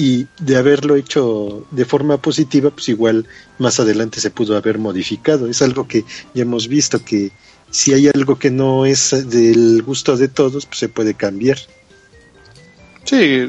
y 0.00 0.26
de 0.38 0.56
haberlo 0.56 0.96
hecho 0.96 1.66
de 1.70 1.84
forma 1.84 2.16
positiva, 2.16 2.70
pues 2.70 2.88
igual 2.88 3.26
más 3.58 3.80
adelante 3.80 4.18
se 4.18 4.30
pudo 4.30 4.56
haber 4.56 4.78
modificado. 4.78 5.46
Es 5.46 5.60
algo 5.60 5.86
que 5.86 6.06
ya 6.32 6.40
hemos 6.40 6.68
visto 6.68 7.04
que 7.04 7.32
si 7.70 7.92
hay 7.92 8.08
algo 8.08 8.38
que 8.38 8.50
no 8.50 8.86
es 8.86 9.10
del 9.28 9.82
gusto 9.82 10.16
de 10.16 10.28
todos, 10.28 10.64
pues 10.64 10.78
se 10.78 10.88
puede 10.88 11.12
cambiar. 11.12 11.58
Sí, 13.04 13.46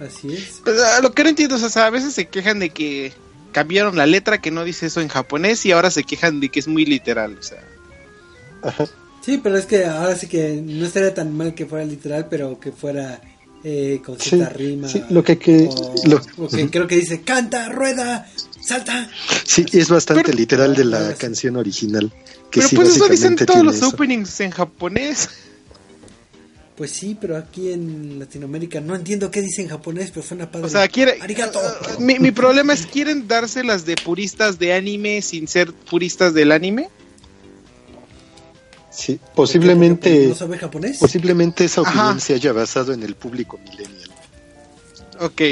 así 0.00 0.32
es. 0.32 0.62
Pues, 0.64 0.80
lo 1.02 1.12
que 1.12 1.22
no 1.22 1.28
entiendo 1.28 1.56
es, 1.56 1.76
a 1.76 1.90
veces 1.90 2.14
se 2.14 2.28
quejan 2.28 2.60
de 2.60 2.70
que 2.70 3.12
cambiaron 3.52 3.98
la 3.98 4.06
letra 4.06 4.40
que 4.40 4.50
no 4.50 4.64
dice 4.64 4.86
eso 4.86 5.02
en 5.02 5.08
japonés 5.08 5.66
y 5.66 5.72
ahora 5.72 5.90
se 5.90 6.04
quejan 6.04 6.40
de 6.40 6.48
que 6.48 6.60
es 6.60 6.66
muy 6.66 6.86
literal, 6.86 7.36
o 7.38 7.42
sea. 7.42 7.62
Sí, 9.20 9.38
pero 9.42 9.58
es 9.58 9.66
que 9.66 9.84
ahora 9.84 10.16
sí 10.16 10.28
que 10.28 10.62
no 10.64 10.86
estaría 10.86 11.12
tan 11.12 11.36
mal 11.36 11.52
que 11.52 11.66
fuera 11.66 11.84
literal, 11.84 12.28
pero 12.30 12.58
que 12.58 12.72
fuera 12.72 13.20
eh, 13.62 14.00
con 14.04 14.18
cierta 14.18 14.48
rima. 14.50 14.88
lo 15.10 15.22
que, 15.22 15.38
que, 15.38 15.68
creo 16.70 16.86
que 16.86 16.96
dice 16.96 17.20
canta, 17.22 17.68
rueda, 17.68 18.26
salta. 18.60 19.10
Sí, 19.44 19.64
es 19.72 19.88
bastante 19.88 20.32
literal 20.32 20.74
de 20.74 20.84
la 20.84 21.14
canción 21.14 21.56
original. 21.56 22.12
Que 22.50 22.60
pero 22.62 22.82
pues 22.82 22.96
eso 22.96 23.08
dicen 23.08 23.36
todos 23.36 23.64
los 23.64 23.82
openings 23.82 24.40
en 24.40 24.50
japonés. 24.50 25.28
Pues 26.76 26.92
sí, 26.92 27.14
pero 27.20 27.36
aquí 27.36 27.70
en 27.70 28.18
Latinoamérica 28.18 28.80
no 28.80 28.96
entiendo 28.96 29.30
qué 29.30 29.42
dice 29.42 29.60
en 29.60 29.68
japonés, 29.68 30.10
pero 30.10 30.26
suena 30.26 30.50
padre. 30.50 30.66
O 30.66 30.70
sea, 30.70 30.88
quiere, 30.88 31.18
uh, 31.18 32.00
mi, 32.00 32.18
mi 32.18 32.30
problema 32.30 32.72
es, 32.72 32.86
¿quieren 32.86 33.28
dárselas 33.28 33.84
de 33.84 33.96
puristas 33.96 34.58
de 34.58 34.72
anime 34.72 35.20
sin 35.20 35.46
ser 35.46 35.74
puristas 35.74 36.32
del 36.32 36.52
anime? 36.52 36.88
Sí, 38.90 39.20
posiblemente. 39.34 40.34
Posiblemente 40.98 41.64
esa 41.64 41.82
opinión 41.82 42.20
se 42.20 42.34
haya 42.34 42.52
basado 42.52 42.92
en 42.92 43.02
el 43.02 43.14
público 43.14 43.58
millennial. 43.58 44.10
Ok. 45.20 45.42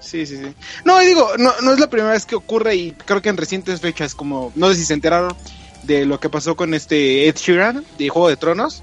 Sí, 0.00 0.24
sí, 0.24 0.38
sí. 0.38 0.54
No, 0.84 0.98
digo, 1.00 1.32
no, 1.38 1.52
no 1.62 1.72
es 1.72 1.80
la 1.80 1.90
primera 1.90 2.12
vez 2.12 2.24
que 2.24 2.34
ocurre 2.34 2.76
y 2.76 2.92
creo 2.92 3.20
que 3.20 3.28
en 3.28 3.36
recientes 3.36 3.80
fechas, 3.80 4.14
como 4.14 4.52
no 4.54 4.70
sé 4.70 4.76
si 4.76 4.84
se 4.86 4.94
enteraron 4.94 5.36
de 5.82 6.06
lo 6.06 6.18
que 6.18 6.30
pasó 6.30 6.56
con 6.56 6.72
este 6.72 7.28
Ed 7.28 7.36
Sheeran 7.36 7.84
de 7.98 8.08
Juego 8.08 8.28
de 8.28 8.36
Tronos, 8.36 8.82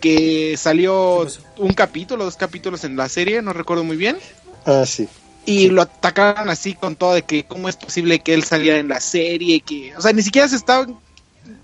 que 0.00 0.56
salió 0.56 1.26
un 1.58 1.72
capítulo, 1.74 2.24
dos 2.24 2.36
capítulos 2.36 2.82
en 2.84 2.96
la 2.96 3.08
serie, 3.08 3.42
no 3.42 3.52
recuerdo 3.52 3.84
muy 3.84 3.96
bien. 3.96 4.18
Ah, 4.64 4.84
sí. 4.86 5.08
Y 5.46 5.68
lo 5.68 5.82
atacaron 5.82 6.48
así 6.48 6.74
con 6.74 6.96
todo 6.96 7.14
de 7.14 7.22
que 7.22 7.44
cómo 7.44 7.68
es 7.68 7.76
posible 7.76 8.20
que 8.20 8.34
él 8.34 8.42
saliera 8.42 8.78
en 8.78 8.88
la 8.88 9.00
serie, 9.00 9.60
que, 9.60 9.94
o 9.96 10.00
sea, 10.00 10.12
ni 10.12 10.22
siquiera 10.22 10.48
se 10.48 10.56
estaban 10.56 10.98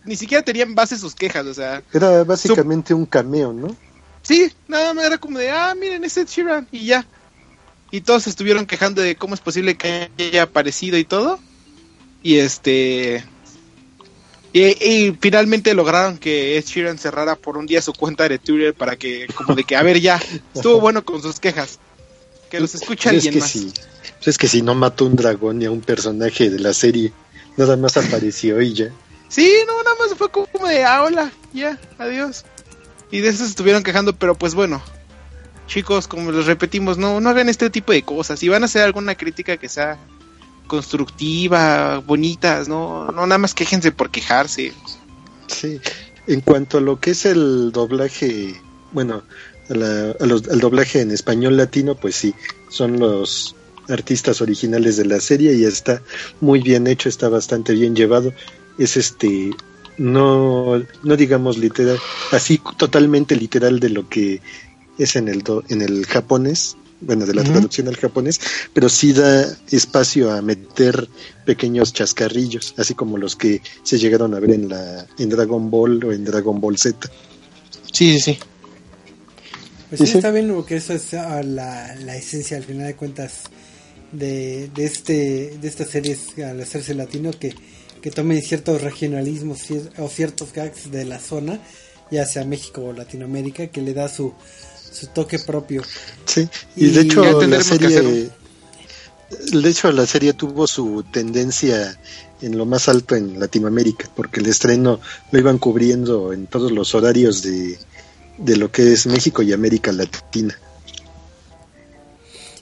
ni 0.05 0.17
siquiera 0.17 0.45
tenían 0.45 0.75
base 0.75 0.99
sus 0.99 1.15
quejas, 1.15 1.47
o 1.47 1.55
sea. 1.55 1.83
Era 1.93 2.25
básicamente 2.25 2.95
un 2.95 3.07
cameo, 3.07 3.53
¿no? 3.53 3.77
Sí, 4.23 4.53
nada 4.67 4.93
más 4.93 5.05
era 5.05 5.19
como 5.19 5.39
de, 5.39 5.51
ah, 5.51 5.75
miren, 5.79 6.05
ese 6.05 6.25
Sheeran, 6.25 6.67
y 6.73 6.87
ya. 6.87 7.07
Y 7.91 8.01
todos 8.01 8.27
estuvieron 8.27 8.67
quejando 8.67 9.01
de 9.01 9.17
cómo 9.17 9.35
es 9.35 9.41
posible 9.41 9.77
que 9.77 10.11
haya 10.19 10.43
aparecido 10.43 10.99
y 10.99 11.05
todo. 11.05 11.39
Y 12.23 12.39
este. 12.39 13.25
Y, 14.53 15.17
finalmente 15.21 15.75
lograron 15.75 16.17
que 16.17 16.57
Ed 16.57 16.65
Sheeran 16.65 16.99
cerrara 16.99 17.37
por 17.37 17.59
un 17.59 17.67
día 17.67 17.83
su 17.83 17.93
cuenta 17.93 18.29
de 18.29 18.39
Twitter 18.39 18.75
para 18.75 18.97
que, 18.97 19.27
como 19.35 19.55
de 19.55 19.65
que, 19.65 19.77
a 19.77 19.83
ver, 19.83 20.01
ya, 20.01 20.21
estuvo 20.55 20.81
bueno 20.81 21.05
con 21.05 21.23
sus 21.23 21.39
quejas. 21.39 21.79
Que 22.51 22.59
los 22.59 22.75
escucha 22.75 23.11
alguien 23.11 23.35
es 23.35 23.41
más. 23.41 23.75
Pues 24.17 24.29
es 24.29 24.39
que 24.39 24.49
si 24.49 24.63
no 24.63 24.75
mató 24.75 25.05
un 25.05 25.15
dragón 25.15 25.59
ni 25.59 25.67
a 25.67 25.71
un 25.71 25.83
personaje 25.83 26.49
de 26.49 26.59
la 26.59 26.73
serie, 26.73 27.13
nada 27.57 27.77
más 27.77 27.97
apareció 27.97 28.61
y 28.63 28.73
ya. 28.73 28.91
Sí, 29.29 29.53
no, 29.67 29.83
nada 29.83 29.97
más 29.99 30.17
fue 30.17 30.31
como 30.31 30.69
de, 30.69 30.85
ah, 30.85 31.03
hola, 31.03 31.33
ya, 31.53 31.79
adiós. 31.99 32.45
Y 33.11 33.21
de 33.21 33.29
eso 33.29 33.45
se 33.45 33.51
estuvieron 33.51 33.83
quejando, 33.83 34.15
pero 34.15 34.35
pues 34.35 34.55
bueno, 34.55 34.83
chicos, 35.67 36.09
como 36.09 36.33
les 36.33 36.47
repetimos, 36.47 36.99
no, 36.99 37.21
no 37.21 37.31
hagan 37.31 37.49
este 37.49 37.71
tipo 37.71 37.93
de 37.93 38.03
cosas. 38.03 38.39
Si 38.39 38.49
van 38.49 38.63
a 38.63 38.67
hacer 38.67 38.83
alguna 38.83 39.15
crítica 39.15 39.57
que 39.57 39.69
sea 39.69 39.99
constructiva, 40.67 41.99
bonitas, 41.99 42.69
no, 42.69 43.07
no 43.13 43.27
nada 43.27 43.39
más 43.39 43.55
quejense 43.55 43.93
por 43.93 44.11
quejarse. 44.11 44.73
Sí, 45.47 45.81
en 46.27 46.41
cuanto 46.41 46.79
a 46.79 46.81
lo 46.81 46.99
que 47.01 47.13
es 47.13 47.25
el 47.25 47.71
doblaje, 47.73 48.61
bueno, 48.93 49.23
al 49.69 50.61
doblaje 50.61 51.01
en 51.01 51.11
español 51.11 51.57
latino, 51.57 51.95
pues 51.95 52.17
sí, 52.17 52.35
son 52.69 52.99
los 52.99 53.55
artistas 53.89 54.41
originales 54.41 54.97
de 54.97 55.05
la 55.05 55.21
serie 55.21 55.55
y 55.55 55.65
está 55.65 56.03
muy 56.41 56.61
bien 56.61 56.87
hecho, 56.89 57.09
está 57.09 57.29
bastante 57.29 57.73
bien 57.73 57.95
llevado 57.95 58.33
es 58.79 58.97
este 58.97 59.51
no, 59.99 60.83
no 61.03 61.17
digamos 61.17 61.57
literal, 61.59 61.99
así 62.33 62.61
totalmente 62.77 63.35
literal 63.35 63.81
de 63.81 63.89
lo 63.91 64.09
que 64.09 64.41
es 64.99 65.17
en 65.17 65.29
el, 65.29 65.43
do- 65.43 65.65
en 65.69 65.81
el 65.83 66.05
japonés, 66.07 66.77
bueno, 67.01 67.25
de 67.27 67.35
la 67.35 67.43
traducción 67.45 67.89
al 67.89 67.97
japonés, 67.97 68.41
pero 68.75 68.89
sí 68.89 69.13
da 69.13 69.47
espacio 69.71 70.31
a 70.33 70.41
meter 70.43 71.09
pequeños 71.47 71.93
chascarrillos, 71.93 72.75
así 72.77 72.95
como 72.95 73.17
los 73.19 73.37
que 73.37 73.63
se 73.83 73.99
llegaron 73.99 74.35
a 74.35 74.41
ver 74.41 74.51
en 74.51 74.69
la 74.69 75.07
en 75.19 75.29
Dragon 75.31 75.71
Ball 75.71 76.03
o 76.05 76.13
en 76.13 76.25
Dragon 76.25 76.61
Ball 76.61 76.77
Z. 76.79 77.09
Sí, 77.93 78.13
sí, 78.15 78.21
sí. 78.21 78.39
Pues 79.89 80.01
sí, 80.01 80.07
Sí, 80.07 80.13
sí. 80.13 80.19
está 80.19 80.31
bien 80.31 80.53
porque 80.55 80.77
eso 80.77 80.93
es 80.93 81.15
ah, 81.15 81.43
la, 81.43 81.95
la 81.97 82.17
esencia 82.17 82.57
al 82.57 82.65
final 82.65 82.87
de 82.87 82.97
cuentas 82.97 83.45
de, 84.13 84.69
de 84.75 84.85
este 84.85 85.57
de 85.61 85.69
estas 85.69 85.89
series 85.89 86.37
al 86.39 86.61
hacerse 86.61 86.95
latino 86.95 87.31
que, 87.33 87.55
que 88.01 88.11
tomen 88.11 88.43
ciertos 88.43 88.83
regionalismos 88.83 89.59
cier- 89.69 89.91
o 89.99 90.09
ciertos 90.09 90.53
gags 90.53 90.91
de 90.91 91.05
la 91.05 91.19
zona, 91.19 91.61
ya 92.11 92.25
sea 92.27 92.45
México 92.45 92.83
o 92.83 92.93
Latinoamérica, 92.93 93.67
que 93.69 93.81
le 93.83 93.95
da 93.95 94.09
su, 94.09 94.33
su 94.93 95.09
toque 95.09 95.39
propio. 95.39 95.83
Sí, 96.25 96.49
y, 96.77 96.87
Y 96.87 96.91
de 96.91 97.01
hecho 97.03 97.43
la 97.47 97.59
que 97.59 97.65
serie 97.65 98.31
de 99.53 99.69
hecho 99.69 99.91
la 99.91 100.07
serie 100.07 100.35
tuvo 100.35 100.69
su 100.69 101.05
tendencia 101.11 101.99
en 102.43 102.57
lo 102.57 102.65
más 102.65 102.89
alto 102.89 103.17
en 103.17 103.41
Latinoamérica, 103.41 104.09
porque 104.15 104.41
el 104.41 104.47
estreno 104.47 105.01
lo 105.33 105.39
iban 105.39 105.59
cubriendo 105.59 106.33
en 106.33 106.47
todos 106.47 106.71
los 106.71 106.95
horarios 106.95 107.43
de, 107.43 107.77
de 108.39 108.57
lo 108.57 108.71
que 108.71 108.93
es 108.93 109.07
México 109.07 109.43
y 109.43 109.53
América 109.53 109.91
Latina. 109.91 110.57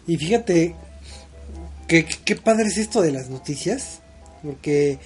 Y 0.06 0.16
fíjate 0.16 0.74
que 1.86 2.06
qué 2.06 2.36
padre 2.36 2.68
es 2.68 2.78
esto 2.78 3.02
de 3.02 3.12
las 3.12 3.28
noticias, 3.28 4.00
porque 4.42 4.98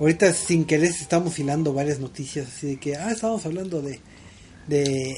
ahorita 0.00 0.32
sin 0.32 0.64
querer 0.64 0.90
estamos 0.90 1.38
hilando 1.38 1.72
varias 1.72 1.98
noticias, 2.00 2.48
así 2.48 2.66
de 2.68 2.76
que, 2.78 2.96
ah, 2.96 3.12
estábamos 3.12 3.44
hablando 3.46 3.80
de, 3.82 4.00
de, 4.68 5.14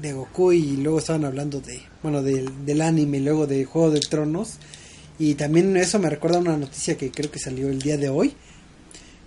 de, 0.00 0.12
Goku 0.12 0.52
y 0.52 0.76
luego 0.78 0.98
estaban 0.98 1.24
hablando 1.24 1.60
de, 1.60 1.80
bueno, 2.02 2.22
del, 2.22 2.64
del 2.64 2.80
anime, 2.82 3.20
luego 3.20 3.46
de 3.46 3.64
Juego 3.64 3.90
de 3.90 4.00
Tronos, 4.00 4.54
y 5.18 5.34
también 5.34 5.76
eso 5.76 5.98
me 5.98 6.08
recuerda 6.10 6.38
a 6.38 6.40
una 6.40 6.56
noticia 6.56 6.96
que 6.96 7.10
creo 7.10 7.30
que 7.30 7.38
salió 7.38 7.68
el 7.68 7.80
día 7.82 7.96
de 7.96 8.08
hoy, 8.08 8.34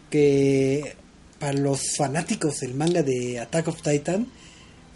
que 0.10 0.96
para 1.40 1.54
los 1.54 1.96
fanáticos 1.98 2.60
del 2.62 2.74
manga 2.74 3.04
de 3.04 3.40
Attack 3.40 3.68
of 3.68 3.82
Titan, 3.82 4.28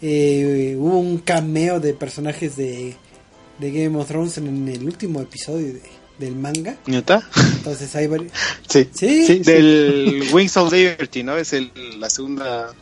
eh, 0.00 0.76
hubo 0.78 0.98
un 0.98 1.18
cameo 1.18 1.80
de 1.80 1.92
personajes 1.94 2.56
de, 2.56 2.94
de 3.58 3.70
Game 3.70 3.98
of 3.98 4.06
Thrones 4.08 4.38
en 4.38 4.68
el 4.68 4.84
último 4.84 5.20
episodio 5.20 5.74
de- 5.74 5.97
del 6.18 6.34
manga. 6.36 6.76
¿Neta? 6.86 7.22
Entonces 7.56 7.94
hay 7.96 8.06
varios... 8.06 8.32
Sí, 8.68 8.88
Sí. 8.92 9.26
sí, 9.26 9.26
sí. 9.26 9.38
Del 9.40 10.28
Wings 10.32 10.56
of 10.56 10.72
Liberty, 10.72 11.22
¿no? 11.22 11.36
Es 11.36 11.52
el, 11.52 11.70
la 11.98 12.10
segunda 12.10 12.72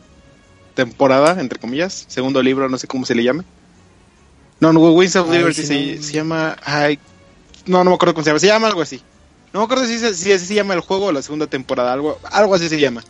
temporada, 0.73 1.39
entre 1.39 1.59
comillas. 1.59 2.05
Segundo 2.07 2.41
libro, 2.43 2.67
no 2.69 2.77
sé 2.77 2.87
cómo 2.87 3.05
se 3.05 3.15
le 3.15 3.23
llame. 3.23 3.43
No, 4.59 4.73
no, 4.73 4.79
Wings 4.91 5.15
of 5.15 5.29
Ay, 5.29 5.37
Liberty 5.37 5.61
sí, 5.61 5.67
se, 5.67 5.95
no. 5.97 6.03
se 6.03 6.13
llama... 6.13 6.57
Ay, 6.63 6.99
no, 7.65 7.83
no 7.83 7.91
me 7.91 7.95
acuerdo 7.95 8.13
cómo 8.15 8.23
se 8.23 8.29
llama. 8.31 8.39
Se 8.39 8.47
llama 8.47 8.67
algo 8.67 8.81
así. 8.81 9.01
No 9.53 9.59
me 9.61 9.65
acuerdo 9.65 9.85
si, 9.85 9.97
se- 9.99 10.13
si 10.13 10.31
así 10.31 10.45
se 10.45 10.55
llama 10.55 10.73
el 10.73 10.81
juego 10.81 11.05
o 11.05 11.11
la 11.11 11.21
segunda 11.21 11.47
temporada. 11.47 11.93
Algo, 11.93 12.19
algo 12.31 12.55
así 12.55 12.67
se 12.69 12.79
llama. 12.79 13.03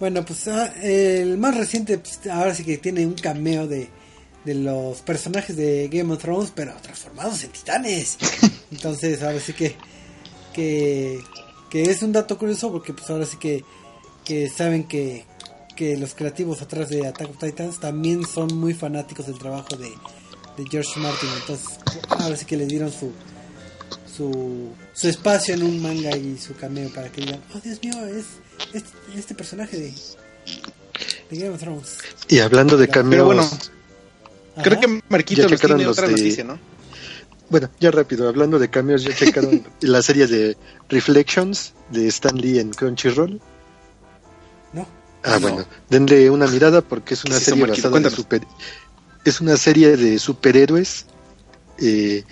Bueno, 0.00 0.24
pues 0.24 0.48
ah, 0.48 0.72
el 0.82 1.38
más 1.38 1.56
reciente, 1.56 1.98
pues, 1.98 2.20
ahora 2.30 2.54
sí 2.54 2.64
que 2.64 2.78
tiene 2.78 3.06
un 3.06 3.14
cameo 3.14 3.66
de, 3.66 3.88
de 4.44 4.54
los 4.54 5.00
personajes 5.00 5.56
de 5.56 5.88
Game 5.88 6.12
of 6.12 6.20
Thrones, 6.20 6.52
pero 6.54 6.74
transformados 6.82 7.42
en 7.44 7.50
titanes. 7.50 8.18
Entonces, 8.70 9.22
ahora 9.22 9.40
sí 9.40 9.52
que, 9.52 9.74
que, 10.52 11.20
que 11.70 11.82
es 11.82 12.02
un 12.02 12.12
dato 12.12 12.38
curioso 12.38 12.70
porque 12.70 12.92
pues 12.92 13.08
ahora 13.10 13.24
sí 13.24 13.36
que, 13.38 13.64
que 14.24 14.48
saben 14.48 14.84
que, 14.84 15.24
que 15.76 15.96
los 15.96 16.14
creativos 16.14 16.62
atrás 16.62 16.88
de 16.88 17.06
Attack 17.06 17.30
of 17.30 17.38
Titans 17.38 17.80
también 17.80 18.26
son 18.26 18.54
muy 18.54 18.74
fanáticos 18.74 19.26
del 19.26 19.38
trabajo 19.38 19.76
de, 19.76 19.88
de 19.88 20.68
George 20.70 21.00
Martin. 21.00 21.30
Entonces, 21.40 21.78
ahora 22.08 22.36
sí 22.36 22.44
que 22.44 22.56
le 22.56 22.66
dieron 22.66 22.92
su, 22.92 23.12
su, 24.14 24.72
su 24.92 25.08
espacio 25.08 25.54
en 25.54 25.62
un 25.62 25.80
manga 25.80 26.16
y 26.16 26.38
su 26.38 26.54
cameo 26.54 26.90
para 26.92 27.10
que 27.10 27.22
digan, 27.22 27.40
oh 27.54 27.60
Dios 27.60 27.80
mío, 27.82 28.06
es 28.06 28.26
este, 28.72 28.90
este 29.16 29.34
personaje 29.34 29.78
de, 29.78 29.94
de 31.30 31.36
Game 31.36 31.54
of 31.54 31.60
Thrones. 31.60 31.98
Y 32.28 32.40
hablando 32.40 32.76
de 32.76 32.88
cameos, 32.88 33.10
Pero 33.10 33.24
bueno. 33.26 33.48
Creo 34.62 34.80
que 34.80 35.00
Marquito 35.08 35.46
checaron 35.48 35.76
tiene 35.78 35.84
los 35.88 35.98
otra 35.98 36.06
de- 36.08 36.12
noticia, 36.16 36.44
¿no? 36.44 36.58
bueno, 37.50 37.68
ya 37.78 37.90
rápido, 37.90 38.28
hablando 38.28 38.58
de 38.58 38.68
cameos, 38.70 39.02
ya 39.04 39.14
checaron 39.14 39.64
la 39.80 40.02
serie 40.02 40.26
de 40.26 40.56
Reflections 40.88 41.72
de 41.90 42.08
Stan 42.08 42.36
Lee 42.36 42.58
en 42.58 42.70
Crunchyroll. 42.70 43.40
No. 44.72 44.86
Ah, 45.22 45.38
No. 45.38 45.48
bueno, 45.50 45.66
denle 45.90 46.30
una 46.30 46.46
mirada 46.46 46.80
porque 46.80 47.14
es 47.14 47.24
una 47.24 47.34
¿Qué 47.34 47.42
es 47.42 47.42
eso, 47.48 47.56
serie 47.56 47.66
basada 47.66 47.98
en 47.98 48.10
super... 48.10 48.42
Es 49.24 49.40
una 49.40 49.56
serie 49.56 49.96
de 49.96 50.18
superhéroes 50.18 51.06
eh, 51.78 52.24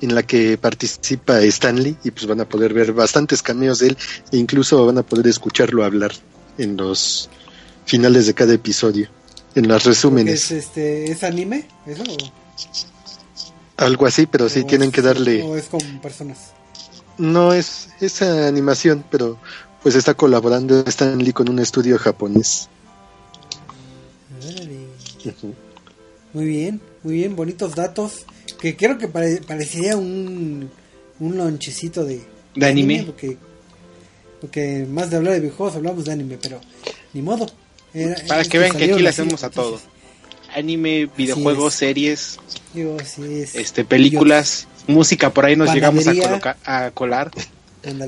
en 0.00 0.14
la 0.14 0.22
que 0.24 0.58
participa 0.58 1.40
Stan 1.42 1.80
Lee 1.82 1.96
y 2.04 2.10
pues 2.10 2.26
van 2.26 2.40
a 2.40 2.48
poder 2.48 2.74
ver 2.74 2.92
bastantes 2.92 3.42
cameos 3.42 3.78
de 3.78 3.88
él 3.88 3.98
e 4.32 4.36
incluso 4.36 4.84
van 4.84 4.98
a 4.98 5.02
poder 5.02 5.26
escucharlo 5.28 5.84
hablar 5.84 6.12
en 6.58 6.76
los 6.76 7.30
finales 7.86 8.26
de 8.26 8.34
cada 8.34 8.52
episodio, 8.54 9.08
en 9.54 9.68
los 9.68 9.84
resúmenes, 9.84 10.50
¿Es, 10.50 10.64
este, 10.66 11.10
¿Es 11.10 11.22
anime? 11.24 11.66
¿Eso? 11.86 12.02
o- 12.02 12.44
algo 13.76 14.06
así, 14.06 14.26
pero 14.26 14.48
sí 14.48 14.60
o 14.60 14.66
tienen 14.66 14.88
es- 14.88 14.94
que 14.94 15.02
darle... 15.02 15.42
¿O 15.42 15.56
es 15.56 15.66
con 15.66 15.80
personas? 16.00 16.52
No 17.18 17.52
es 17.52 17.88
esa 18.00 18.46
animación, 18.48 19.04
pero 19.10 19.38
pues 19.82 19.94
está 19.94 20.14
colaborando 20.14 20.80
Stan 20.86 21.18
Lee 21.18 21.32
con 21.32 21.48
un 21.48 21.58
estudio 21.60 21.98
japonés. 21.98 22.68
Muy 26.32 26.44
bien, 26.46 26.80
muy 27.02 27.14
bien, 27.14 27.36
bonitos 27.36 27.74
datos. 27.74 28.24
Que 28.60 28.76
creo 28.76 28.98
que 28.98 29.08
pare- 29.08 29.40
parecería 29.46 29.96
un, 29.96 30.70
un 31.20 31.36
lonchecito 31.36 32.04
de, 32.04 32.24
De 32.54 32.66
anime. 32.66 33.04
porque, 33.04 33.36
porque 34.40 34.86
más 34.88 35.10
de 35.10 35.16
hablar 35.16 35.34
de 35.34 35.40
videojuegos 35.40 35.76
hablamos 35.76 36.04
de 36.04 36.12
anime, 36.12 36.38
pero 36.40 36.60
ni 37.12 37.22
modo. 37.22 37.46
Era- 37.94 38.16
Para 38.26 38.44
que 38.44 38.58
vean 38.58 38.76
que 38.76 38.84
aquí 38.92 39.02
le 39.02 39.08
hacemos 39.08 39.44
a 39.44 39.50
todo. 39.50 39.80
Anime, 40.54 41.08
videojuegos, 41.16 41.72
es. 41.74 41.78
series, 41.78 42.38
Digo, 42.74 42.96
así 43.00 43.22
es. 43.24 43.54
este, 43.54 43.84
películas, 43.84 44.66
música, 44.86 45.32
por 45.32 45.46
ahí 45.46 45.56
nos 45.56 45.72
llegamos 45.74 46.06
a, 46.06 46.56
a 46.86 46.90
colar. 46.92 47.30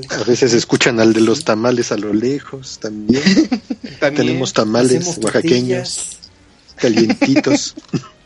A 0.09 0.23
veces 0.23 0.53
escuchan 0.53 0.99
al 0.99 1.13
de 1.13 1.21
los 1.21 1.43
tamales 1.43 1.91
a 1.91 1.97
lo 1.97 2.13
lejos 2.13 2.79
también. 2.79 3.21
También. 3.99 4.27
Tenemos 4.27 4.53
tamales 4.53 4.97
Hacemos 4.97 5.17
oaxaqueños, 5.23 5.95
tortillas, 5.95 6.17
calientitos. 6.77 7.75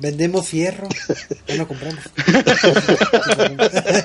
vendemos 0.00 0.46
fierro, 0.48 0.88
ya 1.48 1.56
no 1.56 1.66
compramos. 1.68 2.00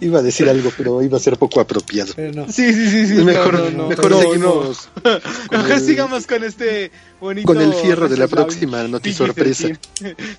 iba 0.00 0.18
a 0.18 0.22
decir 0.22 0.48
algo, 0.48 0.70
pero 0.76 1.02
iba 1.02 1.16
a 1.16 1.20
ser 1.20 1.36
poco 1.38 1.60
apropiado. 1.60 2.12
Pero 2.16 2.32
no. 2.32 2.52
Sí, 2.52 2.72
sí, 2.72 2.90
sí, 2.90 3.06
sí. 3.06 3.14
mejor 3.24 3.54
no, 3.54 3.70
no, 3.70 3.88
mejor 3.88 4.10
no, 4.10 4.20
seguimos 4.20 4.88
no. 4.96 5.02
con 5.02 5.20
Mejor 5.62 5.72
el- 5.72 5.86
sigamos 5.86 6.26
con 6.26 6.44
este 6.44 6.90
bonito. 7.20 7.46
con 7.46 7.60
el 7.60 7.72
fierro 7.74 8.08
de 8.08 8.16
la 8.16 8.28
próxima 8.28 8.80
Evil. 8.80 8.92
notisorpresa. 8.92 9.68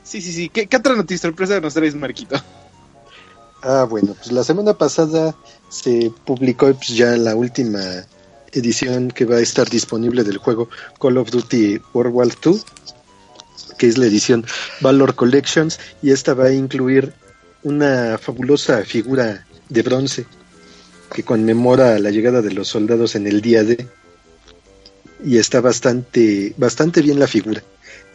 Sí, 0.04 0.22
sí, 0.22 0.34
sí. 0.34 0.50
¿Qué, 0.50 0.68
qué 0.68 0.78
otra 0.78 0.96
notisorpresa 0.96 1.60
nos 1.60 1.74
traes, 1.74 1.96
Marquito? 1.96 2.42
Ah, 3.62 3.86
bueno, 3.90 4.16
pues 4.16 4.32
la 4.32 4.44
semana 4.44 4.74
pasada 4.74 5.36
se 5.70 6.12
publicó 6.26 6.74
pues, 6.74 6.90
ya 6.90 7.18
la 7.18 7.36
última 7.36 7.80
edición 8.54 9.12
que 9.12 9.26
va 9.26 9.36
a 9.36 9.42
estar 9.42 9.70
disponible 9.70 10.24
del 10.24 10.38
juego 10.38 10.70
Call 11.00 11.18
of 11.18 11.30
Duty 11.30 11.80
World 11.94 12.14
War 12.16 12.28
II, 12.46 12.62
que 13.80 13.88
es 13.88 13.98
la 13.98 14.06
edición 14.06 14.46
Valor 14.82 15.16
Collections, 15.16 15.80
y 16.04 16.12
esta 16.12 16.36
va 16.36 16.46
a 16.46 16.54
incluir 16.54 17.14
una 17.64 18.20
fabulosa 18.20 18.84
figura 18.84 19.48
de 19.70 19.82
bronce 19.82 20.28
que 21.12 21.24
conmemora 21.24 21.98
la 21.98 22.12
llegada 22.12 22.44
de 22.44 22.52
los 22.52 22.68
soldados 22.68 23.16
en 23.16 23.26
el 23.26 23.42
día 23.42 23.64
D. 23.64 23.88
Y 25.26 25.38
está 25.38 25.60
bastante, 25.60 26.54
bastante 26.58 27.02
bien 27.02 27.20
la 27.20 27.28
figura. 27.28 27.64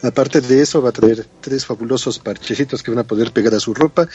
Aparte 0.01 0.41
de 0.41 0.61
eso, 0.61 0.81
va 0.81 0.89
a 0.89 0.93
traer 0.93 1.25
tres 1.41 1.65
fabulosos 1.65 2.19
parchecitos 2.19 2.81
que 2.81 2.91
van 2.91 2.99
a 2.99 3.07
poder 3.07 3.31
pegar 3.31 3.53
a 3.53 3.59
su 3.59 3.73
ropa. 3.73 4.07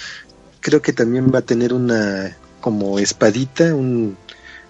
Creo 0.61 0.81
que 0.81 0.93
también 0.93 1.31
va 1.33 1.41
a 1.41 1.43
tener 1.43 1.73
una 1.73 2.37
como 2.61 2.99
espadita, 2.99 3.75
un 3.75 4.17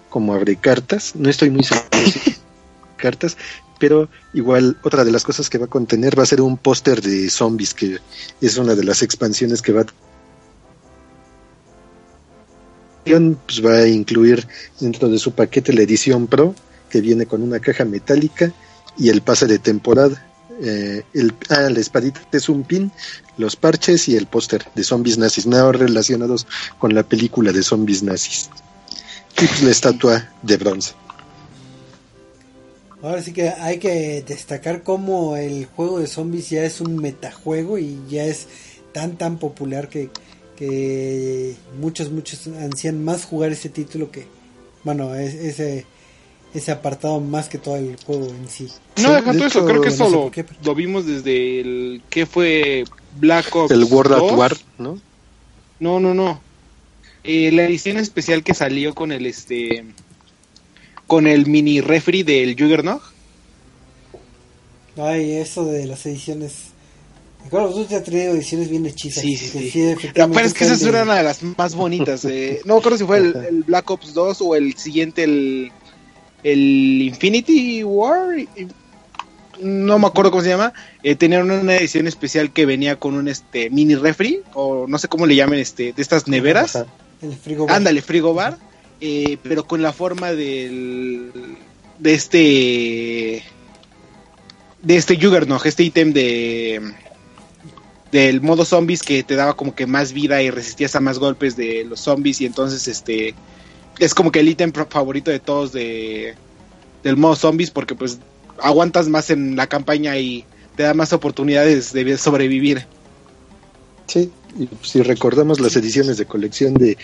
como 0.09 0.33
abre 0.33 0.55
cartas. 0.57 1.15
No 1.15 1.29
estoy 1.29 1.49
muy 1.49 1.63
seguro 1.63 1.87
si 2.11 2.35
cartas, 2.97 3.37
pero 3.81 4.09
igual 4.35 4.77
otra 4.83 5.03
de 5.03 5.11
las 5.11 5.23
cosas 5.23 5.49
que 5.49 5.57
va 5.57 5.65
a 5.65 5.67
contener 5.67 6.17
va 6.17 6.21
a 6.21 6.27
ser 6.27 6.39
un 6.39 6.55
póster 6.55 7.01
de 7.01 7.27
zombies, 7.31 7.73
que 7.73 7.97
es 8.39 8.57
una 8.57 8.75
de 8.75 8.83
las 8.83 9.01
expansiones 9.01 9.63
que 9.63 9.73
va 9.73 9.81
a 9.81 9.85
pues 13.03 13.65
va 13.65 13.77
a 13.77 13.87
incluir 13.87 14.47
dentro 14.79 15.09
de 15.09 15.17
su 15.17 15.31
paquete 15.31 15.73
la 15.73 15.81
edición 15.81 16.27
Pro, 16.27 16.53
que 16.91 17.01
viene 17.01 17.25
con 17.25 17.41
una 17.41 17.59
caja 17.59 17.83
metálica 17.83 18.53
y 18.99 19.09
el 19.09 19.23
pase 19.23 19.47
de 19.47 19.57
temporada. 19.57 20.27
Eh, 20.61 21.01
el, 21.15 21.33
ah, 21.49 21.67
la 21.71 21.79
espadita 21.79 22.21
es 22.31 22.47
un 22.49 22.63
pin, 22.63 22.91
los 23.39 23.55
parches 23.55 24.07
y 24.07 24.15
el 24.15 24.27
póster 24.27 24.63
de 24.75 24.83
zombies 24.83 25.17
nazis, 25.17 25.47
nada 25.47 25.71
relacionados 25.71 26.45
con 26.77 26.93
la 26.93 27.01
película 27.01 27.51
de 27.51 27.63
zombies 27.63 28.03
nazis. 28.03 28.51
Y 29.41 29.47
pues 29.47 29.63
la 29.63 29.71
estatua 29.71 30.29
de 30.43 30.57
bronce. 30.57 30.93
Ahora 33.03 33.21
sí 33.21 33.33
que 33.33 33.49
hay 33.49 33.79
que 33.79 34.23
destacar 34.27 34.83
cómo 34.83 35.35
el 35.35 35.65
juego 35.65 35.99
de 35.99 36.07
zombies 36.07 36.49
ya 36.49 36.63
es 36.63 36.81
un 36.81 36.97
metajuego 36.97 37.77
y 37.79 37.97
ya 38.09 38.25
es 38.25 38.47
tan 38.93 39.17
tan 39.17 39.37
popular 39.39 39.89
que, 39.89 40.09
que 40.55 41.55
muchos 41.79 42.11
muchos 42.11 42.47
ansían 42.47 43.03
más 43.03 43.25
jugar 43.25 43.51
ese 43.51 43.69
título 43.69 44.11
que 44.11 44.25
bueno 44.83 45.15
es- 45.15 45.33
ese 45.33 45.85
ese 46.53 46.71
apartado 46.71 47.19
más 47.21 47.47
que 47.47 47.57
todo 47.57 47.77
el 47.77 47.95
juego 48.05 48.27
en 48.27 48.49
sí. 48.49 48.67
No, 48.97 49.03
Sí, 49.07 49.15
deja 49.15 49.31
de 49.31 49.37
todo 49.37 49.47
eso, 49.47 49.65
creo 49.65 49.81
que 49.81 49.87
no 49.87 49.93
eso 49.95 50.09
lo, 50.09 50.21
por 50.23 50.31
qué, 50.33 50.43
pero- 50.43 50.59
lo 50.65 50.75
vimos 50.75 51.05
desde 51.05 51.61
el... 51.61 52.01
¿Qué 52.09 52.25
fue? 52.25 52.83
Black 53.17 53.55
Ops 53.55 53.71
El 53.71 53.85
World 53.85 54.17
2. 54.17 54.31
at 54.33 54.37
War, 54.37 54.57
¿no? 54.77 54.99
No, 55.79 55.99
no, 56.01 56.13
no. 56.13 56.41
Eh, 57.23 57.51
la 57.53 57.63
edición 57.63 57.95
especial 57.97 58.43
que 58.43 58.53
salió 58.53 58.93
con 58.93 59.13
el 59.13 59.25
este 59.27 59.85
con 61.11 61.27
el 61.27 61.45
mini 61.45 61.81
refri 61.81 62.23
del 62.23 62.55
Juggernaut. 62.57 63.01
Ay, 64.95 65.33
eso 65.33 65.65
de 65.65 65.85
las 65.85 66.05
ediciones. 66.05 66.53
Call 67.49 67.65
of 67.65 67.75
Duty 67.75 67.95
ha 67.95 68.01
tenido 68.01 68.33
ediciones 68.33 68.69
bien 68.69 68.85
hechizas. 68.85 69.21
Sí, 69.21 69.35
sí, 69.35 69.51
que 69.51 69.69
sí. 69.69 70.07
Pero 70.13 70.39
es 70.39 70.53
que 70.53 70.63
esa 70.63 70.73
es 70.73 70.83
una 70.83 70.99
de 71.15 71.23
las 71.23 71.43
más 71.43 71.75
bonitas. 71.75 72.23
eh. 72.23 72.61
No 72.63 72.75
me 72.75 72.79
acuerdo 72.79 72.97
si 72.97 73.03
fue 73.03 73.17
el, 73.17 73.35
el 73.35 73.63
Black 73.63 73.91
Ops 73.91 74.13
2 74.13 74.41
o 74.41 74.55
el 74.55 74.77
siguiente, 74.77 75.25
el, 75.25 75.73
el 76.43 77.01
Infinity 77.01 77.83
War. 77.83 78.29
No 79.59 79.99
me 79.99 80.07
acuerdo 80.07 80.31
cómo 80.31 80.43
se 80.43 80.49
llama. 80.49 80.71
Eh, 81.03 81.15
tenían 81.15 81.51
una 81.51 81.75
edición 81.75 82.07
especial 82.07 82.53
que 82.53 82.65
venía 82.65 82.95
con 82.95 83.15
un 83.15 83.27
este 83.27 83.69
mini 83.69 83.95
refri, 83.95 84.43
o 84.53 84.85
no 84.87 84.97
sé 84.97 85.09
cómo 85.09 85.25
le 85.25 85.35
llamen, 85.35 85.59
este, 85.59 85.91
de 85.91 86.01
estas 86.01 86.29
neveras. 86.29 86.85
El 87.21 87.35
frigo. 87.35 87.65
Ándale, 87.69 88.01
frigobar, 88.01 88.57
eh, 89.01 89.37
pero 89.41 89.65
con 89.65 89.81
la 89.81 89.91
forma 89.91 90.31
del 90.31 91.31
de 91.97 92.13
este 92.13 93.43
de 94.81 94.95
este 94.95 95.15
Juggernaut, 95.15 95.65
este 95.65 95.83
ítem 95.83 96.13
de 96.13 96.93
del 98.11 98.41
modo 98.41 98.63
zombies 98.63 99.01
que 99.01 99.23
te 99.23 99.35
daba 99.35 99.55
como 99.55 99.73
que 99.73 99.87
más 99.87 100.13
vida 100.13 100.41
y 100.41 100.51
resistías 100.51 100.95
a 100.95 100.99
más 100.99 101.17
golpes 101.17 101.55
de 101.55 101.83
los 101.85 102.01
zombies 102.01 102.41
y 102.41 102.45
entonces 102.45 102.87
este 102.87 103.33
es 103.99 104.13
como 104.13 104.31
que 104.31 104.41
el 104.41 104.49
ítem 104.49 104.71
favorito 104.71 105.31
de 105.31 105.39
todos 105.39 105.71
de 105.71 106.35
del 107.03 107.17
modo 107.17 107.35
zombies 107.35 107.71
porque 107.71 107.95
pues 107.95 108.19
aguantas 108.61 109.07
más 109.07 109.29
en 109.29 109.55
la 109.55 109.67
campaña 109.67 110.17
y 110.17 110.45
te 110.75 110.83
da 110.83 110.93
más 110.93 111.13
oportunidades 111.13 111.91
de 111.93 112.17
sobrevivir. 112.17 112.85
Sí, 114.07 114.31
y 114.59 114.69
si 114.83 115.01
recordamos 115.01 115.59
las 115.59 115.75
ediciones 115.75 116.17
de 116.17 116.25
colección 116.25 116.73
de 116.73 116.97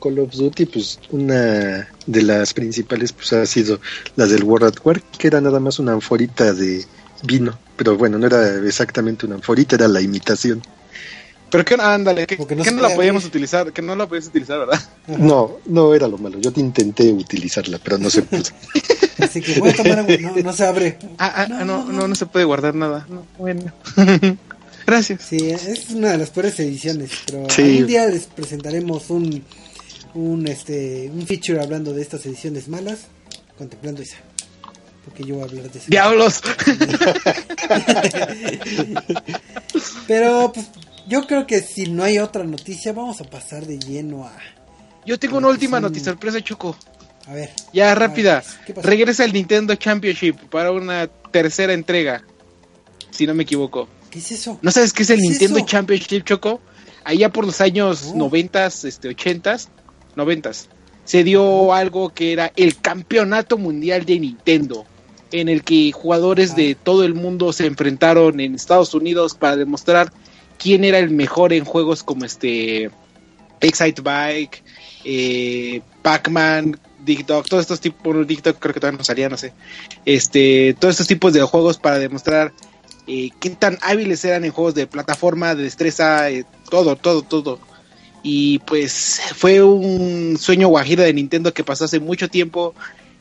Call 0.00 0.18
of 0.18 0.32
Duty, 0.32 0.66
pues 0.66 0.98
una 1.10 1.88
de 2.06 2.22
las 2.22 2.54
principales 2.54 3.12
pues 3.12 3.32
ha 3.32 3.44
sido 3.46 3.80
la 4.16 4.26
del 4.26 4.42
World 4.44 4.68
at 4.68 4.84
War, 4.84 5.00
que 5.02 5.26
era 5.28 5.40
nada 5.40 5.60
más 5.60 5.78
una 5.78 5.92
anforita 5.92 6.52
de 6.52 6.84
vino, 7.22 7.58
pero 7.76 7.96
bueno, 7.96 8.18
no 8.18 8.26
era 8.26 8.56
exactamente 8.66 9.26
una 9.26 9.36
anforita, 9.36 9.76
era 9.76 9.88
la 9.88 10.00
imitación. 10.00 10.62
Pero 11.50 11.64
que 11.64 11.74
ándale, 11.74 12.26
que, 12.28 12.36
Porque 12.36 12.54
no 12.54 12.62
que 12.62 12.70
no 12.70 12.80
la 12.80 12.94
podíamos 12.94 13.24
utilizar, 13.24 13.72
que 13.72 13.82
no 13.82 13.96
la 13.96 14.06
podías 14.08 14.26
utilizar, 14.28 14.60
¿verdad? 14.60 14.80
Ajá. 15.08 15.18
No, 15.18 15.58
no 15.66 15.94
era 15.94 16.06
lo 16.06 16.16
malo, 16.16 16.38
yo 16.38 16.52
te 16.52 16.60
intenté 16.60 17.10
utilizarla, 17.12 17.80
pero 17.82 17.98
no 17.98 18.08
se 18.08 18.22
pudo. 18.22 18.42
Así 19.18 19.40
que 19.42 19.58
voy 19.58 19.70
a 19.70 19.74
tomar 19.74 19.98
agua. 19.98 20.16
No, 20.20 20.42
no 20.44 20.52
se 20.52 20.64
abre. 20.64 20.98
Ah, 21.18 21.32
ah, 21.36 21.48
ah, 21.60 21.64
no, 21.64 21.84
no, 21.92 22.06
no 22.08 22.14
se 22.14 22.26
puede 22.26 22.44
guardar 22.44 22.74
nada. 22.74 23.04
No, 23.10 23.26
bueno. 23.36 23.72
Gracias. 24.86 25.22
Sí, 25.28 25.50
es 25.50 25.90
una 25.90 26.12
de 26.12 26.18
las 26.18 26.30
peores 26.30 26.58
ediciones, 26.60 27.10
pero 27.26 27.48
Sí. 27.50 27.62
algún 27.62 27.86
día 27.86 28.06
les 28.06 28.24
presentaremos 28.26 29.10
un 29.10 29.44
un 30.14 30.46
este 30.48 31.10
un 31.12 31.26
feature 31.26 31.60
hablando 31.60 31.92
de 31.92 32.02
estas 32.02 32.24
ediciones 32.26 32.68
malas, 32.68 33.06
contemplando 33.56 34.02
esa. 34.02 34.16
Porque 35.04 35.24
yo 35.24 35.36
voy 35.36 35.44
a 35.44 35.46
hablar 35.46 35.70
de 35.70 35.78
eso. 35.78 35.86
¡Diablos! 35.88 36.40
Pero 40.06 40.52
pues 40.52 40.66
yo 41.08 41.26
creo 41.26 41.46
que 41.46 41.60
si 41.60 41.86
no 41.86 42.04
hay 42.04 42.18
otra 42.18 42.44
noticia, 42.44 42.92
vamos 42.92 43.20
a 43.20 43.24
pasar 43.24 43.66
de 43.66 43.78
lleno 43.78 44.24
a 44.24 44.32
Yo 45.06 45.18
tengo 45.18 45.38
una 45.38 45.48
última 45.48 45.80
noticia 45.80 46.12
sorpresa, 46.12 46.40
Choco. 46.42 46.76
a 47.26 47.34
ver. 47.34 47.50
Ya, 47.72 47.94
rápida. 47.94 48.42
Regresa 48.82 49.24
el 49.24 49.32
Nintendo 49.32 49.74
Championship 49.74 50.36
para 50.50 50.70
una 50.70 51.06
tercera 51.06 51.72
entrega. 51.72 52.22
Si 53.10 53.26
no 53.26 53.34
me 53.34 53.44
equivoco. 53.44 53.88
¿Qué 54.10 54.18
es 54.18 54.32
eso? 54.32 54.58
¿No 54.62 54.70
sabes 54.70 54.92
qué 54.92 55.04
es 55.04 55.10
el 55.10 55.18
¿Qué 55.18 55.22
es 55.22 55.30
Nintendo? 55.30 55.60
Championship, 55.64 56.24
Choco? 56.24 56.60
Allá 57.04 57.32
por 57.32 57.46
los 57.46 57.60
años 57.60 58.14
noventas, 58.14 58.84
este, 58.84 59.08
ochentas, 59.08 59.70
noventas, 60.16 60.68
se 61.04 61.24
dio 61.24 61.72
algo 61.72 62.10
que 62.10 62.32
era 62.32 62.52
el 62.56 62.76
campeonato 62.80 63.58
mundial 63.58 64.04
de 64.04 64.20
Nintendo, 64.20 64.86
en 65.32 65.48
el 65.48 65.62
que 65.62 65.92
jugadores 65.92 66.52
Ah. 66.52 66.54
de 66.56 66.74
todo 66.74 67.04
el 67.04 67.14
mundo 67.14 67.52
se 67.52 67.66
enfrentaron 67.66 68.40
en 68.40 68.54
Estados 68.54 68.94
Unidos 68.94 69.34
para 69.34 69.56
demostrar 69.56 70.12
quién 70.58 70.84
era 70.84 70.98
el 70.98 71.10
mejor 71.10 71.52
en 71.52 71.64
juegos 71.64 72.02
como 72.02 72.24
este 72.24 72.90
Excite 73.60 74.02
Bike, 74.02 74.62
eh, 75.04 75.82
Pac-Man, 76.02 76.78
Dog, 77.26 77.48
todos 77.48 77.62
estos 77.62 77.80
tipos, 77.80 78.02
bueno, 78.02 78.24
Dog 78.24 78.58
creo 78.58 78.74
que 78.74 78.80
todavía 78.80 78.98
no 78.98 79.04
salía, 79.04 79.28
no 79.28 79.36
sé. 79.36 79.52
Este, 80.04 80.74
todos 80.78 80.92
estos 80.92 81.06
tipos 81.06 81.32
de 81.32 81.42
juegos 81.42 81.78
para 81.78 81.98
demostrar 81.98 82.52
eh, 83.06 83.30
qué 83.40 83.50
tan 83.50 83.78
hábiles 83.82 84.24
eran 84.24 84.44
en 84.44 84.52
juegos 84.52 84.74
de 84.74 84.86
plataforma, 84.86 85.54
de 85.54 85.64
destreza, 85.64 86.30
eh, 86.30 86.44
todo, 86.70 86.96
todo, 86.96 87.22
todo. 87.22 87.58
Y 88.22 88.58
pues 88.60 89.20
fue 89.34 89.62
un 89.62 90.36
sueño 90.38 90.68
guajiro 90.68 91.02
de 91.02 91.14
Nintendo 91.14 91.54
que 91.54 91.64
pasó 91.64 91.84
hace 91.86 92.00
mucho 92.00 92.28
tiempo 92.28 92.74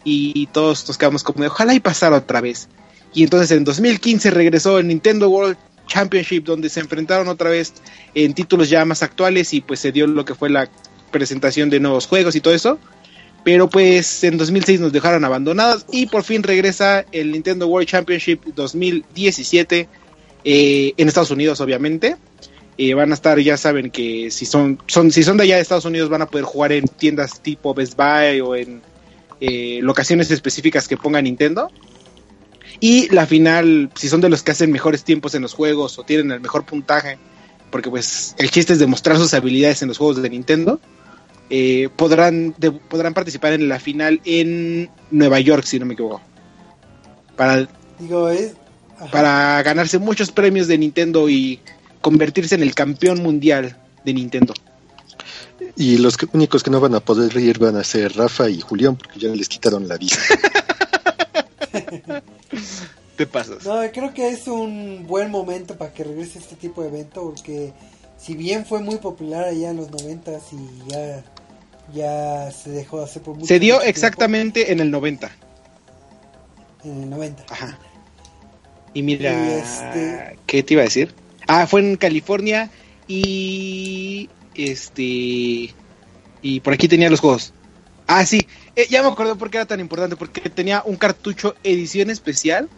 y 0.04 0.48
todos 0.48 0.88
nos 0.88 0.98
quedamos 0.98 1.24
como 1.24 1.42
de 1.42 1.48
ojalá 1.48 1.74
y 1.74 1.80
pasara 1.80 2.18
otra 2.18 2.42
vez. 2.42 2.68
Y 3.14 3.24
entonces 3.24 3.52
en 3.52 3.64
2015 3.64 4.32
regresó 4.32 4.78
el 4.80 4.88
Nintendo 4.88 5.30
World 5.30 5.58
Championship 5.88 6.44
donde 6.44 6.70
se 6.70 6.80
enfrentaron 6.80 7.28
otra 7.28 7.50
vez 7.50 7.74
en 8.14 8.34
títulos 8.34 8.70
ya 8.70 8.86
más 8.86 9.04
actuales 9.04 9.54
y 9.54 9.62
pues 9.62 9.80
se 9.80 9.92
dio 9.92 10.08
lo 10.08 10.24
que 10.26 10.36
fue 10.36 10.50
la 10.50 10.70
presentación 11.12 11.70
de 11.70 11.80
nuevos 11.80 12.08
juegos 12.08 12.36
y 12.36 12.42
todo 12.42 12.54
eso. 12.54 12.80
Pero 13.44 13.70
pues 13.70 14.24
en 14.24 14.38
2006 14.38 14.80
nos 14.80 14.92
dejaron 14.92 15.26
abandonados 15.26 15.86
y 15.92 16.06
por 16.06 16.24
fin 16.24 16.44
regresa 16.44 17.06
el 17.12 17.32
Nintendo 17.32 17.68
World 17.68 17.88
Championship 17.88 18.42
2017 18.56 19.88
eh, 20.44 20.94
en 20.96 21.08
Estados 21.08 21.32
Unidos 21.32 21.60
obviamente. 21.62 22.18
Eh, 22.82 22.94
van 22.94 23.12
a 23.12 23.14
estar, 23.14 23.38
ya 23.40 23.58
saben 23.58 23.92
que 23.92 24.32
si 24.32 24.46
son, 24.46 24.80
son, 24.88 25.12
si 25.12 25.22
son 25.22 25.36
de 25.36 25.44
allá 25.44 25.58
de 25.58 25.62
Estados 25.62 25.84
Unidos 25.84 26.08
van 26.08 26.22
a 26.22 26.28
poder 26.28 26.46
jugar 26.46 26.72
en 26.72 26.86
tiendas 26.88 27.42
tipo 27.42 27.74
Best 27.74 27.98
Buy 27.98 28.40
o 28.40 28.56
en 28.56 28.82
eh, 29.42 29.80
locaciones 29.82 30.32
específicas 30.32 30.88
que 30.88 30.96
ponga 30.96 31.22
Nintendo. 31.22 31.70
Y 32.80 33.10
la 33.14 33.26
final, 33.26 33.90
si 33.96 34.08
son 34.08 34.22
de 34.22 34.30
los 34.30 34.44
que 34.44 34.52
hacen 34.52 34.72
mejores 34.72 35.04
tiempos 35.04 35.36
en 35.36 35.42
los 35.42 35.54
juegos 35.54 36.00
o 36.00 36.04
tienen 36.04 36.32
el 36.32 36.40
mejor 36.40 36.66
puntaje, 36.66 37.18
porque 37.70 37.90
pues 37.90 38.34
el 38.38 38.50
chiste 38.50 38.72
es 38.72 38.80
demostrar 38.80 39.18
sus 39.18 39.34
habilidades 39.34 39.82
en 39.82 39.90
los 39.90 39.98
juegos 39.98 40.22
de 40.22 40.30
Nintendo, 40.30 40.80
eh, 41.50 41.90
podrán, 41.98 42.56
de- 42.58 42.72
podrán 42.72 43.14
participar 43.14 43.52
en 43.52 43.68
la 43.68 43.82
final 43.82 44.22
en 44.24 44.90
Nueva 45.12 45.42
York, 45.42 45.66
si 45.66 45.80
no 45.80 45.86
me 45.86 45.96
equivoco. 45.96 46.22
Para, 47.36 47.68
Digo, 48.00 48.30
para 49.12 49.62
ganarse 49.64 50.00
muchos 50.00 50.32
premios 50.32 50.70
de 50.70 50.78
Nintendo 50.78 51.28
y 51.30 51.60
convertirse 52.02 52.56
en 52.56 52.64
el 52.64 52.74
campeón 52.76 53.22
mundial 53.22 53.76
de 54.06 54.14
Nintendo. 54.14 54.54
Y 55.76 55.98
los 55.98 56.18
que- 56.18 56.28
únicos 56.34 56.64
que 56.64 56.72
no 56.72 56.80
van 56.80 56.96
a 56.96 57.00
poder 57.00 57.36
ir 57.38 57.60
van 57.60 57.76
a 57.78 57.84
ser 57.84 58.16
Rafa 58.16 58.50
y 58.50 58.60
Julián, 58.62 58.96
porque 58.96 59.20
ya 59.20 59.30
les 59.30 59.48
quitaron 59.50 59.88
la 59.88 59.98
visa. 59.98 60.20
Te 63.16 63.28
pasas. 63.28 63.66
No, 63.66 63.80
creo 63.92 64.14
que 64.14 64.30
es 64.30 64.48
un 64.48 65.06
buen 65.08 65.30
momento 65.30 65.78
para 65.78 65.94
que 65.94 66.04
regrese 66.06 66.40
este 66.40 66.56
tipo 66.56 66.82
de 66.82 66.88
evento 66.88 67.22
porque 67.24 67.74
si 68.18 68.34
bien 68.36 68.66
fue 68.66 68.80
muy 68.82 68.96
popular 68.98 69.44
allá 69.46 69.72
en 69.72 69.78
los 69.78 69.92
noventas 69.92 70.44
y 70.54 70.90
ya 70.90 71.24
ya 71.94 72.52
se 72.52 72.70
dejó 72.70 73.00
de 73.00 73.06
hacer 73.06 73.22
por 73.24 73.34
mucho 73.36 73.48
Se 73.48 73.60
dio 73.60 73.74
mucho 73.76 73.84
tiempo, 73.84 73.90
exactamente 73.98 74.72
en 74.72 74.80
el 74.80 74.90
90. 74.92 75.30
en 76.86 77.04
el 77.04 77.10
90. 77.10 77.44
Ajá. 77.50 77.78
Y 78.94 79.02
mira, 79.02 79.32
Y 79.34 79.52
este- 79.60 80.38
¿qué 80.46 80.64
te 80.64 80.74
iba 80.76 80.84
a 80.84 80.86
decir? 80.86 81.14
Ah, 81.52 81.66
fue 81.66 81.82
en 81.82 81.96
California 81.98 82.70
y 83.08 84.30
este 84.54 85.74
y 86.44 86.60
por 86.64 86.74
aquí 86.74 86.88
tenía 86.88 87.10
los 87.10 87.20
juegos. 87.20 87.54
Ah, 88.06 88.24
sí, 88.24 88.46
eh, 88.76 88.86
ya 88.88 89.02
me 89.02 89.10
acordé 89.10 89.34
por 89.34 89.50
qué 89.50 89.58
era 89.58 89.66
tan 89.66 89.80
importante, 89.80 90.16
porque 90.16 90.42
tenía 90.52 90.84
un 90.86 90.96
cartucho 90.96 91.56
edición 91.64 92.12
especial 92.12 92.70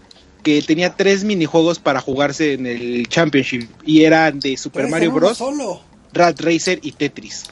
que 0.41 0.61
tenía 0.61 0.95
tres 0.95 1.25
minijuegos 1.25 1.79
para 1.79 1.99
jugarse 1.99 2.53
en 2.53 2.65
el 2.65 3.07
Championship 3.09 3.69
y 3.85 4.05
eran 4.05 4.39
de 4.39 4.55
Super 4.55 4.87
Mario 4.87 5.11
Bros, 5.11 5.37
solo. 5.37 5.81
Rat 6.13 6.39
Racer 6.39 6.79
y 6.81 6.93
Tetris. 6.93 7.43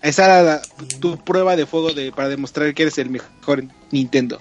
Esa 0.00 0.24
era 0.24 0.42
la- 0.42 0.62
tu 1.00 1.18
prueba 1.18 1.54
de 1.54 1.66
fuego 1.66 1.92
de, 1.92 2.12
para 2.12 2.28
demostrar 2.30 2.72
que 2.72 2.82
eres 2.84 2.96
el 2.96 3.10
mejor 3.10 3.60
en 3.60 3.70
Nintendo. 3.90 4.40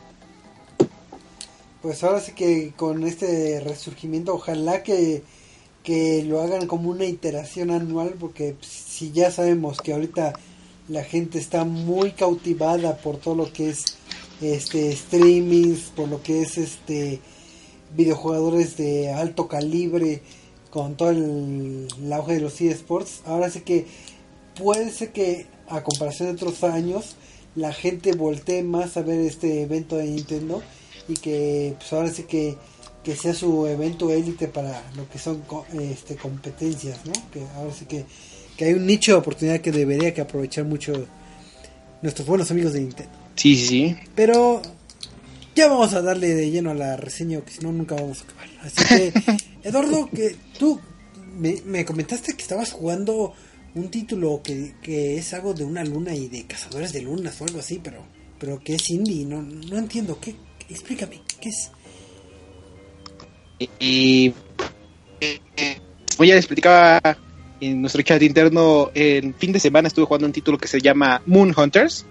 Pues 1.82 2.04
ahora 2.04 2.22
sí 2.22 2.32
que 2.34 2.72
con 2.76 3.04
este 3.04 3.60
resurgimiento, 3.60 4.34
ojalá 4.34 4.82
que, 4.84 5.24
que 5.84 6.24
lo 6.24 6.42
hagan 6.42 6.68
como 6.68 6.90
una 6.90 7.06
iteración 7.06 7.72
anual, 7.72 8.16
porque 8.20 8.56
si 8.62 9.12
ya 9.12 9.32
sabemos 9.32 9.80
que 9.80 9.94
ahorita 9.94 10.34
la 10.88 11.04
gente 11.04 11.40
está 11.40 11.64
muy 11.64 12.12
cautivada 12.12 12.98
por 12.98 13.18
todo 13.18 13.36
lo 13.36 13.54
que 13.54 13.70
es 13.70 13.98
este 14.42 14.96
streamings, 14.96 15.92
por 15.96 16.10
lo 16.10 16.22
que 16.22 16.42
es 16.42 16.58
este 16.58 17.20
videojugadores 17.96 18.78
de 18.78 19.12
alto 19.12 19.48
calibre 19.48 20.22
con 20.70 20.96
todo 20.96 21.12
el, 21.12 21.88
auge 22.12 22.36
de 22.36 22.42
los 22.42 22.60
eSports. 22.60 23.22
Ahora 23.26 23.50
sí 23.50 23.62
que 23.62 23.86
puede 24.56 24.90
ser 24.92 25.12
que 25.12 25.48
a 25.68 25.84
comparación 25.84 26.30
de 26.30 26.36
otros 26.36 26.64
años 26.64 27.16
la 27.56 27.74
gente 27.74 28.14
voltee 28.14 28.64
más 28.64 28.98
a 28.98 29.02
ver 29.02 29.20
este 29.20 29.62
evento 29.64 29.98
de 29.98 30.06
Nintendo 30.06 30.62
y 31.08 31.16
que 31.16 31.76
pues 31.78 31.92
ahora 31.94 32.10
sí 32.10 32.24
que, 32.24 32.58
que 33.04 33.16
sea 33.16 33.34
su 33.34 33.66
evento 33.68 34.12
élite 34.12 34.48
para 34.48 34.84
lo 34.96 35.10
que 35.10 35.18
son 35.18 35.44
este, 35.74 36.16
competencias, 36.16 37.00
¿no? 37.06 37.14
Que 37.32 37.42
ahora 37.56 37.74
sí 37.74 37.86
que, 37.86 38.06
que 38.56 38.66
hay 38.66 38.74
un 38.74 38.86
nicho 38.86 39.14
de 39.14 39.18
oportunidad 39.18 39.60
que 39.60 39.72
debería 39.72 40.14
que 40.14 40.22
aprovechar 40.22 40.66
mucho 40.66 41.08
nuestros 42.02 42.28
buenos 42.28 42.52
amigos 42.52 42.74
de 42.74 42.82
Nintendo. 42.82 43.12
Sí, 43.36 43.56
sí, 43.56 43.68
sí. 43.68 43.98
Pero 44.16 44.62
ya 45.56 45.68
vamos 45.68 45.94
a 45.94 46.02
darle 46.02 46.36
de 46.36 46.50
lleno 46.50 46.72
a 46.72 46.76
la 46.76 46.98
reseña, 46.98 47.42
que 47.42 47.52
si 47.52 47.62
no, 47.62 47.72
nunca 47.72 47.96
vamos 47.96 48.22
a 48.22 48.24
acabar. 48.24 48.50
Así 48.62 48.86
que, 48.86 49.14
Eduardo, 49.68 50.10
que 50.10 50.36
tú 50.58 50.80
me, 51.38 51.86
comentaste 51.86 52.34
que 52.34 52.42
estabas 52.42 52.72
jugando 52.72 53.34
un 53.74 53.90
título 53.90 54.42
que, 54.44 54.76
que, 54.82 55.18
es 55.18 55.34
algo 55.34 55.54
de 55.54 55.64
una 55.64 55.84
luna 55.84 56.14
y 56.14 56.28
de 56.28 56.46
cazadores 56.46 56.94
de 56.94 57.02
lunas 57.02 57.40
o 57.42 57.46
algo 57.46 57.60
así, 57.60 57.80
pero, 57.84 58.04
pero 58.40 58.60
que 58.60 58.76
es 58.76 58.90
indie. 58.90 59.26
No, 59.26 59.42
no 59.42 59.78
entiendo. 59.78 60.20
¿Qué, 60.20 60.36
explícame, 60.70 61.22
¿qué 61.40 61.50
es? 61.50 61.72
Y, 63.80 64.34
como 66.18 66.26
ya 66.26 66.36
explicaba 66.36 67.00
en 67.60 67.82
nuestro 67.82 68.02
chat 68.02 68.22
interno, 68.22 68.92
el 68.94 69.34
fin 69.36 69.52
de 69.52 69.60
semana 69.60 69.88
estuve 69.88 70.06
jugando 70.06 70.28
un 70.28 70.34
título 70.34 70.58
que 70.58 70.68
se 70.68 70.82
llama 70.82 71.22
Moon 71.26 71.54
Hunters. 71.56 72.06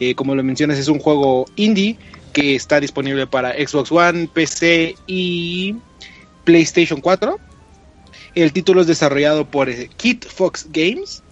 Eh, 0.00 0.14
como 0.14 0.34
lo 0.34 0.42
mencionas, 0.42 0.78
es 0.78 0.88
un 0.88 0.98
juego 0.98 1.46
indie 1.56 1.96
que 2.32 2.56
está 2.56 2.80
disponible 2.80 3.26
para 3.26 3.52
Xbox 3.52 3.92
One, 3.92 4.28
PC 4.32 4.96
y 5.06 5.76
PlayStation 6.44 7.00
4. 7.00 7.38
El 8.34 8.52
título 8.52 8.80
es 8.80 8.86
desarrollado 8.86 9.44
por 9.48 9.68
eh, 9.68 9.88
Kit 9.96 10.26
Fox 10.26 10.66
Games 10.70 11.22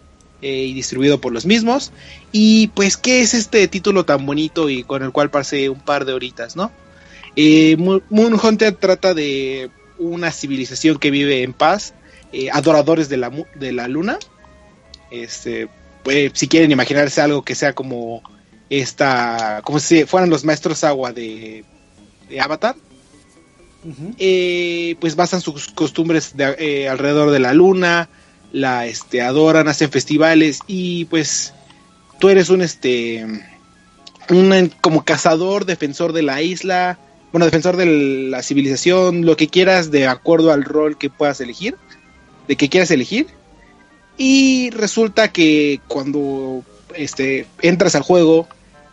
eh, 0.42 0.66
y 0.66 0.74
distribuido 0.74 1.20
por 1.20 1.32
los 1.32 1.44
mismos. 1.44 1.92
Y 2.30 2.68
pues, 2.68 2.96
¿qué 2.96 3.20
es 3.22 3.34
este 3.34 3.66
título 3.68 4.04
tan 4.04 4.24
bonito 4.24 4.70
y 4.70 4.84
con 4.84 5.02
el 5.02 5.12
cual 5.12 5.30
pasé 5.30 5.68
un 5.68 5.80
par 5.80 6.04
de 6.04 6.12
horitas, 6.12 6.56
no? 6.56 6.70
Moon 7.36 8.40
Hunter 8.42 8.74
trata 8.74 9.14
de 9.14 9.70
una 9.98 10.30
civilización 10.32 10.98
que 10.98 11.10
vive 11.10 11.42
en 11.42 11.52
paz, 11.52 11.94
adoradores 12.52 13.08
de 13.08 13.16
la, 13.16 13.30
de 13.54 13.72
la 13.72 13.88
luna. 13.88 14.18
Este, 15.10 15.68
si 16.32 16.48
quieren 16.48 16.70
imaginarse 16.70 17.20
algo 17.20 17.42
que 17.42 17.54
sea 17.54 17.74
como 17.74 18.22
esta, 18.70 19.60
como 19.64 19.78
si 19.78 20.04
fueran 20.04 20.30
los 20.30 20.44
maestros 20.44 20.82
agua 20.84 21.12
de, 21.12 21.64
Avatar, 22.40 22.76
eh, 24.18 24.96
pues 25.00 25.16
basan 25.16 25.42
sus 25.42 25.68
costumbres 25.68 26.34
de, 26.34 26.56
eh, 26.58 26.88
alrededor 26.88 27.30
de 27.30 27.40
la 27.40 27.52
luna, 27.52 28.08
la 28.52 28.86
este, 28.86 29.20
adoran, 29.20 29.68
hacen 29.68 29.90
festivales 29.90 30.60
y 30.66 31.04
pues 31.06 31.52
tú 32.18 32.30
eres 32.30 32.48
un 32.48 32.62
este 32.62 33.26
un 34.30 34.72
como 34.80 35.04
cazador, 35.04 35.66
defensor 35.66 36.14
de 36.14 36.22
la 36.22 36.40
isla, 36.40 36.98
bueno, 37.32 37.46
defensor 37.46 37.76
de 37.76 37.86
la 38.30 38.42
civilización, 38.42 39.24
lo 39.24 39.36
que 39.36 39.48
quieras 39.48 39.90
de 39.90 40.06
acuerdo 40.06 40.52
al 40.52 40.64
rol 40.64 40.98
que 40.98 41.10
puedas 41.10 41.40
elegir, 41.40 41.76
de 42.46 42.56
que 42.56 42.68
quieras 42.68 42.90
elegir. 42.90 43.26
Y 44.18 44.70
resulta 44.70 45.32
que 45.32 45.80
cuando 45.88 46.62
este 46.94 47.46
entras 47.62 47.94
al 47.94 48.02
juego 48.02 48.46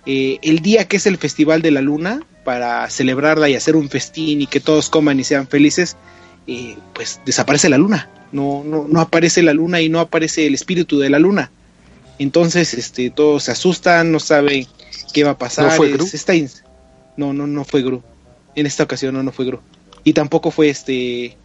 eh, 0.05 0.39
el 0.41 0.59
día 0.59 0.87
que 0.87 0.97
es 0.97 1.05
el 1.05 1.17
Festival 1.17 1.61
de 1.61 1.71
la 1.71 1.81
Luna, 1.81 2.21
para 2.49 2.89
celebrarla 2.89 3.47
y 3.47 3.55
hacer 3.55 3.75
un 3.75 3.89
festín 3.89 4.41
y 4.41 4.47
que 4.47 4.59
todos 4.59 4.89
coman 4.89 5.19
y 5.19 5.23
sean 5.23 5.47
felices, 5.47 5.97
eh, 6.47 6.77
pues 6.93 7.21
desaparece 7.23 7.69
la 7.69 7.77
luna. 7.77 8.09
No, 8.31 8.63
no, 8.65 8.87
no 8.87 9.01
aparece 9.01 9.43
la 9.43 9.53
luna 9.53 9.81
y 9.81 9.89
no 9.89 9.99
aparece 9.99 10.47
el 10.47 10.55
espíritu 10.55 10.97
de 10.97 11.11
la 11.11 11.19
luna. 11.19 11.51
Entonces, 12.17 12.73
este, 12.73 13.11
todos 13.11 13.43
se 13.43 13.51
asustan, 13.51 14.11
no 14.11 14.19
saben 14.19 14.65
qué 15.13 15.23
va 15.23 15.31
a 15.31 15.37
pasar. 15.37 15.65
¿No 15.65 15.71
fue 15.71 15.91
Gru? 15.91 16.07
no, 17.17 17.33
no, 17.33 17.45
no 17.45 17.65
fue 17.65 17.83
Gru. 17.83 18.01
En 18.60 18.66
esta 18.66 18.84
ocasión 18.84 19.14
no, 19.14 19.24
no 19.24 19.32
fue 19.32 19.45
Gru. 19.45 19.60
Y 20.03 20.14
tampoco 20.14 20.51
fue 20.51 20.70
este 20.70 21.38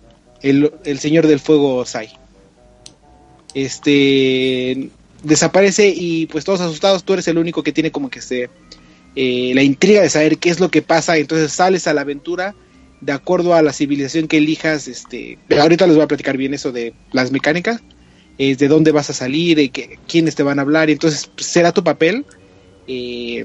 el, 0.42 0.72
el 0.84 0.98
señor 0.98 1.26
del 1.26 1.40
fuego 1.40 1.84
Sai. 1.86 2.10
Este 3.54 4.90
desaparece 5.22 5.88
y 5.88 6.26
pues 6.26 6.44
todos 6.44 6.60
asustados, 6.60 7.04
tú 7.04 7.14
eres 7.14 7.28
el 7.28 7.38
único 7.38 7.62
que 7.62 7.72
tiene 7.72 7.90
como 7.90 8.10
que 8.10 8.20
se 8.20 8.50
eh, 9.16 9.52
la 9.54 9.62
intriga 9.62 10.02
de 10.02 10.10
saber 10.10 10.38
qué 10.38 10.50
es 10.50 10.58
lo 10.58 10.70
que 10.70 10.82
pasa, 10.82 11.16
entonces 11.16 11.52
sales 11.52 11.86
a 11.86 11.94
la 11.94 12.00
aventura 12.00 12.54
de 13.00 13.12
acuerdo 13.12 13.54
a 13.54 13.62
la 13.62 13.72
civilización 13.72 14.28
que 14.28 14.38
elijas, 14.38 14.88
este, 14.88 15.38
ahorita 15.56 15.86
les 15.86 15.94
voy 15.94 16.04
a 16.04 16.08
platicar 16.08 16.36
bien 16.36 16.54
eso 16.54 16.72
de 16.72 16.94
las 17.12 17.30
mecánicas, 17.30 17.80
es 18.38 18.58
de 18.58 18.66
dónde 18.66 18.92
vas 18.92 19.10
a 19.10 19.12
salir, 19.12 19.56
de 19.56 19.68
que, 19.68 19.98
quiénes 20.08 20.34
te 20.34 20.42
van 20.42 20.58
a 20.58 20.62
hablar, 20.62 20.90
entonces 20.90 21.30
será 21.36 21.72
tu 21.72 21.84
papel 21.84 22.24
eh, 22.88 23.44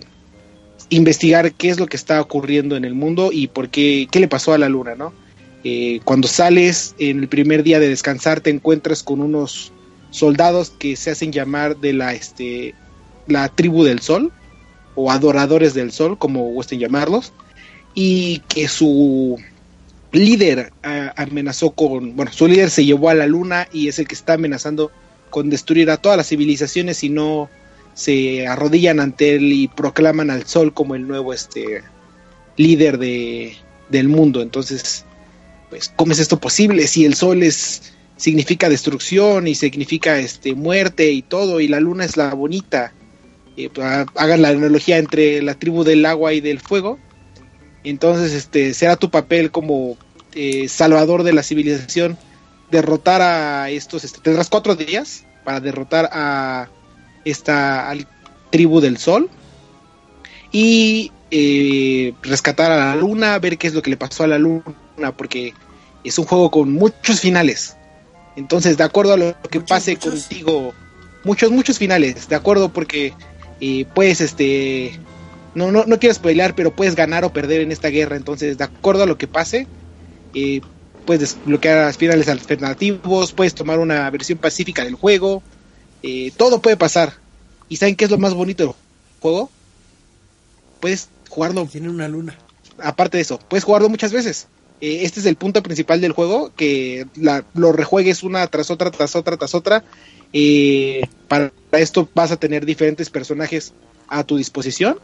investigar 0.90 1.54
qué 1.54 1.70
es 1.70 1.80
lo 1.80 1.88
que 1.88 1.98
está 1.98 2.20
ocurriendo 2.22 2.76
en 2.76 2.86
el 2.86 2.96
mundo 2.96 3.30
y 3.32 3.48
por 3.48 3.70
qué, 3.70 4.08
qué 4.12 4.20
le 4.20 4.28
pasó 4.28 4.54
a 4.54 4.58
la 4.58 4.70
luna, 4.70 4.96
¿no? 4.96 5.14
Eh, 5.64 6.00
cuando 6.06 6.28
sales 6.28 6.96
en 7.00 7.20
el 7.20 7.28
primer 7.28 7.64
día 7.64 7.80
de 7.80 7.90
descansar 7.90 8.40
te 8.40 8.50
encuentras 8.50 9.04
con 9.04 9.22
unos 9.22 9.74
soldados 10.10 10.72
que 10.72 10.96
se 10.96 11.12
hacen 11.12 11.32
llamar 11.32 11.78
de 11.78 11.94
la, 11.94 12.14
este, 12.14 12.74
la 13.28 13.50
tribu 13.50 13.84
del 13.84 14.00
sol 14.00 14.32
o 14.96 15.12
adoradores 15.12 15.74
del 15.74 15.92
sol, 15.92 16.18
como 16.18 16.44
gusten 16.46 16.80
llamarlos, 16.80 17.34
y 17.94 18.40
que 18.48 18.68
su 18.68 19.38
líder 20.12 20.74
amenazó 21.16 21.72
con, 21.72 22.16
bueno, 22.16 22.32
su 22.32 22.48
líder 22.48 22.70
se 22.70 22.86
llevó 22.86 23.10
a 23.10 23.14
la 23.14 23.28
luna 23.28 23.68
y 23.72 23.88
es 23.88 24.00
el 24.00 24.08
que 24.08 24.16
está 24.16 24.34
amenazando 24.34 24.92
con 25.30 25.50
destruir 25.50 25.92
a 25.92 25.98
todas 25.98 26.18
las 26.18 26.28
civilizaciones 26.28 26.98
si 26.98 27.10
no 27.10 27.50
se 28.00 28.48
arrodillan 28.48 29.02
ante 29.02 29.36
él 29.36 29.52
y 29.52 29.68
proclaman 29.68 30.30
al 30.30 30.48
sol 30.48 30.74
como 30.74 30.96
el 30.96 31.06
nuevo 31.06 31.34
este 31.34 31.84
líder 32.56 32.98
de, 32.98 33.58
del 33.90 34.08
mundo. 34.08 34.42
Entonces, 34.42 35.04
pues, 35.70 35.92
¿cómo 35.98 36.14
es 36.14 36.20
esto 36.20 36.40
posible 36.40 36.88
si 36.88 37.04
el 37.04 37.16
sol 37.16 37.44
es 37.44 37.94
significa 38.16 38.70
destrucción 38.70 39.48
y 39.48 39.56
significa 39.56 40.18
este 40.18 40.56
muerte 40.56 41.12
y 41.12 41.22
todo 41.22 41.60
y 41.60 41.68
la 41.68 41.82
luna 41.82 42.06
es 42.06 42.18
la 42.18 42.34
bonita 42.34 42.94
eh, 43.56 43.70
pues, 43.74 43.88
hagan 44.16 44.42
la 44.42 44.50
analogía 44.50 44.98
entre 44.98 45.42
la 45.42 45.54
tribu 45.54 45.86
del 45.86 46.06
agua 46.06 46.34
y 46.34 46.42
del 46.42 46.60
fuego 46.60 47.00
entonces 47.86 48.34
este 48.34 48.74
será 48.74 48.98
tu 48.98 49.10
papel 49.10 49.52
como 49.52 49.98
eh, 50.34 50.68
salvador 50.68 51.24
de 51.24 51.32
la 51.32 51.44
civilización 51.44 52.18
derrotar 52.72 53.22
a 53.22 53.70
estos 53.70 54.04
este, 54.04 54.20
tendrás 54.20 54.50
cuatro 54.50 54.76
días 54.76 55.24
para 55.46 55.62
derrotar 55.62 56.10
a 56.12 56.68
esta 57.26 57.94
tribu 58.50 58.82
del 58.82 58.98
sol 58.98 59.30
y 60.52 61.12
eh, 61.32 62.14
rescatar 62.24 62.72
a 62.72 62.78
la 62.78 62.96
luna 62.96 63.38
ver 63.40 63.58
qué 63.58 63.68
es 63.68 63.74
lo 63.74 63.82
que 63.82 63.92
le 63.92 63.98
pasó 63.98 64.24
a 64.24 64.28
la 64.28 64.40
luna 64.40 64.64
porque 65.16 65.54
es 66.04 66.18
un 66.18 66.26
juego 66.26 66.50
con 66.50 66.72
muchos 66.74 67.20
finales 67.20 67.76
entonces, 68.40 68.78
de 68.78 68.86
acuerdo 68.86 69.14
a 69.14 69.18
lo 69.18 69.36
que 69.52 69.60
pase 69.60 69.98
contigo, 69.98 70.74
muchos, 71.26 71.52
muchos 71.52 71.78
finales, 71.78 72.30
de 72.30 72.36
acuerdo, 72.36 72.70
porque 72.70 73.14
eh, 73.60 73.86
puedes, 73.94 74.22
este, 74.22 74.98
no, 75.56 75.74
no, 75.74 75.84
no 75.86 76.00
quiero 76.00 76.16
spoilear, 76.16 76.56
pero 76.56 76.74
puedes 76.74 76.96
ganar 76.96 77.26
o 77.26 77.34
perder 77.34 77.60
en 77.60 77.74
esta 77.74 77.90
guerra. 77.90 78.16
Entonces, 78.16 78.58
de 78.58 78.64
acuerdo 78.64 79.04
a 79.04 79.08
lo 79.08 79.18
que 79.18 79.28
pase, 79.28 79.68
eh, 80.34 80.62
puedes 81.06 81.20
desbloquear 81.20 81.94
finales 81.94 82.30
alternativos, 82.30 83.34
puedes 83.34 83.54
tomar 83.56 83.78
una 83.80 84.10
versión 84.10 84.38
pacífica 84.38 84.86
del 84.86 84.96
juego, 84.96 85.44
eh, 86.04 86.32
todo 86.36 86.62
puede 86.62 86.78
pasar. 86.78 87.14
¿Y 87.68 87.78
saben 87.78 87.96
qué 87.96 88.06
es 88.06 88.12
lo 88.12 88.18
más 88.18 88.34
bonito 88.34 88.64
del 88.64 88.74
juego? 89.20 89.50
Puedes 90.80 91.10
jugarlo. 91.30 91.66
Tiene 91.66 91.90
una 91.90 92.08
luna. 92.08 92.38
Aparte 92.82 93.18
de 93.18 93.22
eso, 93.22 93.40
puedes 93.40 93.64
jugarlo 93.64 93.90
muchas 93.90 94.12
veces. 94.12 94.48
Eh, 94.82 95.02
este 95.04 95.20
es 95.20 95.26
el 95.26 95.36
punto 95.36 95.62
principal 95.62 96.02
del 96.02 96.14
juego, 96.14 96.52
que 96.56 97.06
lo 97.54 97.72
rejuegues 97.72 98.24
una 98.24 98.48
tras 98.48 98.72
otra, 98.72 98.92
tras 98.92 99.16
otra, 99.16 99.38
tras 99.38 99.54
otra. 99.54 99.84
Eh, 100.32 101.02
para 101.28 101.52
esto 101.72 102.08
vas 102.14 102.32
a 102.32 102.38
tener 102.38 102.66
diferentes 102.66 103.10
personajes 103.10 103.74
a 104.08 104.24
tu 104.24 104.38
disposición. 104.38 104.98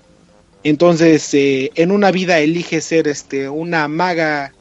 Entonces, 0.63 1.31
eh, 1.33 1.71
en 1.75 1.91
una 1.91 2.11
vida 2.11 2.39
elige 2.39 2.81
ser 2.81 3.07
este, 3.07 3.49
una 3.49 3.87
maga 3.87 4.53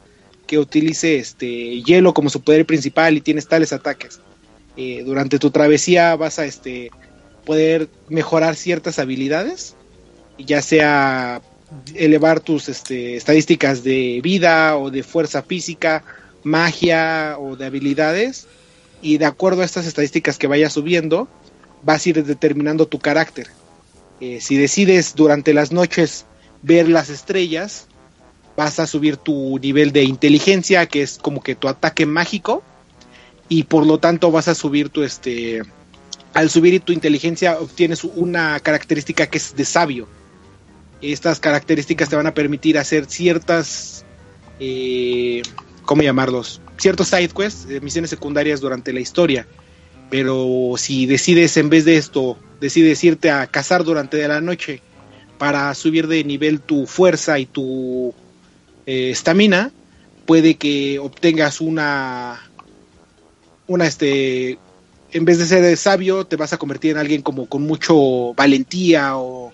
que 0.45 0.59
utilice 0.59 1.17
este, 1.17 1.81
hielo 1.81 2.13
como 2.13 2.29
su 2.29 2.41
poder 2.41 2.65
principal 2.65 3.17
y 3.17 3.21
tienes 3.21 3.47
tales 3.47 3.73
ataques. 3.73 4.19
Durante 5.05 5.39
tu 5.39 5.51
travesía 5.51 6.15
vas 6.15 6.39
a 6.39 6.45
este, 6.45 6.91
poder 7.45 7.87
mejorar 8.09 8.55
ciertas 8.55 8.99
habilidades, 8.99 9.75
ya 10.37 10.61
sea 10.61 11.41
elevar 11.93 12.39
tus 12.39 12.69
este, 12.69 13.15
estadísticas 13.15 13.83
de 13.83 14.19
vida 14.21 14.77
o 14.77 14.91
de 14.91 15.03
fuerza 15.03 15.43
física, 15.43 16.03
magia 16.43 17.37
o 17.39 17.55
de 17.55 17.65
habilidades. 17.65 18.47
Y 19.01 19.17
de 19.17 19.25
acuerdo 19.25 19.61
a 19.61 19.65
estas 19.65 19.85
estadísticas 19.85 20.37
que 20.37 20.47
vayas 20.47 20.73
subiendo, 20.73 21.27
vas 21.83 22.05
a 22.05 22.09
ir 22.09 22.23
determinando 22.23 22.87
tu 22.87 22.99
carácter. 22.99 23.47
Eh, 24.19 24.39
si 24.41 24.57
decides 24.57 25.15
durante 25.15 25.53
las 25.53 25.71
noches 25.71 26.25
ver 26.61 26.89
las 26.89 27.09
estrellas, 27.09 27.87
vas 28.55 28.79
a 28.79 28.87
subir 28.87 29.17
tu 29.17 29.59
nivel 29.59 29.91
de 29.91 30.03
inteligencia, 30.03 30.85
que 30.87 31.01
es 31.01 31.17
como 31.17 31.41
que 31.41 31.55
tu 31.55 31.67
ataque 31.67 32.05
mágico, 32.05 32.63
y 33.49 33.63
por 33.63 33.85
lo 33.85 33.99
tanto 33.99 34.31
vas 34.31 34.47
a 34.47 34.55
subir 34.55 34.89
tu 34.89 35.03
este 35.03 35.61
al 36.33 36.49
subir 36.49 36.81
tu 36.81 36.91
inteligencia 36.91 37.59
obtienes 37.59 38.03
una 38.03 38.59
característica 38.59 39.27
que 39.27 39.37
es 39.37 39.55
de 39.55 39.63
sabio. 39.63 40.07
Estas 41.01 41.39
características 41.39 42.09
te 42.09 42.15
van 42.15 42.27
a 42.27 42.33
permitir 42.33 42.77
hacer 42.77 43.05
ciertas 43.05 44.05
eh, 44.59 45.41
¿cómo 45.85 46.01
llamarlos? 46.01 46.61
Ciertos 46.77 47.07
side 47.07 47.29
quests, 47.29 47.69
eh, 47.69 47.79
misiones 47.79 48.09
secundarias 48.09 48.59
durante 48.59 48.91
la 48.91 48.99
historia. 48.99 49.47
Pero 50.09 50.73
si 50.77 51.05
decides 51.05 51.57
en 51.57 51.69
vez 51.69 51.85
de 51.85 51.97
esto, 51.97 52.37
decides 52.59 53.03
irte 53.03 53.31
a 53.31 53.47
cazar 53.47 53.83
durante 53.83 54.27
la 54.27 54.41
noche 54.41 54.81
para 55.37 55.73
subir 55.73 56.07
de 56.07 56.23
nivel 56.23 56.59
tu 56.59 56.85
fuerza 56.85 57.39
y 57.39 57.45
tu 57.45 58.13
eh, 58.85 59.11
estamina, 59.11 59.71
puede 60.25 60.55
que 60.55 60.99
obtengas 60.99 61.61
una 61.61 62.44
una 63.67 63.85
este 63.87 64.57
en 65.11 65.25
vez 65.25 65.39
de 65.39 65.45
ser 65.45 65.77
sabio 65.77 66.25
te 66.25 66.35
vas 66.35 66.53
a 66.53 66.57
convertir 66.57 66.91
en 66.91 66.97
alguien 66.97 67.21
como 67.21 67.47
con 67.47 67.63
mucho 67.63 68.33
valentía 68.33 69.17
o 69.17 69.53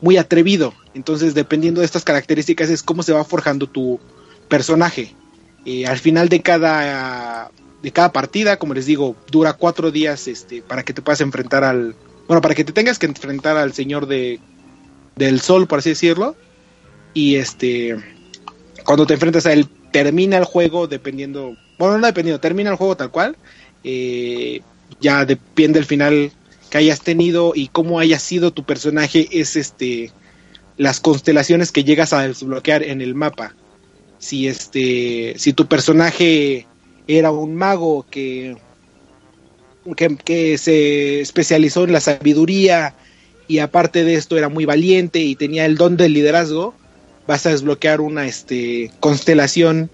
muy 0.00 0.16
atrevido. 0.16 0.74
Entonces 0.94 1.34
dependiendo 1.34 1.80
de 1.80 1.86
estas 1.86 2.04
características 2.04 2.70
es 2.70 2.82
cómo 2.82 3.02
se 3.02 3.12
va 3.12 3.24
forjando 3.24 3.66
tu 3.66 4.00
personaje. 4.48 5.14
Eh, 5.64 5.86
al 5.86 5.98
final 5.98 6.28
de 6.28 6.42
cada 6.42 7.50
de 7.82 7.92
cada 7.92 8.12
partida 8.12 8.58
como 8.58 8.74
les 8.74 8.86
digo 8.86 9.16
dura 9.30 9.52
cuatro 9.52 9.90
días 9.90 10.28
este 10.28 10.62
para 10.62 10.82
que 10.82 10.92
te 10.92 11.02
puedas 11.02 11.20
enfrentar 11.20 11.62
al 11.62 11.94
bueno 12.26 12.40
para 12.40 12.54
que 12.54 12.64
te 12.64 12.72
tengas 12.72 12.98
que 12.98 13.06
enfrentar 13.06 13.56
al 13.56 13.72
señor 13.74 14.06
de 14.06 14.40
del 15.14 15.40
sol 15.40 15.66
por 15.66 15.78
así 15.78 15.90
decirlo. 15.90 16.36
Y 17.14 17.36
este 17.36 17.96
cuando 18.84 19.06
te 19.06 19.14
enfrentas 19.14 19.46
a 19.46 19.52
él 19.52 19.68
termina 20.04 20.36
el 20.36 20.44
juego 20.44 20.86
dependiendo 20.86 21.56
bueno, 21.78 21.98
no 21.98 22.06
dependiendo, 22.06 22.40
termina 22.40 22.70
el 22.70 22.76
juego 22.76 22.96
tal 22.96 23.10
cual. 23.10 23.36
Eh, 23.84 24.60
ya 25.00 25.24
depende 25.24 25.78
el 25.78 25.84
final 25.84 26.32
que 26.70 26.78
hayas 26.78 27.00
tenido 27.00 27.52
y 27.54 27.68
cómo 27.68 28.00
haya 28.00 28.18
sido 28.18 28.50
tu 28.50 28.64
personaje, 28.64 29.28
es 29.30 29.56
este 29.56 30.10
las 30.76 31.00
constelaciones 31.00 31.72
que 31.72 31.84
llegas 31.84 32.12
a 32.12 32.26
desbloquear 32.26 32.82
en 32.82 33.00
el 33.00 33.14
mapa. 33.14 33.54
Si 34.18 34.46
este, 34.46 35.34
si 35.38 35.52
tu 35.52 35.66
personaje 35.66 36.66
era 37.06 37.30
un 37.30 37.54
mago 37.54 38.04
que, 38.10 38.56
que, 39.96 40.16
que 40.16 40.58
se 40.58 41.20
especializó 41.20 41.84
en 41.84 41.92
la 41.92 42.00
sabiduría 42.00 42.94
y 43.48 43.60
aparte 43.60 44.04
de 44.04 44.14
esto 44.14 44.36
era 44.36 44.48
muy 44.48 44.64
valiente 44.64 45.20
y 45.20 45.36
tenía 45.36 45.64
el 45.66 45.76
don 45.76 45.96
del 45.96 46.12
liderazgo, 46.12 46.74
vas 47.26 47.46
a 47.46 47.50
desbloquear 47.50 48.00
una 48.00 48.26
este, 48.26 48.90
constelación 49.00 49.90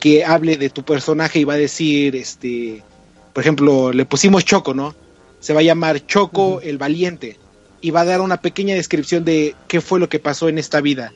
que 0.00 0.24
hable 0.24 0.56
de 0.56 0.70
tu 0.70 0.82
personaje 0.82 1.40
y 1.40 1.44
va 1.44 1.54
a 1.54 1.58
decir, 1.58 2.14
este, 2.16 2.82
por 3.32 3.42
ejemplo, 3.42 3.92
le 3.92 4.04
pusimos 4.04 4.44
Choco, 4.44 4.74
¿no? 4.74 4.94
Se 5.40 5.52
va 5.52 5.60
a 5.60 5.64
llamar 5.64 6.06
Choco 6.06 6.60
el 6.60 6.78
Valiente 6.78 7.38
y 7.80 7.90
va 7.90 8.02
a 8.02 8.04
dar 8.04 8.20
una 8.20 8.40
pequeña 8.40 8.74
descripción 8.74 9.24
de 9.24 9.54
qué 9.68 9.80
fue 9.80 10.00
lo 10.00 10.08
que 10.08 10.18
pasó 10.18 10.48
en 10.48 10.58
esta 10.58 10.80
vida. 10.80 11.12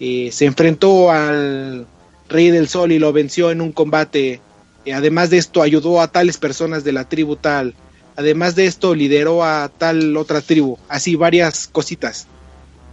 Eh, 0.00 0.30
se 0.32 0.46
enfrentó 0.46 1.10
al 1.10 1.86
Rey 2.28 2.50
del 2.50 2.68
Sol 2.68 2.92
y 2.92 2.98
lo 2.98 3.12
venció 3.12 3.50
en 3.50 3.60
un 3.60 3.72
combate. 3.72 4.40
Eh, 4.84 4.92
además 4.92 5.30
de 5.30 5.38
esto, 5.38 5.62
ayudó 5.62 6.00
a 6.00 6.10
tales 6.10 6.38
personas 6.38 6.84
de 6.84 6.92
la 6.92 7.08
tribu 7.08 7.36
tal. 7.36 7.74
Además 8.16 8.56
de 8.56 8.66
esto, 8.66 8.94
lideró 8.94 9.44
a 9.44 9.68
tal 9.68 10.16
otra 10.16 10.40
tribu. 10.40 10.78
Así 10.88 11.14
varias 11.14 11.68
cositas. 11.68 12.26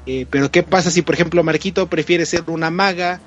Eh, 0.06 0.26
pero 0.30 0.52
¿qué 0.52 0.64
pasa 0.64 0.92
si, 0.92 1.02
por 1.02 1.16
ejemplo, 1.16 1.44
Marquito 1.44 1.88
prefiere 1.90 2.26
ser 2.26 2.44
una 2.48 2.70
maga? 2.70 3.22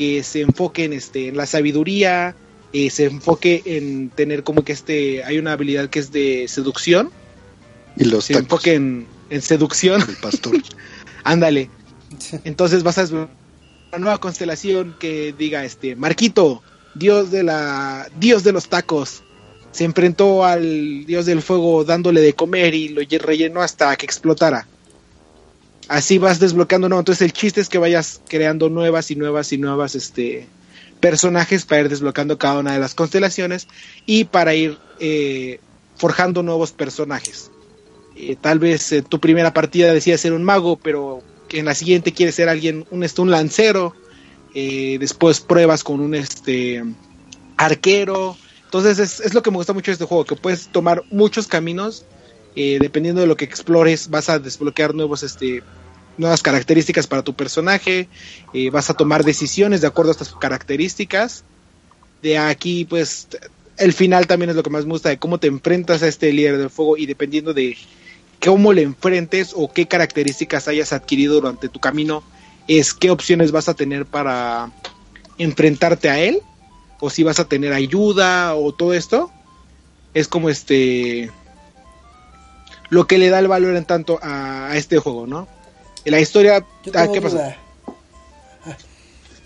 que 0.00 0.22
se 0.22 0.40
enfoque 0.40 0.84
en, 0.84 0.94
este, 0.94 1.28
en 1.28 1.36
la 1.36 1.44
sabiduría, 1.44 2.34
eh, 2.72 2.88
se 2.88 3.04
enfoque 3.04 3.62
en 3.66 4.08
tener 4.08 4.44
como 4.44 4.64
que 4.64 4.72
este, 4.72 5.22
hay 5.24 5.36
una 5.36 5.52
habilidad 5.52 5.90
que 5.90 5.98
es 5.98 6.10
de 6.10 6.46
seducción. 6.48 7.10
Y 7.96 8.04
los 8.04 8.24
se 8.24 8.32
enfoque 8.32 8.74
en, 8.74 9.06
en 9.28 9.42
seducción. 9.42 10.00
El 10.00 10.16
pastor. 10.16 10.54
Ándale. 11.24 11.68
Entonces 12.44 12.82
vas 12.82 12.96
a 12.96 13.04
una 13.04 13.28
nueva 13.98 14.18
constelación 14.18 14.96
que 14.98 15.34
diga 15.36 15.66
este 15.66 15.96
Marquito, 15.96 16.62
dios 16.94 17.30
de 17.30 17.42
la 17.42 18.08
dios 18.18 18.42
de 18.42 18.52
los 18.52 18.70
tacos, 18.70 19.22
se 19.70 19.84
enfrentó 19.84 20.46
al 20.46 21.04
dios 21.04 21.26
del 21.26 21.42
fuego 21.42 21.84
dándole 21.84 22.22
de 22.22 22.32
comer 22.32 22.74
y 22.74 22.88
lo 22.88 23.02
rellenó 23.20 23.60
hasta 23.60 23.94
que 23.96 24.06
explotara 24.06 24.66
así 25.90 26.18
vas 26.18 26.38
desbloqueando, 26.38 26.88
¿no? 26.88 27.00
Entonces 27.00 27.22
el 27.22 27.32
chiste 27.32 27.60
es 27.60 27.68
que 27.68 27.78
vayas 27.78 28.20
creando 28.28 28.68
nuevas 28.68 29.10
y 29.10 29.16
nuevas 29.16 29.52
y 29.52 29.58
nuevas 29.58 29.96
este, 29.96 30.46
personajes 31.00 31.64
para 31.64 31.82
ir 31.82 31.88
desbloqueando 31.88 32.38
cada 32.38 32.60
una 32.60 32.72
de 32.72 32.78
las 32.78 32.94
constelaciones 32.94 33.66
y 34.06 34.24
para 34.24 34.54
ir 34.54 34.78
eh, 35.00 35.58
forjando 35.96 36.44
nuevos 36.44 36.70
personajes. 36.70 37.50
Eh, 38.14 38.36
tal 38.40 38.60
vez 38.60 38.92
eh, 38.92 39.02
tu 39.02 39.18
primera 39.18 39.52
partida 39.52 39.92
decía 39.92 40.16
ser 40.16 40.32
un 40.32 40.44
mago, 40.44 40.76
pero 40.76 41.24
en 41.50 41.64
la 41.64 41.74
siguiente 41.74 42.12
quieres 42.12 42.36
ser 42.36 42.48
alguien, 42.48 42.86
un, 42.92 43.02
este, 43.02 43.24
lancero, 43.24 43.92
después 44.54 45.40
pruebas 45.40 45.82
con 45.82 45.98
un 45.98 46.14
este, 46.14 46.84
arquero. 47.56 48.36
Entonces 48.66 49.00
es, 49.00 49.18
es, 49.18 49.34
lo 49.34 49.42
que 49.42 49.50
me 49.50 49.56
gusta 49.56 49.72
mucho 49.72 49.90
de 49.90 49.94
este 49.94 50.04
juego, 50.04 50.24
que 50.24 50.36
puedes 50.36 50.68
tomar 50.68 51.02
muchos 51.10 51.48
caminos. 51.48 52.04
dependiendo 52.54 53.20
de 53.20 53.26
lo 53.26 53.36
que 53.36 53.44
explores, 53.44 54.08
vas 54.08 54.28
a 54.28 54.38
desbloquear 54.38 54.94
nuevos 54.94 55.24
este, 55.24 55.64
nuevas 56.18 56.42
características 56.42 57.06
para 57.06 57.22
tu 57.22 57.34
personaje, 57.34 58.08
eh, 58.52 58.70
vas 58.70 58.90
a 58.90 58.94
tomar 58.94 59.24
decisiones 59.24 59.80
de 59.80 59.86
acuerdo 59.86 60.10
a 60.10 60.12
estas 60.12 60.34
características. 60.34 61.44
De 62.22 62.38
aquí, 62.38 62.84
pues, 62.84 63.28
el 63.78 63.92
final 63.92 64.26
también 64.26 64.50
es 64.50 64.56
lo 64.56 64.62
que 64.62 64.70
más 64.70 64.84
me 64.84 64.92
gusta, 64.92 65.08
de 65.08 65.18
cómo 65.18 65.38
te 65.38 65.46
enfrentas 65.46 66.02
a 66.02 66.08
este 66.08 66.32
líder 66.32 66.58
del 66.58 66.70
fuego 66.70 66.96
y 66.96 67.06
dependiendo 67.06 67.54
de 67.54 67.76
cómo 68.44 68.72
le 68.72 68.82
enfrentes 68.82 69.52
o 69.54 69.72
qué 69.72 69.86
características 69.86 70.68
hayas 70.68 70.92
adquirido 70.92 71.34
durante 71.34 71.68
tu 71.68 71.80
camino, 71.80 72.22
es 72.68 72.94
qué 72.94 73.10
opciones 73.10 73.52
vas 73.52 73.68
a 73.68 73.74
tener 73.74 74.06
para 74.06 74.70
enfrentarte 75.38 76.10
a 76.10 76.20
él, 76.20 76.40
o 77.00 77.08
si 77.08 77.22
vas 77.22 77.40
a 77.40 77.46
tener 77.46 77.72
ayuda 77.72 78.54
o 78.54 78.72
todo 78.72 78.92
esto. 78.92 79.30
Es 80.12 80.28
como 80.28 80.50
este 80.50 81.30
lo 82.90 83.06
que 83.06 83.18
le 83.18 83.30
da 83.30 83.38
el 83.38 83.48
valor 83.48 83.76
en 83.76 83.84
tanto 83.84 84.18
a 84.22 84.72
este 84.74 84.98
juego, 84.98 85.26
¿no? 85.26 85.48
La 86.04 86.20
historia, 86.20 86.64
ah, 86.94 87.08
¿qué 87.12 87.20
pasa? 87.20 87.56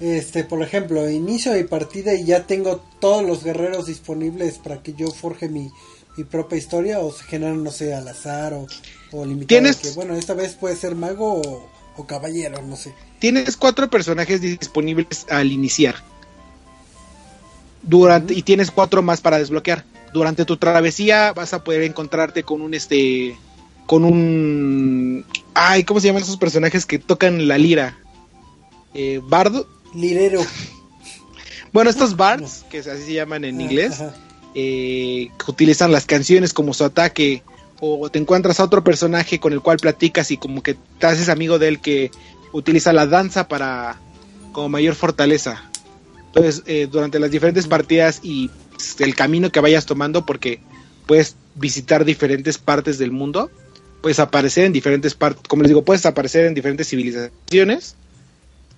Este, 0.00 0.44
por 0.44 0.62
ejemplo, 0.62 1.08
inicio 1.08 1.52
mi 1.52 1.64
partida 1.64 2.14
y 2.14 2.24
ya 2.24 2.46
tengo 2.46 2.84
todos 3.00 3.24
los 3.24 3.44
guerreros 3.44 3.86
disponibles 3.86 4.58
para 4.58 4.82
que 4.82 4.92
yo 4.92 5.10
forje 5.10 5.48
mi, 5.48 5.70
mi 6.16 6.24
propia 6.24 6.58
historia 6.58 6.98
o 6.98 7.12
se 7.12 7.24
generan, 7.24 7.62
no 7.62 7.70
sé, 7.70 7.94
al 7.94 8.06
azar 8.08 8.54
o, 8.54 8.66
o 9.12 9.24
limitado. 9.24 9.62
bueno, 9.94 10.14
esta 10.14 10.34
vez 10.34 10.54
puede 10.54 10.76
ser 10.76 10.94
mago 10.94 11.40
o, 11.96 12.06
caballero, 12.06 12.60
no 12.62 12.76
sé. 12.76 12.92
Tienes 13.20 13.56
cuatro 13.56 13.88
personajes 13.88 14.40
disponibles 14.40 15.26
al 15.30 15.52
iniciar. 15.52 15.96
Durante, 17.82 18.34
Y 18.34 18.42
tienes 18.42 18.70
cuatro 18.70 19.00
más 19.02 19.20
para 19.20 19.38
desbloquear. 19.38 19.84
Durante 20.12 20.44
tu 20.44 20.56
travesía 20.56 21.32
vas 21.32 21.54
a 21.54 21.62
poder 21.62 21.82
encontrarte 21.82 22.42
con 22.42 22.62
un 22.62 22.74
este 22.74 23.36
con 23.86 24.04
un... 24.04 25.24
Ay, 25.54 25.84
¿cómo 25.84 26.00
se 26.00 26.08
llaman 26.08 26.22
esos 26.22 26.36
personajes 26.36 26.84
que 26.84 26.98
tocan 26.98 27.46
la 27.46 27.58
lira? 27.58 27.96
Eh, 28.92 29.20
¿Bardo? 29.22 29.66
Lirero. 29.94 30.44
Bueno, 31.72 31.90
estos 31.90 32.16
bards, 32.16 32.64
que 32.70 32.78
así 32.78 33.04
se 33.06 33.14
llaman 33.14 33.44
en 33.44 33.58
ah, 33.58 33.62
inglés, 33.62 34.02
eh, 34.54 35.28
que 35.36 35.50
utilizan 35.50 35.90
las 35.90 36.06
canciones 36.06 36.52
como 36.52 36.72
su 36.72 36.84
ataque, 36.84 37.42
o 37.80 38.08
te 38.10 38.18
encuentras 38.18 38.60
a 38.60 38.64
otro 38.64 38.84
personaje 38.84 39.40
con 39.40 39.52
el 39.52 39.60
cual 39.60 39.78
platicas 39.78 40.30
y 40.30 40.36
como 40.36 40.62
que 40.62 40.76
te 40.98 41.06
haces 41.06 41.28
amigo 41.28 41.58
de 41.58 41.68
él 41.68 41.80
que 41.80 42.10
utiliza 42.52 42.92
la 42.92 43.06
danza 43.06 43.48
para 43.48 43.98
como 44.52 44.68
mayor 44.68 44.94
fortaleza. 44.94 45.68
Entonces, 46.26 46.62
eh, 46.66 46.88
durante 46.90 47.18
las 47.18 47.30
diferentes 47.30 47.66
partidas 47.66 48.20
y 48.22 48.50
pues, 48.70 49.00
el 49.00 49.14
camino 49.14 49.50
que 49.50 49.60
vayas 49.60 49.86
tomando, 49.86 50.24
porque 50.24 50.60
puedes 51.06 51.36
visitar 51.56 52.04
diferentes 52.04 52.58
partes 52.58 52.98
del 52.98 53.10
mundo, 53.10 53.50
puedes 54.04 54.18
aparecer 54.18 54.66
en 54.66 54.72
diferentes 54.74 55.14
partes, 55.14 55.42
como 55.48 55.62
les 55.62 55.70
digo, 55.70 55.82
puedes 55.82 56.04
aparecer 56.04 56.44
en 56.44 56.52
diferentes 56.52 56.86
civilizaciones. 56.90 57.96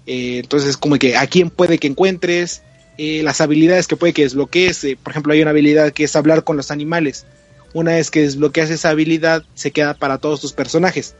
Eh, 0.07 0.39
entonces, 0.39 0.77
como 0.77 1.01
que 1.01 1.16
a 1.16 1.27
quién 1.27 1.51
puede 1.51 1.79
que 1.79 1.89
encuentres, 1.89 2.62
eh, 2.97 3.24
las 3.24 3.41
habilidades 3.41 3.89
que 3.89 3.97
puede 3.97 4.12
que 4.12 4.22
desbloquees. 4.22 4.85
Eh, 4.85 4.97
por 5.03 5.11
ejemplo, 5.11 5.33
hay 5.33 5.43
una 5.43 5.51
habilidad 5.51 5.93
que 5.93 6.05
es 6.05 6.14
hablar 6.14 6.45
con 6.45 6.57
los 6.57 6.70
animales. 6.70 7.27
Una 7.74 7.95
vez 7.95 8.12
que 8.12 8.22
desbloqueas 8.22 8.70
esa 8.70 8.91
habilidad, 8.91 9.43
se 9.57 9.72
queda 9.72 9.95
para 9.95 10.18
todos 10.18 10.41
tus 10.41 10.53
personajes. 10.53 11.16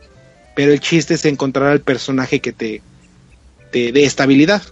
Pero 0.55 0.73
el 0.73 0.79
chiste 0.79 1.15
es 1.15 1.25
encontrar 1.25 1.73
al 1.73 1.81
personaje 1.81 2.39
que 2.39 2.53
te, 2.53 2.83
te 3.73 3.91
dé 3.91 4.05
esta 4.05 4.23
habilidad. 4.23 4.63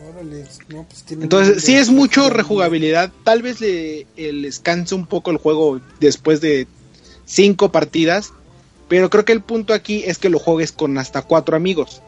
Pues 0.00 1.04
Entonces, 1.10 1.62
sí 1.62 1.74
es 1.76 1.90
mucho 1.90 2.30
rejugabilidad. 2.30 3.12
Tal 3.24 3.42
vez 3.42 3.60
le, 3.60 4.06
les 4.16 4.58
canse 4.58 4.94
un 4.94 5.04
poco 5.04 5.30
el 5.30 5.36
juego 5.36 5.82
después 6.00 6.40
de 6.40 6.66
cinco 7.24 7.72
partidas, 7.72 8.32
Pero 8.88 9.08
creo 9.08 9.24
que 9.24 9.32
el 9.32 9.40
punto 9.40 9.72
aquí 9.72 10.02
es 10.06 10.18
que 10.18 10.28
lo 10.28 10.38
juegues 10.38 10.70
con 10.70 10.98
hasta 10.98 11.22
cuatro 11.22 11.56
amigos. 11.56 12.02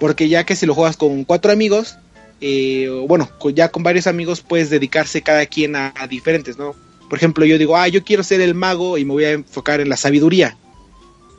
Porque 0.00 0.28
ya 0.28 0.44
que 0.44 0.56
si 0.56 0.64
lo 0.64 0.74
juegas 0.74 0.96
con 0.96 1.24
cuatro 1.24 1.52
amigos, 1.52 1.98
eh, 2.40 2.88
bueno, 3.06 3.28
ya 3.54 3.70
con 3.70 3.82
varios 3.82 4.06
amigos 4.06 4.40
puedes 4.40 4.68
dedicarse 4.70 5.22
cada 5.22 5.46
quien 5.46 5.76
a, 5.76 5.92
diferentes, 6.08 6.58
¿no? 6.58 6.74
Por 7.08 7.18
ejemplo, 7.18 7.44
yo 7.44 7.58
digo, 7.58 7.76
ah, 7.76 7.86
yo 7.86 8.02
quiero 8.02 8.24
ser 8.24 8.40
el 8.40 8.54
mago 8.54 8.98
y 8.98 9.04
me 9.04 9.12
voy 9.12 9.24
a 9.24 9.32
enfocar 9.32 9.80
en 9.80 9.88
la 9.88 9.96
sabiduría. 9.96 10.56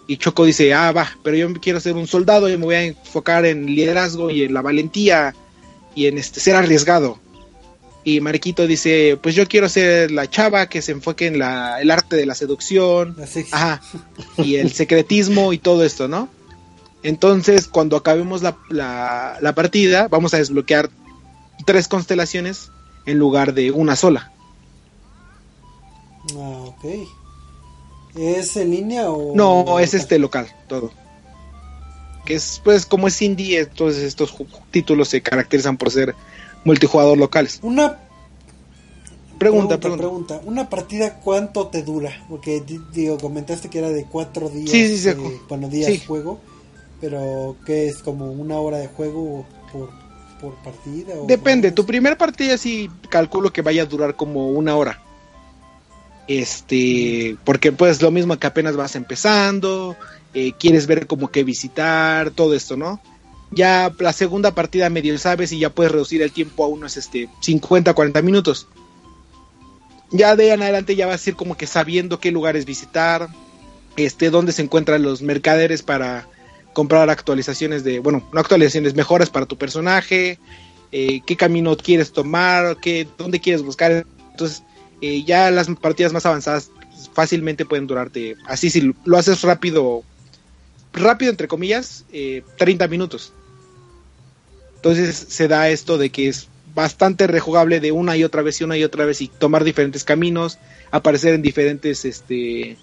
Y 0.07 0.17
Choco 0.17 0.45
dice, 0.45 0.73
ah, 0.73 0.91
va, 0.91 1.09
pero 1.23 1.35
yo 1.35 1.51
quiero 1.55 1.79
ser 1.79 1.95
un 1.95 2.07
soldado 2.07 2.47
y 2.47 2.57
me 2.57 2.65
voy 2.65 2.75
a 2.75 2.83
enfocar 2.83 3.45
en 3.45 3.65
liderazgo 3.65 4.29
y 4.29 4.43
en 4.43 4.53
la 4.53 4.61
valentía 4.61 5.33
y 5.95 6.07
en 6.07 6.17
este 6.17 6.39
ser 6.39 6.55
arriesgado. 6.55 7.19
Y 8.05 8.19
Mariquito 8.19 8.67
dice, 8.67 9.17
pues 9.21 9.33
yo 9.33 9.47
quiero 9.47 9.69
ser 9.69 10.11
la 10.11 10.29
chava 10.29 10.67
que 10.67 10.81
se 10.81 10.91
enfoque 10.91 11.27
en 11.27 11.39
la, 11.39 11.81
el 11.81 11.89
arte 11.89 12.17
de 12.17 12.25
la 12.25 12.35
seducción, 12.35 13.15
ajá, 13.51 13.81
y 14.37 14.55
el 14.55 14.73
secretismo 14.73 15.53
y 15.53 15.57
todo 15.57 15.85
esto, 15.85 16.09
¿no? 16.09 16.27
Entonces, 17.01 17.67
cuando 17.67 17.95
acabemos 17.95 18.41
la, 18.41 18.57
la, 18.69 19.37
la, 19.41 19.55
partida, 19.55 20.07
vamos 20.09 20.33
a 20.33 20.37
desbloquear 20.37 20.89
tres 21.65 21.87
constelaciones 21.87 22.71
en 23.05 23.19
lugar 23.19 23.53
de 23.53 23.71
una 23.71 23.95
sola. 23.95 24.31
Ah, 26.33 26.65
ok. 26.65 26.85
¿Es 28.15 28.55
en 28.57 28.71
línea 28.71 29.09
o...? 29.09 29.35
No, 29.35 29.79
es 29.79 29.93
este 29.93 30.19
local, 30.19 30.47
todo. 30.67 30.91
Que 32.25 32.35
es, 32.35 32.61
pues, 32.63 32.85
como 32.85 33.07
es 33.07 33.21
indie, 33.21 33.59
entonces 33.59 34.03
estos 34.03 34.33
títulos 34.71 35.09
se 35.09 35.21
caracterizan 35.21 35.77
por 35.77 35.91
ser 35.91 36.15
multijugador 36.63 37.17
locales. 37.17 37.59
Una 37.61 37.99
pregunta, 39.37 39.77
pregunta, 39.79 39.97
pregunta, 40.01 40.41
¿Una 40.45 40.69
partida 40.69 41.19
cuánto 41.19 41.67
te 41.67 41.83
dura? 41.83 42.11
Porque, 42.29 42.63
digo, 42.93 43.17
comentaste 43.17 43.69
que 43.69 43.79
era 43.79 43.89
de 43.89 44.05
cuatro 44.05 44.49
días. 44.49 44.69
Sí, 44.69 44.87
sí, 44.87 44.97
sí. 44.97 45.09
Eh, 45.09 45.41
bueno, 45.49 45.67
días 45.69 45.91
Sí. 45.91 45.97
de 45.99 46.05
juego. 46.05 46.39
Pero, 47.01 47.57
¿qué 47.65 47.87
es? 47.87 47.97
¿Como 47.97 48.31
una 48.31 48.57
hora 48.59 48.77
de 48.77 48.87
juego 48.87 49.45
por, 49.73 49.89
por 50.39 50.55
partida? 50.63 51.15
O 51.15 51.25
Depende, 51.27 51.71
tu 51.71 51.85
primer 51.85 52.17
partida 52.17 52.57
sí 52.57 52.89
calculo 53.09 53.51
que 53.51 53.61
vaya 53.61 53.81
a 53.81 53.85
durar 53.85 54.15
como 54.15 54.49
una 54.49 54.75
hora. 54.77 55.01
Este, 56.27 57.35
porque 57.43 57.73
pues 57.73 58.01
lo 58.01 58.09
mismo 58.11 58.37
que 58.37 58.47
apenas 58.47 58.77
vas 58.77 58.95
empezando, 58.95 59.97
eh, 60.33 60.53
quieres 60.57 60.87
ver 60.87 61.05
como 61.05 61.27
que 61.29 61.43
visitar, 61.43 62.31
todo 62.31 62.53
esto, 62.53 62.77
¿no? 62.77 63.01
Ya 63.55 63.93
la 63.99 64.13
segunda 64.13 64.55
partida 64.55 64.89
medio 64.89 65.17
sabes 65.17 65.51
y 65.51 65.59
ya 65.59 65.69
puedes 65.69 65.91
reducir 65.91 66.21
el 66.21 66.31
tiempo 66.31 66.63
a 66.63 66.67
unos 66.67 66.97
este 66.97 67.29
50, 67.41 67.93
40 67.93 68.21
minutos. 68.21 68.67
Ya 70.11 70.35
de 70.35 70.45
ahí 70.45 70.49
en 70.51 70.61
adelante 70.61 70.95
ya 70.95 71.07
vas 71.07 71.25
a 71.25 71.29
ir 71.29 71.35
como 71.35 71.57
que 71.57 71.67
sabiendo 71.67 72.19
qué 72.19 72.31
lugares 72.31 72.65
visitar, 72.65 73.29
este, 73.95 74.29
dónde 74.29 74.51
se 74.51 74.61
encuentran 74.61 75.01
los 75.01 75.21
mercaderes 75.21 75.81
para 75.81 76.27
comprar 76.73 77.09
actualizaciones 77.09 77.83
de, 77.83 77.99
bueno, 77.99 78.27
no 78.31 78.39
actualizaciones, 78.39 78.95
mejoras 78.95 79.29
para 79.29 79.45
tu 79.45 79.57
personaje, 79.57 80.39
eh, 80.91 81.21
qué 81.25 81.35
camino 81.35 81.75
quieres 81.77 82.11
tomar, 82.11 82.77
qué, 82.81 83.07
dónde 83.17 83.39
quieres 83.39 83.63
buscar. 83.63 84.05
Entonces, 84.31 84.63
eh, 85.01 85.23
ya 85.23 85.51
las 85.51 85.67
partidas 85.81 86.13
más 86.13 86.25
avanzadas 86.25 86.71
fácilmente 87.13 87.65
pueden 87.65 87.87
durarte, 87.87 88.35
así 88.45 88.69
si 88.69 88.93
lo 89.03 89.17
haces 89.17 89.41
rápido, 89.41 90.03
rápido 90.93 91.31
entre 91.31 91.47
comillas, 91.47 92.05
eh, 92.11 92.43
30 92.57 92.87
minutos. 92.87 93.33
Entonces 94.83 95.15
se 95.29 95.47
da 95.47 95.69
esto 95.69 95.97
de 95.97 96.09
que 96.09 96.27
es 96.27 96.49
bastante 96.75 97.25
rejugable 97.25 97.79
de 97.79 97.93
una 97.93 98.17
y 98.17 98.25
otra 98.25 98.41
vez 98.41 98.59
y 98.59 98.65
una 98.65 98.75
y 98.75 98.83
otra 98.83 99.05
vez 99.05 99.21
y 99.21 99.29
tomar 99.29 99.63
diferentes 99.63 100.03
caminos, 100.03 100.59
aparecer 100.91 101.35
en 101.35 101.41
diferentes 101.41 102.03
este, 102.03 102.75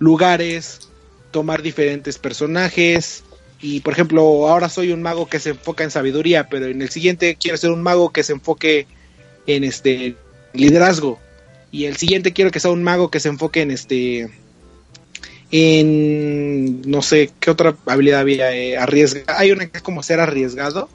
lugares, 0.00 0.88
tomar 1.30 1.62
diferentes 1.62 2.18
personajes. 2.18 3.22
Y 3.60 3.78
por 3.82 3.92
ejemplo, 3.92 4.48
ahora 4.48 4.68
soy 4.68 4.90
un 4.90 5.00
mago 5.00 5.28
que 5.28 5.38
se 5.38 5.50
enfoca 5.50 5.84
en 5.84 5.92
sabiduría, 5.92 6.48
pero 6.48 6.66
en 6.66 6.82
el 6.82 6.90
siguiente 6.90 7.36
quiero 7.40 7.56
ser 7.56 7.70
un 7.70 7.82
mago 7.84 8.10
que 8.10 8.24
se 8.24 8.32
enfoque 8.32 8.88
en 9.46 9.62
este 9.62 10.16
liderazgo. 10.54 11.20
Y 11.70 11.84
el 11.84 11.96
siguiente 11.96 12.32
quiero 12.32 12.50
que 12.50 12.58
sea 12.58 12.72
un 12.72 12.82
mago 12.82 13.12
que 13.12 13.20
se 13.20 13.28
enfoque 13.28 13.62
en 13.62 13.70
este 13.70 14.28
en 15.52 16.82
no 16.82 17.00
sé 17.00 17.30
qué 17.38 17.52
otra 17.52 17.76
habilidad 17.86 18.18
había 18.18 18.56
eh, 18.56 18.76
hay 19.28 19.52
una 19.52 19.66
que 19.66 19.76
es 19.76 19.84
como 19.84 20.02
ser 20.02 20.18
arriesgado 20.18 20.88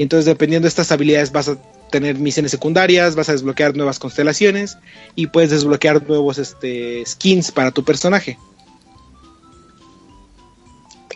y 0.00 0.02
entonces 0.02 0.24
dependiendo 0.24 0.64
de 0.64 0.70
estas 0.70 0.90
habilidades 0.92 1.30
vas 1.30 1.48
a 1.48 1.58
tener 1.90 2.16
misiones 2.16 2.52
secundarias 2.52 3.16
vas 3.16 3.28
a 3.28 3.32
desbloquear 3.32 3.76
nuevas 3.76 3.98
constelaciones 3.98 4.78
y 5.14 5.26
puedes 5.26 5.50
desbloquear 5.50 6.08
nuevos 6.08 6.38
este 6.38 7.04
skins 7.04 7.50
para 7.50 7.70
tu 7.70 7.84
personaje 7.84 8.38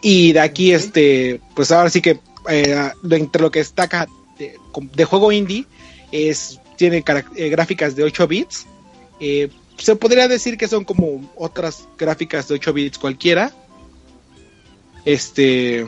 y 0.03 0.33
de 0.35 0.41
aquí 0.41 0.73
este 0.73 1.41
pues 1.55 1.73
ahora 1.73 1.89
sí 1.89 2.03
que 2.03 2.21
eh, 2.51 2.91
entre 3.11 3.41
lo 3.41 3.51
que 3.51 3.61
destaca 3.61 4.07
de, 4.39 4.59
de 4.95 5.05
juego 5.07 5.33
indie 5.33 5.65
es 6.13 6.61
tiene 6.77 7.03
eh, 7.37 7.49
gráficas 7.49 7.97
de 7.97 8.03
8 8.05 8.29
bits 8.29 8.67
eh, 9.19 9.49
se 9.79 9.97
podría 9.97 10.29
decir 10.29 10.59
que 10.59 10.69
son 10.69 10.85
como 10.85 11.33
otras 11.37 11.89
gráficas 11.97 12.49
de 12.49 12.55
8 12.57 12.73
bits 12.73 12.99
cualquiera. 12.99 13.53
Este. 15.05 15.85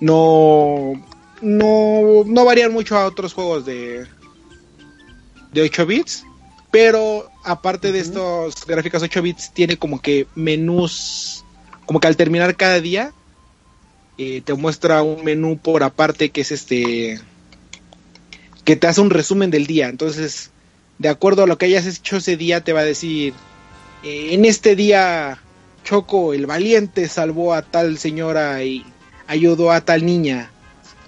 No. 0.00 0.92
No, 1.40 2.24
no 2.26 2.44
varían 2.44 2.72
mucho 2.72 2.96
a 2.96 3.06
otros 3.06 3.32
juegos 3.32 3.64
de. 3.64 4.06
De 5.52 5.62
8 5.62 5.86
bits. 5.86 6.24
Pero 6.70 7.30
aparte 7.44 7.92
de 7.92 8.00
estos 8.00 8.66
gráficas 8.66 9.02
8 9.02 9.22
bits, 9.22 9.52
tiene 9.52 9.76
como 9.76 10.00
que 10.00 10.26
menús. 10.34 11.44
Como 11.86 12.00
que 12.00 12.06
al 12.06 12.16
terminar 12.16 12.56
cada 12.56 12.80
día. 12.80 13.12
eh, 14.18 14.42
te 14.44 14.54
muestra 14.54 15.02
un 15.02 15.24
menú 15.24 15.58
por 15.58 15.82
aparte 15.82 16.30
que 16.30 16.42
es 16.42 16.52
este. 16.52 17.20
Que 18.64 18.76
te 18.76 18.86
hace 18.86 19.00
un 19.00 19.10
resumen 19.10 19.50
del 19.50 19.66
día. 19.66 19.88
Entonces 19.88 20.50
de 20.98 21.08
acuerdo 21.08 21.44
a 21.44 21.46
lo 21.46 21.58
que 21.58 21.66
hayas 21.66 21.86
hecho 21.86 22.16
ese 22.16 22.36
día, 22.36 22.62
te 22.62 22.72
va 22.72 22.80
a 22.80 22.84
decir, 22.84 23.32
eh, 24.02 24.30
en 24.32 24.44
este 24.44 24.76
día 24.76 25.38
Choco, 25.84 26.34
el 26.34 26.46
valiente, 26.46 27.08
salvó 27.08 27.54
a 27.54 27.62
tal 27.62 27.98
señora 27.98 28.62
y 28.64 28.84
ayudó 29.28 29.70
a 29.70 29.80
tal 29.80 30.04
niña. 30.04 30.50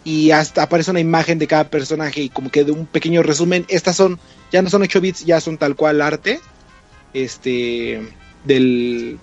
Y 0.05 0.31
hasta 0.31 0.63
aparece 0.63 0.93
una 0.93 1.01
imagen 1.01 1.39
de 1.39 1.47
cada 1.47 1.69
personaje 1.69 2.23
y 2.23 2.29
como 2.29 2.51
que 2.51 2.65
de 2.65 2.73
un 2.73 2.87
pequeño 2.87 3.23
resumen. 3.23 3.67
Estas 3.69 3.97
son, 3.97 4.19
ya 4.53 4.63
no 4.63 4.71
son 4.71 4.83
8 4.83 5.01
bits, 5.01 5.25
ya 5.25 5.41
son 5.41 5.59
tal 5.59 5.75
cual 5.75 6.01
arte. 6.01 6.41
Este, 7.13 8.01
del, 8.45 9.19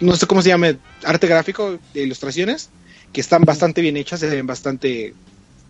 no 0.00 0.16
sé 0.16 0.26
cómo 0.26 0.42
se 0.42 0.48
llama, 0.48 0.76
arte 1.04 1.26
gráfico 1.26 1.78
de 1.94 2.02
ilustraciones, 2.02 2.70
que 3.12 3.20
están 3.20 3.42
bastante 3.42 3.80
bien 3.80 3.96
hechas, 3.96 4.20
se 4.20 4.28
ven 4.28 4.46
bastante 4.46 5.14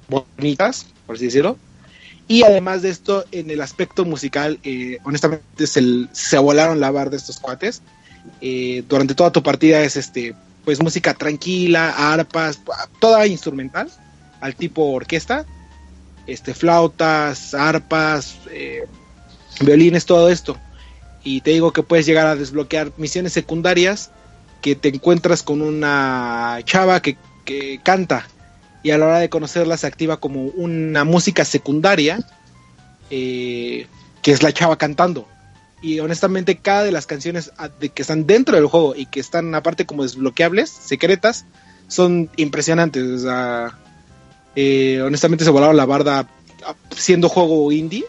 bonitas, 0.08 0.86
por 1.06 1.16
así 1.16 1.26
decirlo. 1.26 1.56
Y 2.26 2.42
además 2.42 2.82
de 2.82 2.90
esto, 2.90 3.24
en 3.32 3.50
el 3.50 3.60
aspecto 3.60 4.04
musical, 4.04 4.58
eh, 4.62 4.98
honestamente 5.04 5.66
se, 5.66 5.82
se 6.12 6.38
volaron 6.38 6.80
la 6.80 6.90
barra 6.90 7.10
de 7.10 7.16
estos 7.16 7.38
cuates. 7.38 7.80
Eh, 8.40 8.84
durante 8.88 9.14
toda 9.14 9.32
tu 9.32 9.42
partida 9.42 9.82
es 9.82 9.96
este, 9.96 10.34
pues 10.68 10.82
música 10.82 11.14
tranquila, 11.14 12.12
arpas, 12.12 12.60
toda 12.98 13.26
instrumental, 13.26 13.88
al 14.38 14.54
tipo 14.54 14.82
orquesta, 14.92 15.46
este, 16.26 16.52
flautas, 16.52 17.54
arpas, 17.54 18.36
eh, 18.50 18.84
violines, 19.62 20.04
todo 20.04 20.28
esto. 20.28 20.58
Y 21.24 21.40
te 21.40 21.52
digo 21.52 21.72
que 21.72 21.82
puedes 21.82 22.04
llegar 22.04 22.26
a 22.26 22.36
desbloquear 22.36 22.92
misiones 22.98 23.32
secundarias 23.32 24.10
que 24.60 24.76
te 24.76 24.90
encuentras 24.90 25.42
con 25.42 25.62
una 25.62 26.58
chava 26.64 27.00
que, 27.00 27.16
que 27.46 27.80
canta 27.82 28.28
y 28.82 28.90
a 28.90 28.98
la 28.98 29.06
hora 29.06 29.18
de 29.20 29.30
conocerla 29.30 29.78
se 29.78 29.86
activa 29.86 30.18
como 30.18 30.42
una 30.48 31.04
música 31.04 31.46
secundaria 31.46 32.18
eh, 33.08 33.86
que 34.20 34.32
es 34.32 34.42
la 34.42 34.52
chava 34.52 34.76
cantando 34.76 35.26
y 35.80 36.00
honestamente 36.00 36.58
cada 36.58 36.84
de 36.84 36.92
las 36.92 37.06
canciones 37.06 37.52
ah, 37.58 37.70
que 37.70 38.02
están 38.02 38.26
dentro 38.26 38.56
del 38.56 38.66
juego 38.66 38.94
y 38.96 39.06
que 39.06 39.20
están 39.20 39.54
aparte 39.54 39.86
como 39.86 40.02
desbloqueables 40.02 40.70
secretas 40.70 41.46
son 41.86 42.30
impresionantes 42.36 43.02
o 43.02 43.18
sea, 43.18 43.78
eh, 44.56 45.00
honestamente 45.02 45.44
se 45.44 45.50
volaron 45.50 45.76
la 45.76 45.86
barda 45.86 46.28
ah, 46.66 46.74
siendo 46.96 47.28
juego 47.28 47.70
indie. 47.72 48.04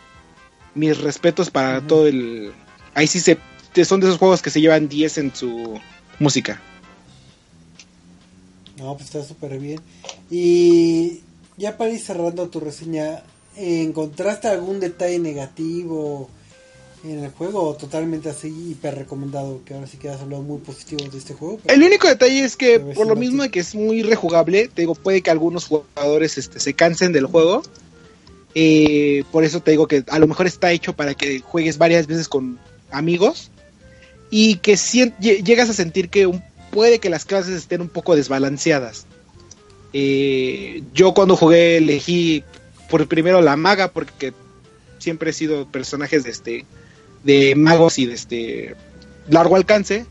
Mis 0.75 0.99
respetos 0.99 1.49
para 1.49 1.81
todo 1.81 2.07
el 2.07 2.53
ahí 2.93 3.07
sí 3.07 3.19
se 3.19 3.37
son 3.85 3.99
de 3.99 4.07
esos 4.07 4.19
juegos 4.19 4.41
que 4.41 4.49
se 4.49 4.61
llevan 4.61 4.89
10 4.89 5.17
en 5.19 5.35
su 5.35 5.79
música. 6.19 6.61
No, 8.77 8.95
pues 8.95 9.05
está 9.05 9.23
súper 9.23 9.59
bien. 9.59 9.79
Y 10.29 11.21
ya 11.57 11.77
para 11.77 11.91
ir 11.91 11.99
cerrando 11.99 12.49
tu 12.49 12.59
reseña, 12.59 13.23
¿encontraste 13.55 14.47
algún 14.47 14.79
detalle 14.79 15.19
negativo 15.19 16.29
en 17.03 17.23
el 17.23 17.31
juego 17.31 17.75
totalmente 17.75 18.29
así 18.29 18.47
hiper 18.47 18.95
recomendado? 18.95 19.61
Que 19.65 19.73
ahora 19.73 19.87
sí 19.87 19.97
que 19.97 20.09
has 20.09 20.21
hablado 20.21 20.43
muy 20.43 20.59
positivo 20.59 21.09
de 21.09 21.17
este 21.17 21.33
juego. 21.33 21.59
El 21.65 21.83
único 21.83 22.07
detalle 22.07 22.43
es 22.43 22.55
que 22.55 22.79
por 22.79 23.07
lo 23.07 23.15
mismo 23.15 23.43
de 23.43 23.49
que 23.49 23.59
es 23.59 23.75
muy 23.75 24.03
rejugable, 24.03 24.67
te 24.67 24.81
digo, 24.81 24.95
puede 24.95 25.21
que 25.21 25.31
algunos 25.31 25.65
jugadores 25.65 26.37
este, 26.37 26.59
se 26.59 26.73
cansen 26.73 27.11
del 27.13 27.25
juego. 27.25 27.61
Eh, 28.55 29.23
por 29.31 29.43
eso 29.43 29.61
te 29.61 29.71
digo 29.71 29.87
que 29.87 30.03
a 30.07 30.19
lo 30.19 30.27
mejor 30.27 30.47
está 30.47 30.71
hecho 30.71 30.93
para 30.93 31.13
que 31.13 31.39
juegues 31.39 31.77
varias 31.77 32.07
veces 32.07 32.27
con 32.27 32.59
amigos. 32.91 33.51
y 34.31 34.57
que 34.57 34.75
llegas 35.19 35.71
a 35.71 35.73
sentir 35.73 36.09
que 36.09 36.29
puede 36.71 36.99
que 36.99 37.09
las 37.09 37.25
clases 37.25 37.55
estén 37.55 37.81
un 37.81 37.89
poco 37.89 38.15
desbalanceadas. 38.15 39.07
Eh, 39.91 40.83
yo 40.93 41.15
cuando 41.15 41.35
jugué 41.35 41.77
elegí 41.77 42.43
por 42.89 43.07
primero 43.07 43.41
la 43.41 43.55
maga 43.55 43.91
porque 43.91 44.33
siempre 44.99 45.31
he 45.31 45.33
sido 45.33 45.65
personajes 45.67 46.23
de 46.23 46.29
este 46.29 46.65
de 47.23 47.55
magos 47.55 47.99
y 47.99 48.05
de 48.05 48.13
este 48.13 48.75
largo 49.27 49.55
alcance. 49.55 50.05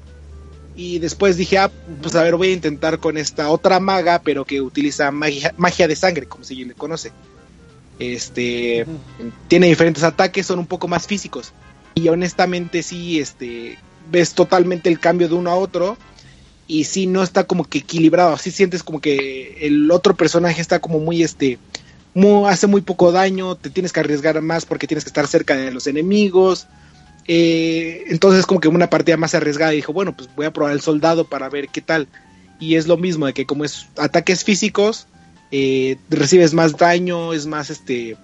Y 0.77 1.01
después 1.01 1.37
dije 1.37 1.59
ah 1.59 1.71
pues 2.03 2.15
a 2.15 2.23
ver 2.23 2.37
voy 2.37 2.49
a 2.49 2.53
intentar 2.53 2.99
con 2.99 3.17
esta 3.19 3.51
otra 3.51 3.81
maga 3.81 4.21
pero 4.23 4.45
que 4.45 4.61
utiliza 4.61 5.11
magia, 5.11 5.53
magia 5.57 5.89
de 5.89 5.97
sangre 5.97 6.27
como 6.27 6.45
se 6.45 6.55
le 6.55 6.75
conoce. 6.75 7.13
Este 7.99 8.87
tiene 9.49 9.67
diferentes 9.67 10.05
ataques 10.05 10.47
son 10.47 10.61
un 10.61 10.67
poco 10.67 10.87
más 10.89 11.07
físicos. 11.07 11.53
Y 11.95 12.09
honestamente 12.09 12.83
sí 12.83 13.19
este 13.19 13.79
ves 14.11 14.35
totalmente 14.35 14.89
el 14.89 15.01
cambio 15.01 15.29
de 15.29 15.35
uno 15.35 15.51
a 15.51 15.57
otro. 15.57 15.97
Y 16.71 16.85
sí 16.85 17.07
no 17.07 17.23
está 17.23 17.45
como 17.45 17.65
que 17.65 17.79
equilibrado, 17.79 18.35
así 18.35 18.51
sientes 18.51 18.83
como 18.83 19.01
que 19.01 19.57
el 19.63 19.91
otro 19.91 20.15
personaje 20.15 20.61
está 20.61 20.81
como 20.81 21.01
muy 21.01 21.23
este 21.23 21.59
hace 22.47 22.67
muy 22.67 22.81
poco 22.81 23.13
daño, 23.13 23.55
te 23.55 23.71
tienes 23.71 23.93
que 23.93 24.01
arriesgar 24.01 24.41
más 24.43 24.67
porque 24.67 24.87
tienes 24.87 25.05
que 25.05 25.09
estar 25.09 25.27
cerca 25.27 25.57
de 25.57 25.71
los 25.71 25.87
enemigos. 25.87 26.67
Eh, 27.31 28.05
entonces 28.09 28.47
como 28.47 28.59
que 28.59 28.69
una 28.69 28.89
partida 28.89 29.19
más 29.19 29.35
arriesgada 29.35 29.73
dijo, 29.73 29.93
bueno, 29.93 30.17
pues 30.17 30.31
voy 30.35 30.47
a 30.47 30.53
probar 30.53 30.73
el 30.73 30.81
soldado 30.81 31.25
para 31.25 31.49
ver 31.51 31.69
qué 31.69 31.83
tal. 31.83 32.09
Y 32.59 32.75
es 32.75 32.89
lo 32.89 32.97
mismo, 32.97 33.27
de 33.27 33.35
que 33.35 33.47
como 33.47 33.65
es 33.65 33.87
ataques 33.97 34.43
físicos, 34.43 35.07
eh, 35.53 35.99
recibes 36.11 36.55
más 36.55 36.77
daño, 36.77 37.33
es 37.33 37.47
más 37.47 37.71
este 37.71 38.17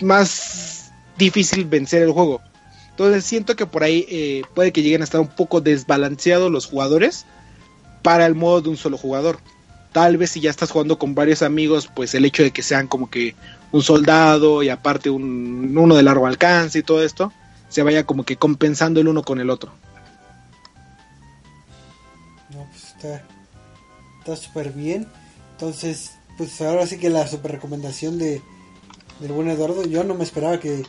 más 0.00 0.90
difícil 1.18 1.64
vencer 1.64 2.02
el 2.02 2.12
juego. 2.12 2.40
Entonces 2.90 3.24
siento 3.24 3.56
que 3.56 3.66
por 3.66 3.82
ahí 3.82 4.06
eh, 4.08 4.42
puede 4.54 4.72
que 4.72 4.82
lleguen 4.82 5.02
a 5.02 5.04
estar 5.04 5.20
un 5.20 5.28
poco 5.28 5.60
desbalanceados 5.60 6.50
los 6.50 6.66
jugadores 6.66 7.26
para 8.02 8.26
el 8.26 8.34
modo 8.34 8.62
de 8.62 8.68
un 8.70 8.76
solo 8.76 8.96
jugador. 8.96 9.38
Tal 9.92 10.16
vez 10.16 10.30
si 10.30 10.40
ya 10.40 10.50
estás 10.50 10.70
jugando 10.70 10.98
con 10.98 11.14
varios 11.14 11.42
amigos, 11.42 11.90
pues 11.94 12.14
el 12.14 12.24
hecho 12.24 12.42
de 12.42 12.52
que 12.52 12.62
sean 12.62 12.86
como 12.86 13.10
que 13.10 13.34
un 13.72 13.82
soldado 13.82 14.62
y 14.62 14.68
aparte 14.68 15.10
un, 15.10 15.76
uno 15.76 15.96
de 15.96 16.02
largo 16.02 16.26
alcance 16.26 16.78
y 16.78 16.82
todo 16.82 17.02
esto, 17.02 17.32
se 17.76 17.82
vaya 17.82 18.06
como 18.06 18.24
que 18.24 18.38
compensando 18.38 19.00
el 19.00 19.08
uno 19.08 19.22
con 19.22 19.38
el 19.38 19.50
otro. 19.50 19.70
No, 22.48 22.66
pues 22.70 22.84
está 22.84 23.22
está 24.20 24.34
súper 24.34 24.72
bien. 24.72 25.06
Entonces, 25.52 26.12
pues 26.38 26.58
ahora 26.62 26.86
sí 26.86 26.96
que 26.96 27.10
la 27.10 27.26
super 27.26 27.52
recomendación 27.52 28.16
de 28.16 28.40
del 29.20 29.32
buen 29.32 29.50
Eduardo, 29.50 29.84
yo 29.84 30.04
no 30.04 30.14
me 30.14 30.24
esperaba 30.24 30.58
que, 30.58 30.84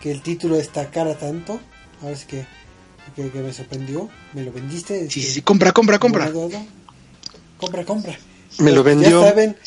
que 0.00 0.12
el 0.12 0.22
título 0.22 0.54
destacara 0.54 1.18
tanto. 1.18 1.58
Ahora 2.02 2.14
sí 2.14 2.26
que 2.28 2.46
que, 3.16 3.24
me 3.24 3.52
sorprendió. 3.52 4.08
Me 4.32 4.44
lo 4.44 4.52
vendiste. 4.52 5.10
Sí, 5.10 5.20
sí, 5.20 5.42
compra, 5.42 5.72
compra, 5.72 5.98
compra. 5.98 6.30
Compra, 7.56 7.84
compra. 7.84 8.16
Me 8.58 8.70
lo 8.70 8.84
vendió, 8.84 9.24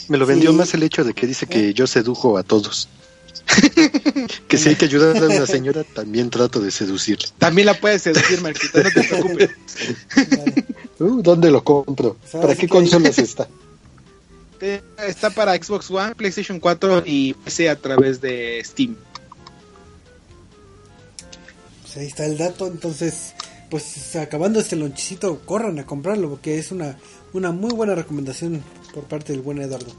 me 0.07 0.17
lo 0.17 0.25
vendió 0.25 0.53
más 0.53 0.73
el 0.73 0.83
hecho 0.83 1.03
de 1.03 1.13
que 1.13 1.27
dice 1.27 1.47
que 1.47 1.71
¿Eh? 1.71 1.73
yo 1.73 1.85
sedujo 1.85 2.37
a 2.37 2.43
todos. 2.43 2.87
que 4.47 4.57
si 4.57 4.69
hay 4.69 4.75
que 4.75 4.85
ayudar 4.85 5.17
a 5.17 5.25
una 5.27 5.45
señora, 5.45 5.83
también 5.83 6.29
trato 6.29 6.59
de 6.59 6.71
seducirle. 6.71 7.27
También 7.37 7.65
la 7.65 7.73
puedes 7.73 8.03
seducir, 8.03 8.41
Marquita, 8.41 8.83
no 8.83 8.89
te 8.91 9.03
preocupes. 9.03 9.49
Uh, 10.99 11.23
¿Dónde 11.23 11.49
lo 11.49 11.63
compro? 11.63 12.15
¿Para 12.31 12.53
qué 12.53 12.67
consolas 12.67 13.17
está? 13.17 13.47
Está 15.07 15.31
para 15.31 15.55
Xbox 15.55 15.89
One, 15.89 16.13
PlayStation 16.13 16.59
4 16.59 17.01
y 17.07 17.33
PC 17.33 17.69
a 17.69 17.75
través 17.75 18.21
de 18.21 18.61
Steam. 18.63 18.95
Pues 21.81 21.97
ahí 21.97 22.05
está 22.05 22.25
el 22.27 22.37
dato, 22.37 22.67
entonces 22.67 23.33
pues 23.71 24.15
acabando 24.17 24.59
este 24.59 24.75
lonchecito, 24.75 25.39
corran 25.45 25.79
a 25.79 25.85
comprarlo 25.85 26.29
porque 26.29 26.59
es 26.59 26.71
una, 26.71 26.97
una 27.33 27.51
muy 27.51 27.71
buena 27.73 27.95
recomendación 27.95 28.61
por 28.93 29.05
parte 29.05 29.31
del 29.33 29.41
buen 29.41 29.59
Eduardo. 29.59 29.91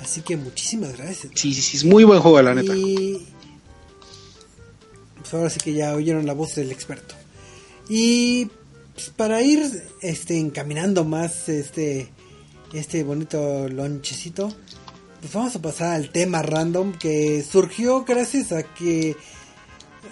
Así 0.00 0.22
que 0.22 0.36
muchísimas 0.36 0.96
gracias. 0.96 1.32
Sí, 1.34 1.54
sí, 1.54 1.62
sí, 1.62 1.76
es 1.78 1.84
muy 1.84 2.04
buen 2.04 2.20
juego, 2.20 2.42
la 2.42 2.54
neta. 2.54 2.74
Y 2.76 3.26
pues 5.18 5.34
ahora 5.34 5.50
sí 5.50 5.58
que 5.60 5.72
ya 5.72 5.94
oyeron 5.94 6.26
la 6.26 6.34
voz 6.34 6.54
del 6.56 6.72
experto. 6.72 7.14
Y 7.88 8.50
pues, 8.94 9.10
para 9.10 9.42
ir 9.42 9.60
este 10.00 10.38
encaminando 10.38 11.04
más 11.04 11.48
este 11.48 12.08
este 12.72 13.04
bonito 13.04 13.68
lonchecito, 13.68 14.52
pues 15.20 15.32
vamos 15.32 15.54
a 15.54 15.62
pasar 15.62 15.92
al 15.94 16.10
tema 16.10 16.42
random 16.42 16.92
que 16.92 17.42
surgió 17.42 18.04
gracias 18.04 18.52
a 18.52 18.62
que 18.62 19.16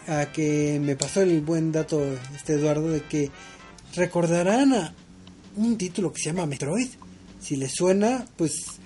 a 0.06 0.26
que 0.32 0.80
me 0.82 0.96
pasó 0.96 1.22
el 1.22 1.40
buen 1.40 1.72
dato 1.72 2.02
este 2.34 2.54
Eduardo 2.54 2.88
de 2.88 3.02
que 3.02 3.30
recordarán 3.94 4.72
a 4.74 4.94
un 5.56 5.76
título 5.76 6.12
que 6.12 6.22
se 6.22 6.30
llama 6.30 6.46
Metroid. 6.46 6.88
Si 7.40 7.56
les 7.56 7.72
suena, 7.72 8.24
pues 8.36 8.80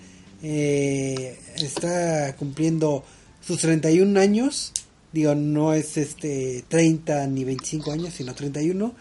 eh, 0.48 1.36
está 1.56 2.36
cumpliendo 2.36 3.02
sus 3.44 3.60
31 3.60 4.20
años. 4.20 4.72
Digo, 5.12 5.34
no 5.34 5.74
es 5.74 5.96
este 5.96 6.64
30 6.68 7.26
ni 7.26 7.42
25 7.42 7.90
años, 7.90 8.14
sino 8.14 8.32
31. 8.32 8.94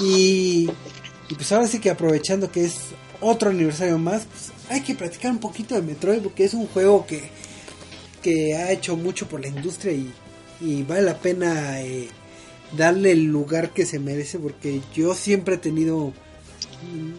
Y, 0.00 0.70
y 1.28 1.34
pues 1.34 1.50
ahora 1.50 1.66
sí 1.66 1.80
que 1.80 1.90
aprovechando 1.90 2.52
que 2.52 2.64
es 2.64 2.76
otro 3.20 3.50
aniversario 3.50 3.98
más, 3.98 4.26
pues 4.26 4.52
hay 4.70 4.82
que 4.82 4.94
platicar 4.94 5.32
un 5.32 5.38
poquito 5.38 5.74
de 5.74 5.82
Metroid 5.82 6.20
porque 6.20 6.44
es 6.44 6.54
un 6.54 6.68
juego 6.68 7.04
que, 7.06 7.22
que 8.22 8.54
ha 8.54 8.70
hecho 8.70 8.96
mucho 8.96 9.28
por 9.28 9.40
la 9.40 9.48
industria 9.48 9.92
y 10.60 10.82
vale 10.84 11.02
la 11.02 11.18
pena 11.18 11.80
eh, 11.80 12.08
darle 12.76 13.12
el 13.12 13.24
lugar 13.24 13.70
que 13.70 13.84
se 13.84 13.98
merece 13.98 14.38
porque 14.38 14.80
yo 14.94 15.14
siempre 15.14 15.56
he 15.56 15.58
tenido 15.58 16.12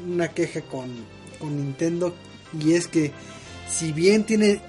una 0.07 0.30
queja 0.30 0.62
con, 0.62 0.89
con 1.39 1.57
Nintendo 1.57 2.14
y 2.57 2.74
es 2.74 2.88
que 2.88 3.12
si 3.72 3.91
bien 3.91 4.26
tiene 4.26 4.61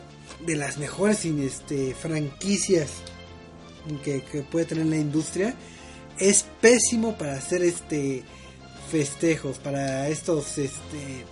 de 0.46 0.56
las 0.56 0.78
mejores 0.78 1.24
este, 1.24 1.94
franquicias 1.94 2.90
que, 4.04 4.20
puede 4.50 4.66
tener 4.66 4.86
la 4.86 4.96
industria 4.96 5.54
es 6.18 6.44
pésimo 6.60 7.16
para 7.16 7.34
hacer 7.34 7.62
este 7.62 8.22
festejos 8.90 9.58
para 9.58 10.08
estos 10.08 10.58
este 10.58 11.24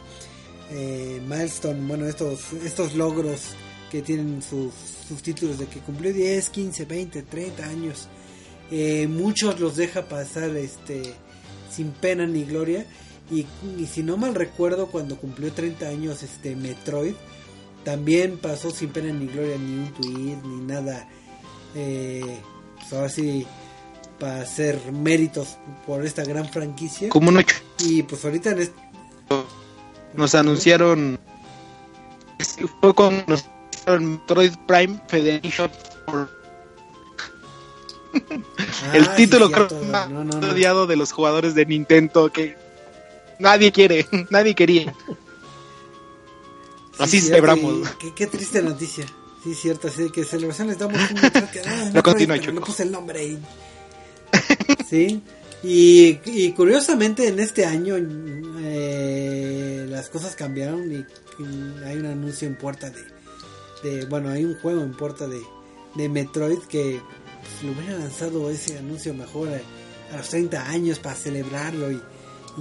eh, 0.71 1.21
milestone 1.27 1.87
bueno 1.87 2.07
estos 2.07 2.53
estos 2.65 2.95
logros 2.95 3.55
que 3.91 4.03
tienen 4.03 4.43
sus 4.43 5.23
títulos 5.23 5.59
de 5.59 5.67
que 5.67 5.81
cumplió 5.81 6.13
10, 6.13 6.51
15, 6.51 6.85
20, 6.85 7.23
30 7.23 7.65
años. 7.65 8.09
Eh, 8.71 9.07
muchos 9.09 9.59
los 9.61 9.77
deja 9.77 10.09
pasar 10.09 10.55
este 10.57 11.03
sin 11.71 11.91
pena 11.93 12.27
ni 12.27 12.45
gloria. 12.45 12.87
Y, 13.31 13.47
si 13.87 14.03
no 14.03 14.17
mal 14.17 14.35
recuerdo, 14.35 14.87
cuando 14.87 15.17
cumplió 15.17 15.53
30 15.53 15.87
años 15.87 16.23
este 16.23 16.57
Metroid, 16.57 17.15
también 17.85 18.39
pasó 18.39 18.71
sin 18.71 18.91
pena 18.91 19.13
ni 19.13 19.27
gloria 19.27 19.57
ni 19.57 19.79
un 19.79 19.93
tweet 19.95 20.37
ni 20.45 20.61
nada. 20.65 21.09
Eh, 21.75 22.41
pues 22.77 22.93
ahora 22.93 23.09
sí, 23.09 23.47
para 24.19 24.43
hacer 24.43 24.81
méritos 24.93 25.59
por 25.87 26.05
esta 26.05 26.25
gran 26.25 26.49
franquicia. 26.49 27.09
Como 27.09 27.31
no. 27.31 27.41
Y 27.79 28.03
pues 28.03 28.25
ahorita 28.25 28.51
en 28.51 28.71
nos 30.15 30.35
anunciaron. 30.35 31.19
Fue 32.81 32.95
con 32.95 33.25
Metroid 33.87 34.53
Prime 34.67 35.01
Federation 35.09 35.71
el 38.95 39.05
ah, 39.05 39.15
título 39.17 39.51
más 39.91 40.09
odiado 40.09 40.87
de 40.87 40.97
los 40.97 41.13
jugadores 41.13 41.55
de 41.55 41.67
Nintendo 41.67 42.31
que 42.31 42.57
nadie 43.39 43.73
quiere, 43.73 44.07
nadie 44.31 44.55
quería. 44.55 44.95
Así 46.99 47.21
celebramos. 47.21 47.89
Qué, 48.15 48.27
triste 48.27 48.63
noticia. 48.63 49.07
Sí, 49.43 49.55
cierto, 49.55 49.89
así 49.89 50.11
que 50.11 50.25
celebración 50.25 50.69
les 50.69 50.79
damos 50.79 50.99
un 51.11 51.17
que, 51.53 51.61
ah, 51.61 51.91
no, 51.95 52.03
continúa, 52.03 52.37
no 52.37 52.61
puse 52.61 52.83
el 52.83 52.91
nombre 52.91 53.21
ahí. 53.21 53.39
sí. 54.89 55.23
Y, 55.63 56.21
y, 56.25 56.53
curiosamente 56.53 57.27
en 57.27 57.41
este 57.41 57.65
año 57.65 57.97
eh, 58.61 59.87
las 59.89 60.09
cosas 60.09 60.37
cambiaron 60.37 60.93
y 60.93 61.05
hay 61.85 61.97
un 61.97 62.07
anuncio 62.07 62.47
en 62.47 62.57
puerta 62.57 62.91
de 62.91 63.19
bueno, 64.09 64.31
hay 64.31 64.45
un 64.45 64.59
juego 64.59 64.83
en 64.83 64.93
puerta 64.93 65.27
de, 65.27 65.41
de 65.95 66.09
Metroid 66.09 66.59
que 66.69 67.01
pues, 67.41 67.63
lo 67.63 67.73
hubiera 67.73 67.99
lanzado 67.99 68.51
ese 68.51 68.79
anuncio 68.79 69.15
mejor 69.15 69.49
a, 69.49 70.17
los 70.17 70.29
30 70.29 70.69
años 70.69 70.99
para 70.99 71.15
celebrarlo 71.15 71.93
y, 71.93 72.01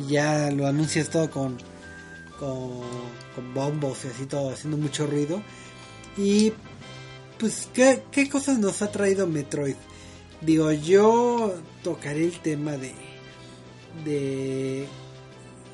ya 0.07 0.51
lo 0.51 0.67
anuncias 0.67 1.09
todo 1.09 1.31
con, 1.31 1.57
con, 2.39 2.81
con, 3.35 3.53
bombos 3.53 4.05
y 4.05 4.07
así 4.07 4.25
todo, 4.25 4.51
haciendo 4.51 4.77
mucho 4.77 5.07
ruido. 5.07 5.41
Y 6.17 6.53
pues, 7.39 7.69
¿qué, 7.73 8.03
¿qué 8.11 8.29
cosas 8.29 8.59
nos 8.59 8.81
ha 8.81 8.91
traído 8.91 9.27
Metroid? 9.27 9.75
Digo, 10.41 10.71
yo 10.71 11.55
tocaré 11.83 12.25
el 12.25 12.39
tema 12.39 12.77
de, 12.77 12.93
de, 14.05 14.87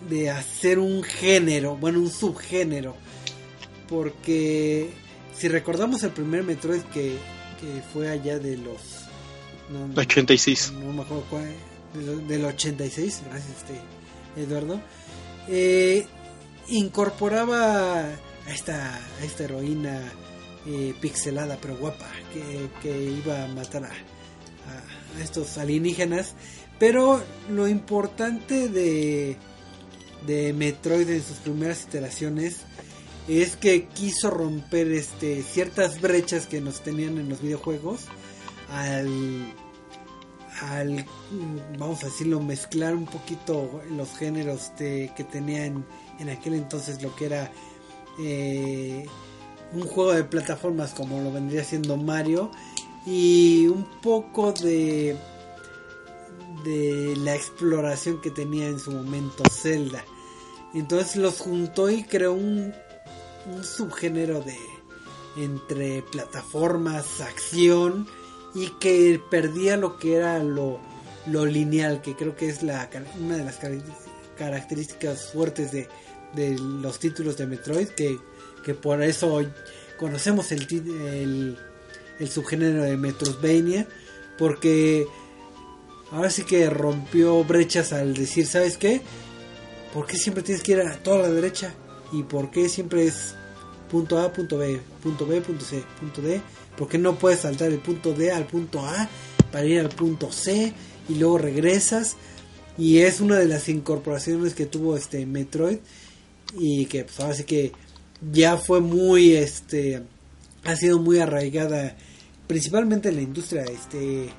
de 0.09 0.29
hacer 0.29 0.79
un 0.79 1.03
género, 1.03 1.75
bueno, 1.75 1.99
un 1.99 2.09
subgénero, 2.09 2.95
porque 3.89 4.89
si 5.37 5.47
recordamos 5.47 6.03
el 6.03 6.11
primer 6.11 6.43
Metroid 6.43 6.81
que, 6.93 7.17
que 7.59 7.81
fue 7.93 8.09
allá 8.09 8.39
de 8.39 8.57
los... 8.57 9.03
No, 9.69 9.89
86. 9.99 10.73
No, 10.73 10.93
me 10.93 11.01
acuerdo 11.01 11.25
cuál. 11.29 11.53
del, 11.93 12.27
del 12.27 12.45
86, 12.45 13.21
gracias 13.29 13.57
este 13.57 13.79
Eduardo, 14.35 14.79
eh, 15.47 16.05
incorporaba 16.67 18.01
a 18.01 18.51
esta, 18.53 18.99
esta 19.21 19.43
heroína 19.45 20.01
eh, 20.65 20.93
pixelada 21.01 21.57
pero 21.61 21.75
guapa 21.77 22.09
que, 22.33 22.69
que 22.81 23.03
iba 23.03 23.43
a 23.43 23.47
matar 23.47 23.85
a, 23.85 23.89
a- 23.89 25.21
estos 25.21 25.57
alienígenas. 25.57 26.33
Pero 26.79 27.21
lo 27.49 27.67
importante 27.67 28.67
de, 28.69 29.37
de 30.25 30.53
Metroid 30.53 31.09
en 31.09 31.23
sus 31.23 31.37
primeras 31.37 31.83
iteraciones 31.83 32.57
es 33.27 33.55
que 33.55 33.85
quiso 33.85 34.29
romper 34.29 34.91
este 34.91 35.43
ciertas 35.43 36.01
brechas 36.01 36.45
que 36.45 36.59
nos 36.59 36.81
tenían 36.81 37.17
en 37.17 37.29
los 37.29 37.41
videojuegos 37.41 38.01
al 38.69 39.53
al 40.61 41.05
vamos 41.77 42.03
a 42.03 42.07
decirlo 42.07 42.39
mezclar 42.41 42.95
un 42.95 43.05
poquito 43.05 43.81
los 43.95 44.15
géneros 44.17 44.71
de, 44.77 45.11
que 45.15 45.23
tenía 45.23 45.65
en, 46.19 46.29
aquel 46.29 46.53
entonces 46.55 47.01
lo 47.01 47.15
que 47.15 47.25
era 47.25 47.51
eh, 48.19 49.05
un 49.73 49.87
juego 49.87 50.13
de 50.13 50.23
plataformas 50.23 50.93
como 50.93 51.21
lo 51.21 51.31
vendría 51.31 51.63
siendo 51.63 51.97
Mario 51.97 52.51
y 53.05 53.67
un 53.67 53.85
poco 54.01 54.51
de 54.53 55.17
de 56.63 57.15
la 57.17 57.35
exploración 57.35 58.21
que 58.21 58.31
tenía 58.31 58.67
en 58.67 58.79
su 58.79 58.91
momento 58.91 59.43
Zelda. 59.51 60.03
Entonces 60.73 61.17
los 61.17 61.39
juntó 61.39 61.89
y 61.89 62.03
creó 62.03 62.33
un, 62.33 62.73
un 63.45 63.63
subgénero 63.63 64.41
de 64.41 64.57
entre 65.35 66.03
plataformas, 66.03 67.21
acción 67.21 68.07
y 68.55 68.67
que 68.79 69.21
perdía 69.29 69.77
lo 69.77 69.97
que 69.97 70.15
era 70.15 70.39
lo, 70.39 70.79
lo 71.25 71.45
lineal, 71.45 72.01
que 72.01 72.15
creo 72.15 72.35
que 72.35 72.49
es 72.49 72.63
la, 72.63 72.89
una 73.19 73.37
de 73.37 73.43
las 73.43 73.57
características- 74.37 75.31
fuertes 75.31 75.71
de, 75.71 75.87
de 76.35 76.57
los 76.57 76.99
títulos 76.99 77.37
de 77.37 77.47
Metroid, 77.47 77.87
que, 77.89 78.17
que 78.65 78.73
por 78.73 79.01
eso 79.03 79.41
conocemos 79.97 80.51
el, 80.51 80.67
el, 80.71 81.57
el 82.19 82.29
subgénero 82.29 82.83
de 82.83 82.97
Metroidvania, 82.97 83.87
porque 84.37 85.05
ahora 86.11 86.29
sí 86.29 86.43
que 86.43 86.69
rompió 86.69 87.43
brechas 87.43 87.93
al 87.93 88.13
decir, 88.13 88.45
¿sabes 88.47 88.77
qué? 88.77 89.01
¿Por 89.93 90.07
qué 90.07 90.17
siempre 90.17 90.43
tienes 90.43 90.63
que 90.63 90.71
ir 90.73 90.81
a 90.81 90.97
toda 90.97 91.19
la 91.19 91.29
derecha? 91.29 91.73
¿Y 92.11 92.23
por 92.23 92.49
qué 92.51 92.67
siempre 92.69 93.05
es 93.05 93.35
punto 93.89 94.19
A, 94.19 94.33
punto 94.33 94.57
B, 94.57 94.79
punto 95.01 95.25
B, 95.25 95.41
punto 95.41 95.63
C, 95.65 95.83
punto 95.99 96.21
D? 96.21 96.41
¿Por 96.77 96.87
qué 96.87 96.97
no 96.97 97.15
puedes 97.15 97.41
saltar 97.41 97.71
el 97.71 97.79
punto 97.79 98.13
D 98.13 98.31
al 98.31 98.47
punto 98.47 98.79
A 98.85 99.07
para 99.51 99.65
ir 99.65 99.79
al 99.79 99.89
punto 99.89 100.31
C 100.31 100.73
y 101.07 101.15
luego 101.15 101.37
regresas? 101.37 102.15
Y 102.77 102.99
es 102.99 103.21
una 103.21 103.37
de 103.37 103.47
las 103.47 103.69
incorporaciones 103.69 104.53
que 104.55 104.65
tuvo 104.65 104.97
este 104.97 105.25
Metroid 105.25 105.77
y 106.57 106.85
que 106.85 107.03
pues 107.03 107.19
ahora 107.19 107.35
sí 107.35 107.43
que 107.43 107.71
ya 108.31 108.57
fue 108.57 108.79
muy 108.79 109.35
este 109.35 110.03
ha 110.63 110.75
sido 110.75 110.99
muy 110.99 111.19
arraigada 111.19 111.95
principalmente 112.47 113.09
en 113.09 113.15
la 113.15 113.21
industria 113.21 113.63
este 113.63 114.29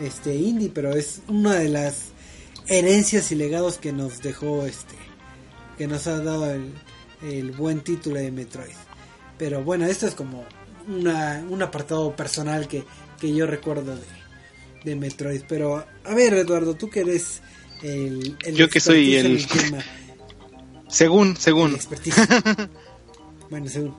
este 0.00 0.34
indie, 0.34 0.70
pero 0.72 0.94
es 0.94 1.22
una 1.28 1.54
de 1.54 1.68
las 1.68 2.10
herencias 2.68 3.32
y 3.32 3.34
legados 3.34 3.78
que 3.78 3.92
nos 3.92 4.20
dejó 4.20 4.66
este 4.66 4.94
que 5.78 5.86
nos 5.86 6.06
ha 6.06 6.18
dado 6.20 6.50
el, 6.50 6.72
el 7.22 7.52
buen 7.52 7.80
título 7.80 8.16
de 8.16 8.30
Metroid. 8.30 8.74
Pero 9.38 9.62
bueno, 9.62 9.86
esto 9.86 10.06
es 10.06 10.14
como 10.14 10.44
una, 10.88 11.44
un 11.48 11.62
apartado 11.62 12.14
personal 12.16 12.68
que, 12.68 12.84
que 13.20 13.34
yo 13.34 13.46
recuerdo 13.46 13.94
de, 13.94 14.02
de 14.84 14.96
Metroid. 14.96 15.42
Pero 15.48 15.84
a 16.04 16.14
ver, 16.14 16.34
Eduardo, 16.34 16.74
tú 16.74 16.88
que 16.88 17.00
eres 17.00 17.42
el, 17.82 18.36
el 18.44 18.54
Yo 18.54 18.68
que 18.68 18.80
soy 18.80 19.16
el- 19.16 19.46
Según, 20.88 21.36
según. 21.36 21.78
bueno, 23.50 23.68
según. 23.68 23.94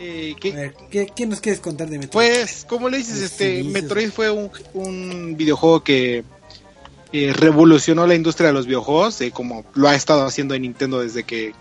Eh, 0.00 0.32
A 0.36 0.40
¿qué- 0.40 0.52
ver, 0.52 0.74
¿qué, 0.90 1.06
qué 1.14 1.26
nos 1.26 1.40
quieres 1.40 1.60
contar 1.60 1.88
de 1.88 1.98
Metroid? 1.98 2.12
Pues, 2.12 2.66
como 2.68 2.88
le 2.88 2.98
dices, 2.98 3.20
este. 3.22 3.62
Metroid 3.62 4.10
fue 4.10 4.30
un, 4.30 4.50
un 4.74 5.36
videojuego 5.36 5.84
que 5.84 6.24
eh, 7.12 7.32
revolucionó 7.32 8.06
la 8.06 8.14
industria 8.14 8.48
de 8.48 8.52
los 8.54 8.66
videojuegos, 8.66 9.20
eh, 9.20 9.30
como 9.30 9.64
lo 9.74 9.88
ha 9.88 9.94
estado 9.94 10.24
haciendo 10.24 10.54
en 10.54 10.62
Nintendo 10.62 11.00
desde 11.00 11.22
que 11.24 11.52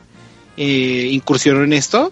eh, 0.57 1.09
incursionó 1.11 1.63
en 1.63 1.73
esto. 1.73 2.11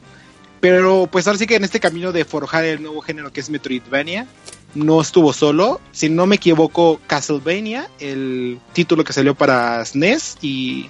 Pero 0.59 1.07
pues 1.11 1.25
ahora 1.25 1.39
sí 1.39 1.47
que 1.47 1.55
en 1.55 1.63
este 1.63 1.79
camino 1.79 2.11
de 2.11 2.25
forjar 2.25 2.65
el 2.65 2.81
nuevo 2.83 2.99
género 3.01 3.31
que 3.31 3.39
es 3.39 3.49
Metroidvania, 3.49 4.27
no 4.75 5.01
estuvo 5.01 5.33
solo. 5.33 5.81
Si 5.91 6.09
no 6.09 6.25
me 6.25 6.35
equivoco, 6.35 6.99
Castlevania, 7.07 7.89
el 7.99 8.59
título 8.73 9.03
que 9.03 9.13
salió 9.13 9.35
para 9.35 9.83
SNES 9.85 10.37
y... 10.41 10.87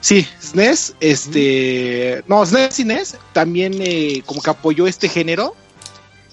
Sí, 0.00 0.26
SNES, 0.40 0.94
este... 1.00 2.22
No, 2.28 2.44
SNES 2.44 2.80
y 2.80 2.84
NES 2.84 3.16
también 3.32 3.74
eh, 3.80 4.22
como 4.26 4.42
que 4.42 4.50
apoyó 4.50 4.86
este 4.86 5.08
género 5.08 5.54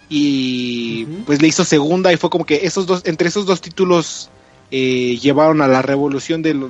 y 0.10 1.06
pues 1.26 1.42
le 1.42 1.48
hizo 1.48 1.64
segunda 1.64 2.12
y 2.12 2.18
fue 2.18 2.30
como 2.30 2.46
que 2.46 2.62
esos 2.66 2.86
dos, 2.86 3.02
entre 3.06 3.30
esos 3.30 3.46
dos 3.46 3.62
títulos 3.62 4.30
eh, 4.70 5.18
llevaron 5.22 5.62
a 5.62 5.68
la 5.70 5.82
revolución 5.82 6.42
de, 6.42 6.54
lo- 6.54 6.70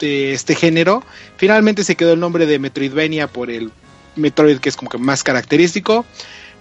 de 0.00 0.34
este 0.34 0.54
género. 0.54 1.02
Finalmente 1.38 1.82
se 1.82 1.96
quedó 1.96 2.12
el 2.12 2.20
nombre 2.20 2.44
de 2.44 2.58
Metroidvania 2.58 3.26
por 3.26 3.50
el 3.50 3.70
Metroid 4.16 4.58
que 4.58 4.68
es 4.68 4.76
como 4.76 4.90
que 4.90 4.98
más 4.98 5.22
característico, 5.22 6.04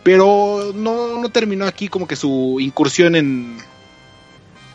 pero 0.03 0.71
no, 0.75 1.19
no 1.19 1.29
terminó 1.29 1.65
aquí 1.65 1.87
como 1.87 2.07
que 2.07 2.15
su 2.15 2.57
incursión 2.59 3.15
en, 3.15 3.57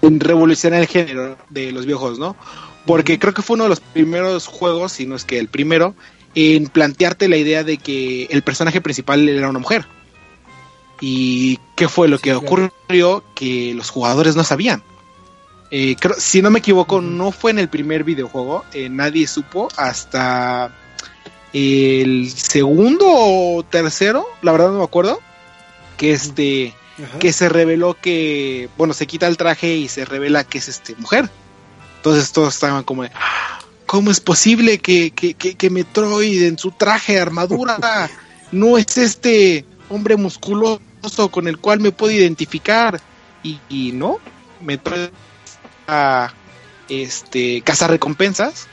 en 0.02 0.20
revolucionar 0.20 0.80
el 0.80 0.86
género 0.86 1.36
de 1.50 1.72
los 1.72 1.84
videojuegos, 1.86 2.18
¿no? 2.18 2.36
Porque 2.86 3.18
creo 3.18 3.34
que 3.34 3.42
fue 3.42 3.54
uno 3.54 3.64
de 3.64 3.70
los 3.70 3.80
primeros 3.80 4.46
juegos, 4.46 4.92
si 4.92 5.06
no 5.06 5.14
es 5.16 5.24
que 5.24 5.38
el 5.38 5.48
primero, 5.48 5.94
en 6.34 6.68
plantearte 6.68 7.28
la 7.28 7.36
idea 7.36 7.62
de 7.64 7.76
que 7.76 8.24
el 8.30 8.42
personaje 8.42 8.80
principal 8.80 9.28
era 9.28 9.48
una 9.50 9.58
mujer. 9.58 9.86
¿Y 11.00 11.58
qué 11.76 11.88
fue 11.88 12.08
lo 12.08 12.16
Sí, 12.16 12.24
que 12.24 12.30
claro. 12.30 12.46
ocurrió? 12.46 13.24
Que 13.34 13.74
los 13.74 13.90
jugadores 13.90 14.34
no 14.36 14.44
sabían. 14.44 14.82
Eh, 15.70 15.96
creo- 16.00 16.16
si 16.18 16.40
no 16.40 16.50
me 16.50 16.60
equivoco, 16.60 17.00
no 17.02 17.30
fue 17.30 17.50
en 17.50 17.58
el 17.58 17.68
primer 17.68 18.02
videojuego, 18.02 18.64
eh, 18.72 18.88
nadie 18.88 19.26
supo 19.28 19.68
hasta 19.76 20.72
el 21.52 22.30
segundo 22.30 23.04
o 23.08 23.62
tercero, 23.62 24.26
la 24.42 24.52
verdad 24.52 24.70
no 24.70 24.78
me 24.78 24.84
acuerdo, 24.84 25.20
que 25.96 26.12
este 26.12 26.74
Ajá. 27.02 27.18
que 27.18 27.32
se 27.32 27.48
reveló 27.48 27.94
que, 27.94 28.68
bueno, 28.76 28.92
se 28.94 29.06
quita 29.06 29.26
el 29.26 29.36
traje 29.36 29.74
y 29.76 29.88
se 29.88 30.04
revela 30.04 30.44
que 30.44 30.58
es 30.58 30.68
este 30.68 30.94
mujer. 30.96 31.30
Entonces 31.96 32.32
todos 32.32 32.54
estaban 32.54 32.84
como, 32.84 33.02
de, 33.02 33.10
"Ah, 33.14 33.60
¿cómo 33.86 34.10
es 34.10 34.20
posible 34.20 34.78
que, 34.78 35.10
que, 35.10 35.34
que, 35.34 35.54
que 35.54 35.70
Metroid 35.70 36.42
en 36.42 36.58
su 36.58 36.70
traje, 36.70 37.18
armadura, 37.18 37.78
no 38.52 38.78
es 38.78 38.96
este 38.98 39.64
hombre 39.88 40.16
musculoso 40.16 41.28
con 41.30 41.48
el 41.48 41.58
cual 41.58 41.80
me 41.80 41.92
puedo 41.92 42.12
identificar? 42.12 43.00
Y, 43.42 43.60
y 43.68 43.92
no, 43.92 44.18
Metroid 44.60 45.10
a 45.86 46.32
este 46.88 47.62
recompensas 47.86 48.66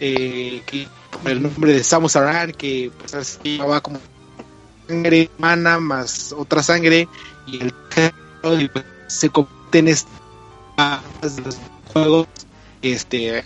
eh, 0.00 0.62
que 0.66 0.86
el 1.24 1.42
nombre 1.42 1.72
de 1.72 1.82
Samus 1.82 2.16
Aran 2.16 2.52
que 2.52 2.90
pues 2.98 3.14
así 3.14 3.38
llevaba 3.58 3.80
como 3.80 4.00
sangre 4.86 5.30
humana 5.38 5.78
más 5.78 6.32
otra 6.32 6.62
sangre 6.62 7.08
y 7.46 7.62
el 7.62 7.74
y, 8.60 8.68
pues, 8.68 8.84
se 9.08 9.28
convierte 9.30 9.78
en 9.78 9.88
este 9.88 10.10
de 11.22 11.42
los 11.42 11.56
juegos 11.92 12.28
este 12.82 13.44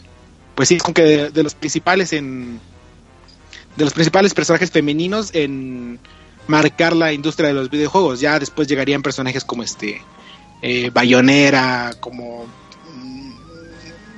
pues 0.55 0.69
sí 0.69 0.79
como 0.79 0.95
que 0.95 1.03
de, 1.03 1.31
de 1.31 1.43
los 1.43 1.55
principales 1.55 2.13
en 2.13 2.61
de 3.77 3.85
los 3.85 3.95
principales 3.95 4.35
personajes 4.35 4.71
femeninos 4.71 5.31
en 5.33 5.99
marcar 6.47 6.95
la 6.95 7.13
industria 7.13 7.49
de 7.49 7.55
los 7.55 7.71
videojuegos. 7.71 8.21
Ya 8.21 8.39
después 8.39 8.69
llegarían 8.69 9.03
personajes 9.03 9.45
como 9.45 9.63
este 9.63 10.03
eh, 10.61 10.91
Bayonera 10.91 11.95
como 12.01 12.47
mm, 12.95 13.33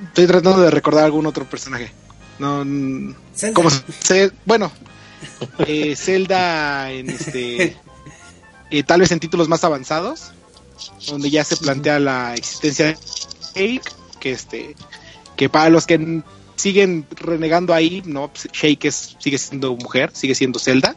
estoy 0.07 0.27
tratando 0.27 0.61
de 0.61 0.71
recordar 0.71 1.05
algún 1.05 1.25
otro 1.25 1.45
personaje 1.45 1.91
no 2.39 3.15
Zelda. 3.33 3.53
como 3.53 3.69
se, 3.69 4.31
bueno 4.45 4.71
eh, 5.67 5.95
Zelda 5.95 6.91
en 6.91 7.09
este 7.09 7.77
eh, 8.71 8.83
tal 8.83 9.01
vez 9.01 9.11
en 9.11 9.19
títulos 9.19 9.47
más 9.47 9.63
avanzados 9.63 10.31
donde 11.07 11.29
ya 11.29 11.43
se 11.43 11.57
plantea 11.57 11.99
la 11.99 12.35
existencia 12.35 12.87
de 12.87 12.97
Shake 13.55 13.91
que 14.19 14.31
este 14.31 14.75
que 15.35 15.49
para 15.49 15.69
los 15.69 15.85
que 15.85 16.21
siguen 16.55 17.05
renegando 17.11 17.73
ahí 17.73 18.01
no 18.05 18.29
Pues, 18.29 18.47
Shake 18.51 18.85
es, 18.85 19.15
sigue 19.19 19.37
siendo 19.37 19.75
mujer 19.75 20.11
sigue 20.13 20.35
siendo 20.35 20.59
Zelda. 20.59 20.95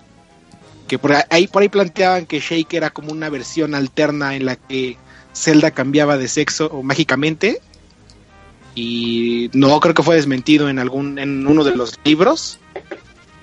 Que 0.86 0.98
por 0.98 1.12
ahí 1.28 1.46
por 1.46 1.60
ahí 1.60 1.68
planteaban 1.68 2.24
que 2.24 2.40
Shake 2.40 2.72
era 2.72 2.88
como 2.88 3.12
una 3.12 3.28
versión 3.28 3.74
alterna 3.74 4.36
en 4.36 4.46
la 4.46 4.56
que 4.56 4.96
Zelda 5.34 5.70
cambiaba 5.70 6.16
de 6.16 6.28
sexo 6.28 6.66
o 6.72 6.82
mágicamente 6.82 7.60
y 8.78 9.50
no 9.54 9.80
creo 9.80 9.94
que 9.94 10.02
fue 10.02 10.14
desmentido 10.14 10.68
en 10.68 10.78
algún 10.78 11.18
en 11.18 11.46
uno 11.46 11.64
de 11.64 11.74
los 11.74 11.98
libros 12.04 12.60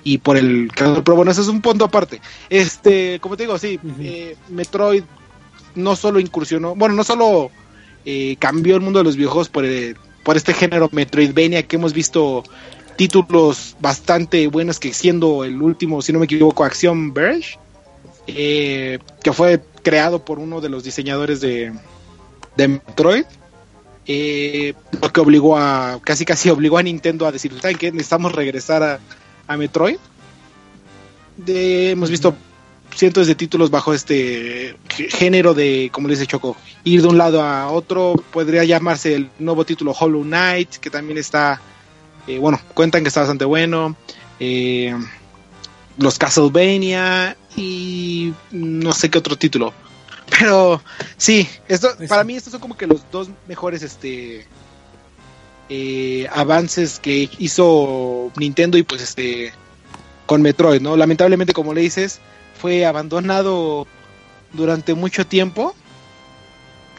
y 0.04 0.20
por 0.20 0.38
el 0.38 0.72
creador 0.74 1.04
pero 1.04 1.18
bueno 1.18 1.32
eso 1.32 1.42
es 1.42 1.48
un 1.48 1.62
punto 1.62 1.86
aparte. 1.86 2.22
Este 2.50 3.20
como 3.20 3.36
te 3.36 3.44
digo 3.44 3.58
sí 3.58 3.80
eh, 4.00 4.38
Metroid 4.50 5.04
no 5.76 5.96
solo 5.96 6.20
incursionó 6.20 6.76
bueno 6.76 6.96
no 6.96 7.04
solo 7.04 7.52
eh, 8.06 8.38
cambió 8.40 8.76
el 8.76 8.82
mundo 8.82 9.00
de 9.00 9.06
los 9.06 9.18
videojuegos 9.18 9.50
por 9.50 9.66
el, 9.66 9.98
por 10.24 10.38
este 10.38 10.54
género 10.54 10.90
Metroidvania 10.92 11.64
que 11.64 11.76
hemos 11.76 11.92
visto 11.92 12.44
títulos 12.96 13.76
bastante 13.82 14.48
buenos 14.48 14.80
que 14.80 14.94
siendo 14.94 15.44
el 15.44 15.62
último, 15.62 16.02
si 16.02 16.14
no 16.14 16.20
me 16.20 16.26
equivoco, 16.26 16.64
Action 16.64 17.14
Verge, 17.14 17.60
eh, 18.28 19.00
que 19.22 19.34
fue 19.34 19.62
creado 19.84 20.24
por 20.24 20.40
uno 20.40 20.62
de 20.62 20.70
los 20.70 20.86
diseñadores 20.86 21.42
de, 21.42 21.74
de 22.56 22.68
Metroid, 22.70 23.26
eh, 24.08 24.74
lo 25.02 25.12
que 25.12 25.22
obligó 25.22 25.58
a, 25.58 26.00
casi 26.04 26.26
casi 26.26 26.50
obligó 26.50 26.78
a 26.78 26.84
Nintendo 26.84 27.26
a 27.26 27.32
decir, 27.32 27.54
¿saben 27.60 27.78
qué? 27.78 27.92
Necesitamos 27.92 28.34
regresar 28.34 28.84
a, 28.84 29.00
a 29.48 29.58
Metroid. 29.58 29.98
De, 31.38 31.92
hemos 31.92 32.10
visto 32.10 32.36
cientos 32.96 33.28
de 33.28 33.36
títulos 33.36 33.70
bajo 33.70 33.94
este 33.94 34.78
género 34.90 35.54
de, 35.54 35.90
como 35.92 36.08
dice 36.08 36.26
Choco, 36.26 36.56
ir 36.84 37.02
de 37.02 37.08
un 37.08 37.18
lado 37.18 37.44
a 37.44 37.70
otro. 37.70 38.16
Podría 38.32 38.64
llamarse 38.64 39.16
el 39.16 39.30
nuevo 39.40 39.66
título 39.66 39.92
Hollow 39.92 40.24
Knight, 40.24 40.76
que 40.78 40.90
también 40.90 41.18
está, 41.18 41.62
eh, 42.28 42.38
bueno, 42.38 42.60
cuentan 42.74 43.04
que 43.04 43.10
está 43.10 43.22
bastante 43.22 43.46
bueno. 43.46 43.96
Eh, 44.40 44.96
los 45.98 46.18
Castlevania 46.18 47.38
y 47.56 48.34
no 48.52 48.92
sé 48.94 49.10
qué 49.10 49.18
otro 49.18 49.38
título. 49.38 49.74
Pero 50.30 50.82
sí, 51.18 51.48
esto, 51.68 51.90
para 52.08 52.24
mí 52.24 52.36
estos 52.36 52.52
son 52.52 52.62
como 52.62 52.78
que 52.78 52.88
los 52.88 53.02
dos 53.12 53.30
mejores 53.48 53.84
este 53.84 54.46
eh, 55.70 56.28
avances 56.32 57.00
que 57.00 57.30
hizo 57.40 58.32
Nintendo 58.38 58.78
y 58.78 58.84
pues 58.84 59.02
este 59.02 59.54
con 60.26 60.42
Metroid, 60.42 60.82
¿no? 60.82 60.96
Lamentablemente 60.98 61.54
como 61.54 61.74
le 61.74 61.82
dices, 61.82 62.20
fue 62.60 62.86
abandonado 62.86 63.88
durante 64.54 64.94
mucho 64.94 65.26
tiempo. 65.26 65.76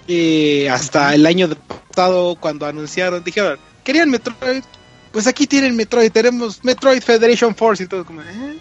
Eh, 0.09 0.71
hasta 0.71 1.15
el 1.15 1.27
año 1.27 1.49
pasado 1.89 2.37
cuando 2.39 2.67
anunciaron, 2.67 3.25
dijeron, 3.25 3.59
querían 3.83 4.09
Metroid, 4.09 4.63
pues 5.11 5.27
aquí 5.27 5.49
tienen 5.49 5.75
Metroid, 5.75 6.13
tenemos 6.13 6.63
Metroid 6.63 7.03
Federation 7.03 7.57
Force 7.57 7.83
y 7.83 7.87
todo 7.89 8.05
como, 8.05 8.23
¿eh? 8.23 8.59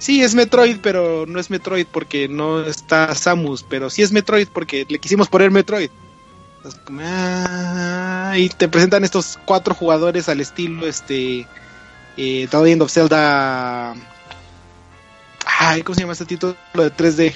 Sí, 0.00 0.22
es 0.22 0.34
Metroid, 0.34 0.78
pero 0.82 1.26
no 1.28 1.38
es 1.38 1.50
Metroid 1.50 1.86
porque 1.86 2.26
no 2.26 2.64
está 2.64 3.14
Samus, 3.14 3.62
pero 3.62 3.90
sí 3.90 4.00
es 4.02 4.10
Metroid 4.10 4.48
porque 4.52 4.84
le 4.88 4.98
quisimos 4.98 5.28
poner 5.28 5.50
Metroid. 5.52 5.90
Ah, 6.98 8.34
y 8.36 8.48
te 8.48 8.68
presentan 8.68 9.04
estos 9.04 9.38
cuatro 9.44 9.74
jugadores 9.74 10.28
al 10.28 10.40
estilo 10.40 10.86
este 10.86 11.46
eh, 12.16 12.48
The 12.50 12.56
Legend 12.62 12.82
of 12.82 12.90
Zelda. 12.90 13.94
Ay, 15.46 15.82
¿cómo 15.82 15.94
se 15.94 16.00
llama 16.00 16.14
este 16.14 16.26
título 16.26 16.56
de 16.74 16.92
3D? 16.92 17.34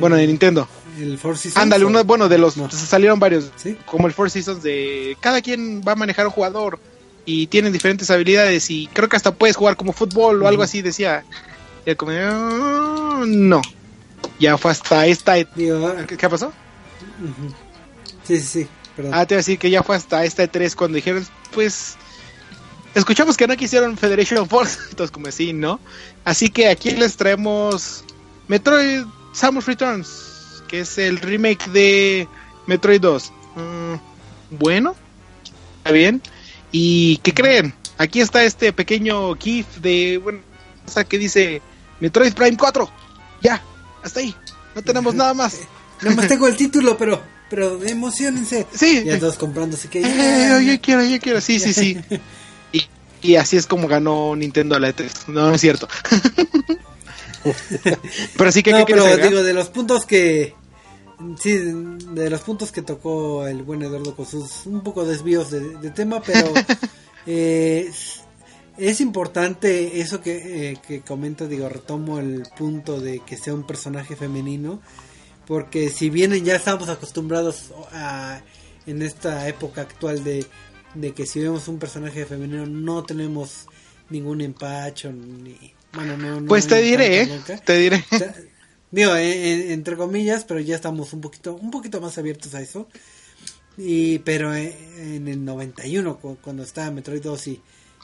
Bueno, 0.00 0.16
de 0.16 0.26
Nintendo. 0.26 0.68
El 0.98 1.18
Four 1.18 1.36
Seasons. 1.38 1.62
Ándale, 1.62 1.84
uno, 1.84 2.04
bueno, 2.04 2.28
de 2.28 2.38
los 2.38 2.56
No. 2.56 2.70
salieron 2.70 3.18
varios, 3.18 3.50
¿Sí? 3.56 3.76
como 3.86 4.06
el 4.06 4.12
Four 4.12 4.30
Seasons 4.30 4.62
de 4.62 5.16
cada 5.20 5.40
quien 5.40 5.82
va 5.86 5.92
a 5.92 5.96
manejar 5.96 6.26
un 6.26 6.32
jugador 6.32 6.78
y 7.24 7.46
tienen 7.46 7.72
diferentes 7.72 8.10
habilidades 8.10 8.70
y 8.70 8.88
creo 8.92 9.08
que 9.08 9.16
hasta 9.16 9.32
puedes 9.32 9.56
jugar 9.56 9.76
como 9.76 9.92
fútbol 9.92 10.42
o 10.42 10.48
algo 10.48 10.62
así 10.62 10.82
decía. 10.82 11.24
Y 11.84 11.94
como, 11.94 12.12
"Ah, 12.12 13.24
no. 13.26 13.60
Ya 14.38 14.56
fue 14.58 14.70
hasta 14.72 15.06
esta 15.06 15.42
¿Qué, 15.44 16.16
qué 16.18 16.28
pasó? 16.28 16.52
Sí, 18.24 18.38
sí, 18.40 18.46
sí. 18.62 18.68
Perdón. 18.96 19.12
Ah, 19.14 19.26
te 19.26 19.34
iba 19.34 19.38
a 19.38 19.42
decir 19.42 19.58
que 19.58 19.70
ya 19.70 19.82
fue 19.82 19.96
hasta 19.96 20.24
esta 20.24 20.44
E3 20.44 20.74
cuando 20.74 20.96
dijeron, 20.96 21.26
pues 21.52 21.96
escuchamos 22.94 23.36
que 23.36 23.46
no 23.46 23.56
quisieron 23.56 23.96
Federation 23.96 24.48
Force, 24.48 24.78
entonces 24.90 25.10
como 25.10 25.28
así, 25.28 25.52
¿no? 25.52 25.80
Así 26.24 26.50
que 26.50 26.68
aquí 26.68 26.90
les 26.90 27.16
traemos 27.16 28.04
Metroid 28.48 29.04
Samus 29.32 29.66
Returns, 29.66 30.62
que 30.68 30.80
es 30.80 30.98
el 30.98 31.18
remake 31.18 31.66
de 31.70 32.28
Metroid 32.66 33.00
2. 33.00 33.32
Mm, 33.56 34.56
bueno, 34.58 34.94
está 35.78 35.92
bien. 35.92 36.20
¿Y 36.70 37.18
qué 37.18 37.32
creen? 37.32 37.74
Aquí 37.98 38.20
está 38.20 38.44
este 38.44 38.72
pequeño 38.72 39.34
GIF 39.36 39.66
de, 39.78 40.18
bueno, 40.18 40.40
o 40.86 40.90
sea, 40.90 41.04
que 41.04 41.18
dice 41.18 41.62
Metroid 42.02 42.34
Prime 42.34 42.56
4. 42.56 42.90
Ya, 43.42 43.62
hasta 44.02 44.18
ahí. 44.18 44.34
No 44.74 44.82
tenemos 44.82 45.14
nada 45.14 45.34
más. 45.34 45.60
Nada 46.02 46.16
más 46.16 46.26
tengo 46.26 46.48
el 46.48 46.56
título, 46.56 46.98
pero, 46.98 47.22
pero 47.48 47.80
emocionense. 47.84 48.66
Sí, 48.74 49.04
Ya 49.04 49.20
todos 49.20 49.38
comprándose 49.38 49.86
que 49.86 50.00
Eh, 50.00 50.64
yo 50.66 50.80
quiero, 50.80 51.04
yo 51.04 51.20
quiero, 51.20 51.40
sí, 51.40 51.60
sí, 51.60 51.72
sí. 51.72 51.96
Y, 52.72 52.82
y 53.20 53.36
así 53.36 53.56
es 53.56 53.68
como 53.68 53.86
ganó 53.86 54.34
Nintendo 54.34 54.74
a 54.74 54.80
la 54.80 54.88
E3. 54.88 55.28
No, 55.28 55.54
es 55.54 55.60
cierto. 55.60 55.86
pero 58.36 58.50
sí 58.50 58.64
que, 58.64 58.72
no, 58.72 58.84
¿qué 58.84 58.94
pero 58.94 59.16
digo, 59.16 59.44
de 59.44 59.52
los 59.52 59.68
puntos 59.68 60.04
que. 60.04 60.56
Sí, 61.38 61.52
de 61.52 62.30
los 62.30 62.40
puntos 62.40 62.72
que 62.72 62.82
tocó 62.82 63.46
el 63.46 63.62
buen 63.62 63.82
Eduardo 63.82 64.16
con 64.16 64.26
sus 64.26 64.66
un 64.66 64.82
poco 64.82 65.04
desvíos 65.04 65.52
de, 65.52 65.60
de 65.60 65.90
tema, 65.90 66.20
pero 66.20 66.52
eh, 67.26 67.92
es 68.78 69.00
importante 69.00 70.00
eso 70.00 70.20
que, 70.20 70.70
eh, 70.72 70.76
que 70.86 71.00
comenta, 71.00 71.46
digo, 71.46 71.68
retomo 71.68 72.18
el 72.18 72.44
punto 72.56 73.00
de 73.00 73.20
que 73.20 73.36
sea 73.36 73.54
un 73.54 73.66
personaje 73.66 74.16
femenino, 74.16 74.80
porque 75.46 75.90
si 75.90 76.10
bien 76.10 76.32
ya 76.44 76.56
estamos 76.56 76.88
acostumbrados 76.88 77.72
a, 77.92 78.40
en 78.86 79.02
esta 79.02 79.48
época 79.48 79.82
actual 79.82 80.22
de, 80.24 80.46
de 80.94 81.12
que 81.12 81.26
si 81.26 81.40
vemos 81.40 81.68
un 81.68 81.78
personaje 81.78 82.24
femenino 82.26 82.66
no 82.66 83.02
tenemos 83.04 83.66
ningún 84.10 84.40
empacho, 84.40 85.12
ni... 85.12 85.72
Bueno, 85.94 86.16
no, 86.16 86.40
no 86.40 86.46
Pues 86.48 86.66
te 86.66 86.80
diré, 86.80 87.22
¿eh? 87.22 87.26
tanta 87.26 87.44
bronca. 87.44 87.64
Te 87.64 87.78
diré. 87.78 88.04
O 88.12 88.18
sea, 88.18 88.34
digo, 88.90 89.14
en- 89.16 89.72
entre 89.72 89.96
comillas, 89.96 90.44
pero 90.44 90.58
ya 90.60 90.74
estamos 90.76 91.12
un 91.12 91.20
poquito, 91.20 91.54
un 91.54 91.70
poquito 91.70 92.00
más 92.00 92.16
abiertos 92.16 92.54
a 92.54 92.62
eso. 92.62 92.88
Y, 93.76 94.18
pero 94.20 94.54
eh, 94.54 94.74
en 95.16 95.28
el 95.28 95.44
91, 95.44 96.18
cu- 96.18 96.38
cuando 96.42 96.62
estaba 96.62 96.90
Metroid 96.90 97.22
2 97.22 97.46
y, 97.48 97.60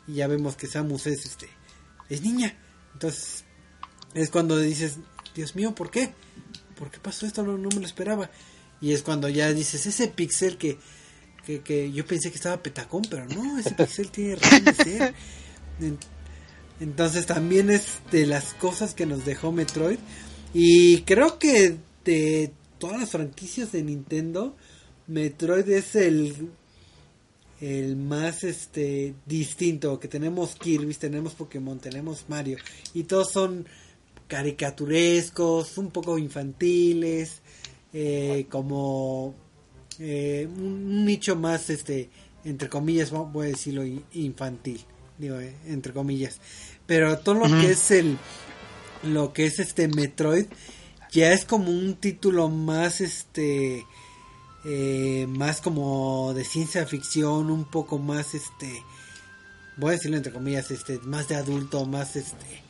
y 0.09 0.15
ya 0.15 0.27
vemos 0.27 0.57
que 0.57 0.67
Samus 0.67 1.07
es, 1.07 1.25
este, 1.27 1.49
es 2.09 2.23
niña. 2.23 2.57
Entonces, 2.95 3.45
es 4.15 4.31
cuando 4.31 4.59
dices, 4.59 4.97
Dios 5.35 5.55
mío, 5.55 5.75
¿por 5.75 5.91
qué? 5.91 6.13
¿Por 6.77 6.91
qué 6.91 6.99
pasó 6.99 7.27
esto? 7.27 7.43
No, 7.45 7.57
no 7.59 7.69
me 7.69 7.81
lo 7.81 7.87
esperaba. 7.87 8.31
Y 8.81 8.93
es 8.93 9.03
cuando 9.03 9.29
ya 9.29 9.53
dices, 9.53 9.87
ese 9.87 10.09
pixel 10.09 10.57
que, 10.57 10.79
que, 11.45 11.61
que 11.61 11.93
yo 11.93 12.07
pensé 12.07 12.31
que 12.31 12.37
estaba 12.37 12.63
petacón, 12.63 13.03
pero 13.11 13.27
no, 13.27 13.59
ese 13.59 13.73
pixel 13.73 14.11
tiene 14.11 14.37
razón 14.37 14.65
de 14.65 14.75
ser. 14.75 15.15
En- 15.81 15.99
Entonces 16.81 17.27
también 17.27 17.71
es 17.71 17.99
de 18.11 18.27
las 18.27 18.55
cosas 18.55 18.95
que 18.95 19.05
nos 19.07 19.25
dejó 19.25 19.53
Metroid. 19.53 19.99
Y 20.55 21.03
creo 21.03 21.39
que 21.39 21.77
de 22.05 22.53
todas 22.79 23.01
las 23.01 23.11
franquicias 23.11 23.73
de 23.73 23.83
Nintendo, 23.83 24.57
Metroid 25.09 25.69
es 25.69 25.95
el 25.97 26.51
el 27.61 27.97
más 27.97 28.45
este 28.45 29.15
distinto 29.27 29.99
que 29.99 30.09
tenemos 30.09 30.55
Kirby, 30.57 30.95
tenemos 30.95 31.35
Pokémon, 31.35 31.79
tenemos 31.79 32.25
Mario 32.29 32.59
y 32.95 33.05
todos 33.05 33.33
son 33.33 33.67
caricaturescos, 34.29 35.79
un 35.79 35.91
poco 35.91 36.19
infantiles, 36.19 37.41
eh, 37.93 38.47
como 38.51 39.35
eh, 39.99 40.47
un, 40.57 41.05
nicho 41.05 41.37
más 41.37 41.71
este 41.71 42.11
entre 42.45 42.69
comillas 42.69 43.13
vo- 43.13 43.31
voy 43.31 43.47
a 43.47 43.51
decirlo 43.51 43.83
infantil, 44.13 44.81
digo 45.19 45.41
eh, 45.41 45.55
entre 45.67 45.93
comillas, 45.93 46.41
pero 46.87 47.19
todo 47.19 47.35
lo 47.47 47.61
que 47.61 47.71
es 47.73 47.91
el 47.91 48.17
lo 49.03 49.33
que 49.33 49.47
es 49.47 49.59
este 49.59 49.89
Metroid 49.89 50.47
ya 51.11 51.33
es 51.33 51.45
como 51.45 51.71
un 51.71 51.95
título 51.95 52.49
más 52.49 53.01
este 53.01 53.85
eh, 54.71 55.27
más 55.27 55.63
como 55.63 56.35
de 56.35 56.45
ciencia 56.45 56.85
ficción 56.85 57.51
un 57.51 57.65
poco 57.65 57.99
más 57.99 58.35
este 58.35 58.83
voy 59.79 59.89
a 59.89 59.93
decirlo 59.93 60.19
entre 60.19 60.31
comillas 60.31 60.71
este 60.71 60.99
más 60.99 61.27
de 61.27 61.37
adulto 61.37 61.87
más 61.87 62.17
este 62.17 62.63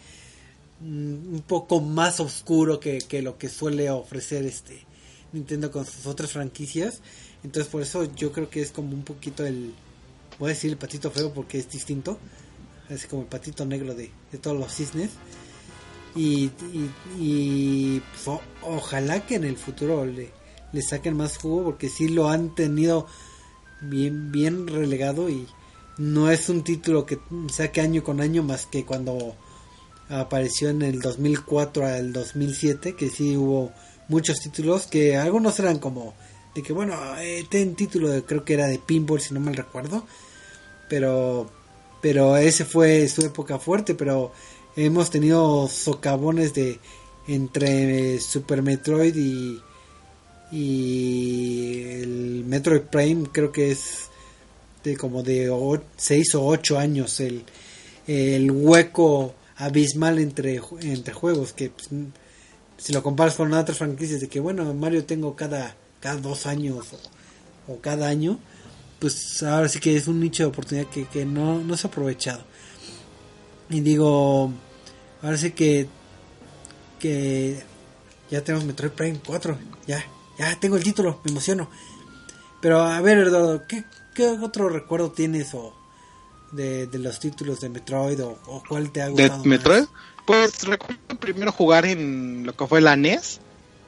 mm, 0.80 1.34
un 1.34 1.44
poco 1.44 1.80
más 1.80 2.20
oscuro 2.20 2.78
que, 2.78 3.03
lo 3.20 3.36
que 3.36 3.49
suele 3.49 3.90
ofrecer 3.90 4.46
este 4.46 4.86
Nintendo 5.32 5.72
con 5.72 5.84
sus 5.84 6.07
otras 6.07 6.30
franquicias. 6.30 7.01
Entonces 7.42 7.68
por 7.68 7.82
eso 7.82 8.05
yo 8.14 8.30
creo 8.30 8.49
que 8.49 8.62
es 8.62 8.70
como 8.70 8.94
un 8.94 9.03
poquito 9.03 9.44
el 9.44 9.74
voy 10.38 10.51
a 10.51 10.55
decir 10.55 10.70
el 10.70 10.78
patito 10.78 11.11
feo 11.11 11.32
porque 11.34 11.59
es 11.59 11.68
distinto. 11.68 12.16
Así 12.88 13.09
como 13.09 13.22
el 13.22 13.28
patito 13.28 13.66
negro 13.66 13.96
de, 13.96 14.12
de 14.30 14.38
todos 14.38 14.57
los 14.57 14.72
cisnes. 14.72 15.11
Y, 16.14 16.51
pues, 18.01 18.38
ojalá 18.62 19.24
que 19.26 19.36
en 19.36 19.44
el 19.44 19.57
futuro 19.57 20.05
le, 20.05 20.30
le 20.73 20.83
saquen 20.83 21.16
más 21.16 21.39
jugo 21.39 21.64
porque 21.64 21.89
sí 21.89 22.09
lo 22.09 22.29
han 22.29 22.55
tenido 22.55 23.07
bien 23.81 24.31
bien 24.33 24.66
relegado 24.66 25.29
y 25.31 25.47
no 25.99 26.31
es 26.31 26.49
un 26.49 26.62
título 26.62 27.07
que 27.07 27.19
saque 27.53 27.81
año 27.81 28.03
con 28.05 28.21
año 28.21 28.43
más 28.43 28.66
que 28.66 28.85
cuando 28.85 29.35
apareció 30.09 30.69
en 30.71 30.83
el 30.83 31.01
2004 31.01 31.87
al 31.87 32.12
2007 32.12 32.95
que 32.97 33.09
sí 33.11 33.37
hubo 33.37 33.73
muchos 34.09 34.41
títulos 34.41 34.87
que 34.87 35.16
algunos 35.16 35.59
eran 35.61 35.79
como 35.79 36.14
de 36.55 36.62
que 36.62 36.73
bueno 36.73 36.95
eh, 37.19 37.45
ten 37.51 37.75
título 37.75 38.09
de- 38.09 38.23
creo 38.25 38.45
que 38.45 38.55
era 38.55 38.66
de 38.66 38.79
pinball 38.79 39.21
si 39.21 39.35
no 39.35 39.41
mal 39.41 39.55
recuerdo 39.57 40.05
pero 40.89 41.51
pero 42.01 42.37
ese 42.37 42.64
fue 42.64 43.09
su 43.09 43.23
época 43.23 43.59
fuerte 43.59 43.95
pero 43.95 44.33
hemos 44.77 45.11
tenido 45.11 45.69
socavones 45.69 46.55
de 46.55 46.79
entre 47.27 48.19
Super 48.21 48.62
Metroid 48.62 49.14
y 49.16 49.61
y 50.51 51.82
el 52.01 52.44
Metroid 52.46 52.82
Prime 52.82 53.28
creo 53.32 53.53
que 53.53 53.70
es 53.70 54.09
este 54.78 54.96
como 54.96 55.22
de 55.22 55.51
6 55.96 56.34
o 56.36 56.46
8 56.46 56.78
años 56.78 57.20
el, 57.20 57.44
el 58.07 58.51
hueco 58.51 59.34
abismal 59.57 60.18
entre, 60.18 60.61
entre 60.80 61.12
juegos 61.12 61.53
que 61.53 61.70
pues, 61.70 61.88
si 62.78 62.92
lo 62.92 63.03
comparas 63.03 63.34
con 63.34 63.53
otras 63.53 63.76
franquicias 63.76 64.20
de 64.20 64.28
que 64.28 64.40
bueno 64.40 64.72
Mario 64.72 65.05
tengo 65.05 65.34
cada 65.36 65.74
cada 66.01 66.20
dos 66.20 66.46
años 66.46 66.86
o, 66.92 67.72
o 67.72 67.80
cada 67.80 68.09
año 68.09 68.38
pues 69.01 69.42
ahora 69.42 69.68
sí 69.68 69.80
que 69.80 69.96
es 69.96 70.09
un 70.09 70.20
nicho 70.20 70.44
de 70.44 70.49
oportunidad 70.49 70.88
que, 70.88 71.07
que 71.07 71.24
no, 71.24 71.61
no 71.61 71.76
se 71.76 71.86
ha 71.86 71.90
aprovechado. 71.90 72.42
Y 73.70 73.80
digo 73.80 74.53
ahora 75.22 75.36
sí 75.36 75.51
que 75.53 75.88
que 76.99 77.62
ya 78.30 78.42
tenemos 78.42 78.64
Metroid 78.64 78.92
Prime 78.92 79.20
4 79.24 79.59
ya 79.86 80.05
ya 80.39 80.59
tengo 80.59 80.76
el 80.76 80.84
título 80.84 81.20
me 81.24 81.30
emociono 81.32 81.68
pero 82.61 82.80
a 82.82 83.01
ver 83.01 83.18
Eduardo 83.18 83.66
¿qué, 83.66 83.84
qué 84.14 84.28
otro 84.28 84.68
recuerdo 84.68 85.11
tienes 85.11 85.55
o 85.55 85.74
de, 86.53 86.86
de 86.86 86.99
los 86.99 87.20
títulos 87.20 87.61
de 87.61 87.68
Metroid 87.68 88.22
o, 88.24 88.39
o 88.47 88.62
cuál 88.68 88.91
te 88.91 89.03
ha 89.03 89.09
¿De 89.09 89.30
Metroid? 89.45 89.80
más? 89.80 89.89
Pues 90.28 90.64
recuerdo 90.64 91.01
primero 91.18 91.53
jugar 91.53 91.86
en 91.86 92.45
lo 92.45 92.55
que 92.55 92.66
fue 92.66 92.82
la 92.82 92.97
NES. 92.97 93.41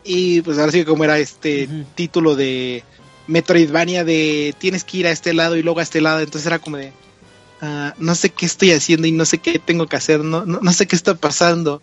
Y 0.05 0.41
pues 0.41 0.59
ahora 0.59 0.73
sí 0.73 0.79
que 0.79 0.87
como 0.87 1.05
era 1.05 1.19
este 1.19 1.69
título 1.95 2.35
de 2.35 2.83
Metroidvania 3.27 4.05
de 4.05 4.55
tienes 4.59 4.85
que 4.85 4.97
ir 4.99 5.07
a 5.07 5.11
este 5.11 5.35
lado 5.35 5.57
y 5.57 5.63
luego 5.63 5.81
a 5.81 5.83
este 5.83 6.01
lado. 6.01 6.21
Entonces 6.21 6.47
era 6.47 6.59
como 6.59 6.79
de 6.79 6.95
ah, 7.61 7.95
no 7.99 8.15
sé 8.15 8.31
qué 8.31 8.47
estoy 8.47 8.73
haciendo 8.73 9.07
y 9.07 9.13
no 9.13 9.27
sé 9.27 9.37
qué 9.37 9.59
tengo 9.59 9.87
que 9.87 9.97
hacer. 9.97 10.21
No, 10.25 10.47
no, 10.47 10.61
no 10.63 10.73
sé 10.73 10.87
qué 10.87 10.97
está 10.97 11.15
pasando. 11.15 11.83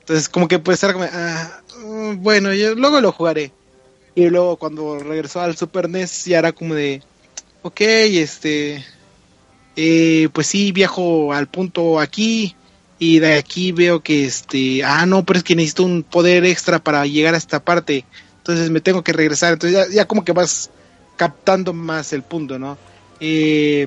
Entonces 0.00 0.30
como 0.30 0.48
que 0.48 0.58
pues 0.58 0.82
era 0.82 0.94
como 0.94 1.04
ah, 1.12 1.60
mm, 1.84 2.22
bueno, 2.22 2.54
yo 2.54 2.74
luego 2.74 3.02
lo 3.02 3.12
jugaré. 3.12 3.52
Y 4.18 4.30
luego 4.30 4.56
cuando 4.56 4.98
regresó 4.98 5.40
al 5.40 5.56
Super 5.56 5.88
NES 5.88 6.24
ya 6.24 6.40
era 6.40 6.50
como 6.50 6.74
de 6.74 7.00
ok, 7.62 7.80
este 7.80 8.84
eh, 9.76 10.28
pues 10.32 10.48
sí, 10.48 10.72
viajo 10.72 11.32
al 11.32 11.46
punto 11.46 12.00
aquí 12.00 12.56
y 12.98 13.20
de 13.20 13.34
aquí 13.34 13.70
veo 13.70 14.00
que 14.02 14.24
este, 14.24 14.82
ah, 14.82 15.06
no, 15.06 15.24
pero 15.24 15.38
es 15.38 15.44
que 15.44 15.54
necesito 15.54 15.84
un 15.84 16.02
poder 16.02 16.44
extra 16.44 16.80
para 16.80 17.06
llegar 17.06 17.34
a 17.34 17.38
esta 17.38 17.60
parte, 17.60 18.04
entonces 18.38 18.70
me 18.70 18.80
tengo 18.80 19.04
que 19.04 19.12
regresar, 19.12 19.52
entonces 19.52 19.86
ya, 19.88 19.94
ya 19.94 20.08
como 20.08 20.24
que 20.24 20.32
vas 20.32 20.68
captando 21.16 21.72
más 21.72 22.12
el 22.12 22.22
punto, 22.24 22.58
¿no? 22.58 22.76
Eh, 23.20 23.86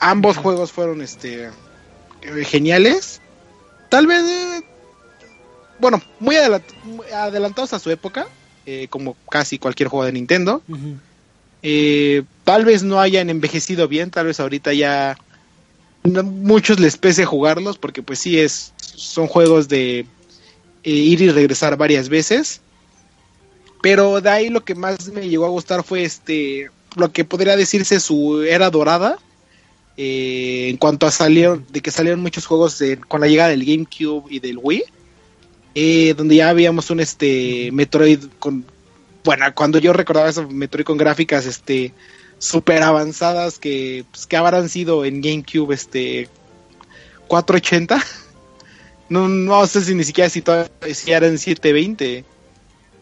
ambos 0.00 0.38
juegos 0.38 0.72
fueron 0.72 1.02
este 1.02 1.50
geniales, 2.46 3.20
tal 3.90 4.06
vez, 4.06 4.24
eh, 4.24 4.62
bueno, 5.78 6.00
muy, 6.18 6.36
adelant- 6.36 6.82
muy 6.84 7.06
adelantados 7.08 7.74
a 7.74 7.78
su 7.78 7.90
época, 7.90 8.26
eh, 8.66 8.86
como 8.90 9.16
casi 9.30 9.58
cualquier 9.58 9.88
juego 9.88 10.04
de 10.04 10.12
Nintendo. 10.12 10.62
Eh, 11.62 12.22
tal 12.44 12.64
vez 12.64 12.82
no 12.82 13.00
hayan 13.00 13.30
envejecido 13.30 13.88
bien, 13.88 14.10
tal 14.10 14.26
vez 14.26 14.38
ahorita 14.40 14.72
ya 14.74 15.16
no- 16.04 16.22
muchos 16.22 16.78
les 16.78 16.96
pese 16.96 17.24
jugarlos 17.24 17.78
porque 17.78 18.02
pues 18.02 18.18
sí 18.18 18.38
es 18.38 18.72
son 18.78 19.26
juegos 19.26 19.68
de 19.68 20.00
eh, 20.84 20.90
ir 20.90 21.20
y 21.22 21.30
regresar 21.30 21.76
varias 21.76 22.08
veces. 22.08 22.60
Pero 23.82 24.20
de 24.20 24.30
ahí 24.30 24.48
lo 24.48 24.64
que 24.64 24.74
más 24.74 25.08
me 25.12 25.28
llegó 25.28 25.46
a 25.46 25.50
gustar 25.50 25.82
fue 25.84 26.02
este 26.04 26.70
lo 26.96 27.12
que 27.12 27.24
podría 27.24 27.56
decirse 27.56 28.00
su 28.00 28.42
era 28.42 28.70
dorada. 28.70 29.18
eh, 29.98 30.68
en 30.68 30.76
cuanto 30.76 31.06
a 31.06 31.10
salieron 31.10 31.64
de 31.70 31.80
que 31.80 31.90
salieron 31.90 32.20
muchos 32.20 32.44
juegos 32.44 32.78
de- 32.78 32.98
con 32.98 33.22
la 33.22 33.28
llegada 33.28 33.48
del 33.48 33.64
GameCube 33.64 34.26
y 34.28 34.40
del 34.40 34.58
Wii 34.62 34.84
eh, 35.78 36.14
donde 36.16 36.36
ya 36.36 36.48
habíamos 36.48 36.88
un 36.90 37.00
este 37.00 37.70
Metroid 37.70 38.24
con 38.38 38.64
bueno 39.22 39.44
cuando 39.54 39.78
yo 39.78 39.92
recordaba 39.92 40.30
eso 40.30 40.48
Metroid 40.48 40.86
con 40.86 40.96
gráficas 40.96 41.44
este 41.44 41.92
super 42.38 42.82
avanzadas 42.82 43.58
que 43.58 44.06
pues, 44.10 44.26
que 44.26 44.38
habrán 44.38 44.70
sido 44.70 45.04
en 45.04 45.20
GameCube 45.20 45.74
este 45.74 46.30
480 47.28 48.02
no 49.10 49.28
no 49.28 49.66
sé 49.66 49.82
si 49.82 49.94
ni 49.94 50.04
siquiera 50.04 50.30
si, 50.30 50.40
todavía- 50.40 50.70
si 50.94 51.12
eran 51.12 51.36
720 51.36 52.24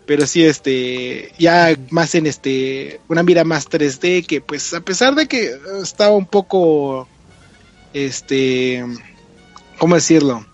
pero 0.05 0.27
sí 0.27 0.45
este 0.45 1.33
ya 1.39 1.77
más 1.91 2.17
en 2.17 2.27
este 2.27 2.99
una 3.09 3.23
mira 3.23 3.45
más 3.45 3.71
3D 3.71 4.27
que 4.27 4.41
pues 4.41 4.75
a 4.75 4.81
pesar 4.81 5.15
de 5.15 5.29
que 5.29 5.55
estaba 5.81 6.11
un 6.11 6.27
poco 6.27 7.07
este 7.93 8.85
cómo 9.79 9.95
decirlo 9.95 10.45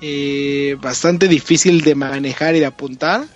eh, 0.00 0.76
bastante 0.80 1.28
difícil 1.28 1.82
de 1.82 1.94
manejar 1.94 2.54
y 2.54 2.60
de 2.60 2.66
apuntar. 2.66 3.26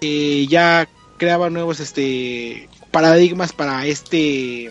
Eh, 0.00 0.46
ya 0.48 0.88
creaba 1.16 1.50
nuevos 1.50 1.80
este 1.80 2.68
paradigmas 2.90 3.52
para 3.52 3.84
este 3.86 4.70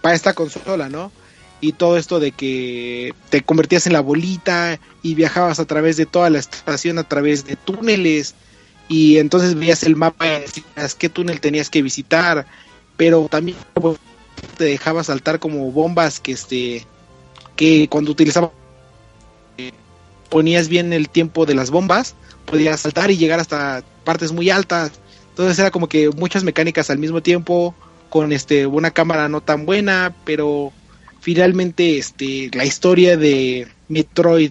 para 0.00 0.14
esta 0.14 0.32
consola 0.32 0.88
no 0.88 1.12
y 1.60 1.72
todo 1.72 1.98
esto 1.98 2.20
de 2.20 2.32
que 2.32 3.14
te 3.28 3.42
convertías 3.42 3.86
en 3.86 3.92
la 3.92 4.00
bolita 4.00 4.80
y 5.02 5.14
viajabas 5.14 5.60
a 5.60 5.66
través 5.66 5.96
de 5.96 6.06
toda 6.06 6.30
la 6.30 6.38
estación 6.38 6.98
a 6.98 7.04
través 7.04 7.44
de 7.44 7.56
túneles. 7.56 8.34
Y 8.88 9.18
entonces 9.18 9.54
veías 9.54 9.84
el 9.84 9.94
mapa 9.94 10.26
y 10.26 10.40
decías 10.40 10.94
qué 10.94 11.08
túnel 11.08 11.40
tenías 11.40 11.70
que 11.70 11.82
visitar. 11.82 12.46
Pero 12.96 13.28
también 13.30 13.58
te 14.56 14.64
dejaba 14.64 15.04
saltar 15.04 15.38
como 15.38 15.70
bombas 15.70 16.18
que 16.20 16.32
este 16.32 16.86
que 17.56 17.88
cuando 17.88 18.10
utilizaba 18.12 18.52
ponías 20.30 20.68
bien 20.68 20.92
el 20.92 21.08
tiempo 21.08 21.44
de 21.44 21.54
las 21.54 21.70
bombas 21.70 22.14
podías 22.46 22.80
saltar 22.80 23.10
y 23.10 23.16
llegar 23.16 23.40
hasta 23.40 23.82
partes 24.04 24.32
muy 24.32 24.50
altas. 24.50 24.92
Entonces 25.30 25.58
era 25.58 25.70
como 25.70 25.88
que 25.88 26.10
muchas 26.10 26.44
mecánicas 26.44 26.90
al 26.90 26.98
mismo 26.98 27.22
tiempo 27.22 27.74
con 28.08 28.32
este 28.32 28.66
una 28.66 28.90
cámara 28.90 29.28
no 29.28 29.40
tan 29.40 29.64
buena 29.64 30.14
pero 30.24 30.72
finalmente 31.20 31.96
este 31.96 32.50
la 32.52 32.64
historia 32.64 33.16
de 33.16 33.68
Metroid 33.88 34.50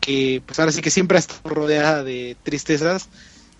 que 0.00 0.42
pues 0.44 0.58
ahora 0.58 0.72
sí 0.72 0.80
que 0.80 0.90
siempre 0.90 1.18
ha 1.18 1.20
estado 1.20 1.54
rodeada 1.54 2.02
de 2.02 2.36
tristezas 2.42 3.10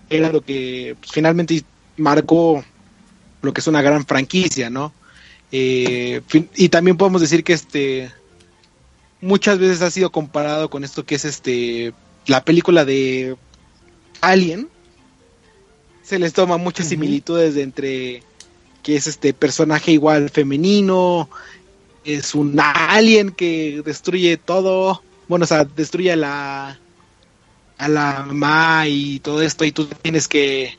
era 0.08 0.32
lo 0.32 0.40
que 0.40 0.96
pues, 0.98 1.12
finalmente 1.12 1.62
marcó 1.98 2.64
lo 3.42 3.52
que 3.52 3.60
es 3.60 3.66
una 3.66 3.82
gran 3.82 4.06
franquicia 4.06 4.70
no 4.70 4.92
Eh, 5.52 6.22
y 6.56 6.68
también 6.70 6.96
podemos 6.96 7.20
decir 7.20 7.44
que 7.44 7.52
este 7.52 8.10
muchas 9.20 9.58
veces 9.58 9.82
ha 9.82 9.90
sido 9.90 10.10
comparado 10.10 10.70
con 10.70 10.84
esto 10.84 11.04
que 11.04 11.14
es 11.14 11.24
este 11.24 11.92
la 12.26 12.44
película 12.44 12.84
de 12.84 13.36
Alien. 14.20 14.68
Se 16.02 16.18
les 16.18 16.32
toma 16.32 16.56
muchas 16.56 16.88
similitudes 16.88 17.54
de 17.54 17.62
entre 17.62 18.22
que 18.82 18.96
es 18.96 19.06
este 19.08 19.34
personaje 19.34 19.90
igual 19.90 20.30
femenino 20.30 21.28
es 22.04 22.36
un 22.36 22.56
alien 22.60 23.32
que 23.32 23.82
destruye 23.84 24.36
todo 24.36 25.02
bueno 25.26 25.42
o 25.42 25.46
sea 25.48 25.64
destruye 25.64 26.12
a 26.12 26.16
la 26.16 26.78
a 27.78 27.88
la 27.88 28.24
mamá 28.24 28.86
y 28.86 29.18
todo 29.18 29.42
esto 29.42 29.64
y 29.64 29.72
tú 29.72 29.86
tienes 29.86 30.28
que 30.28 30.78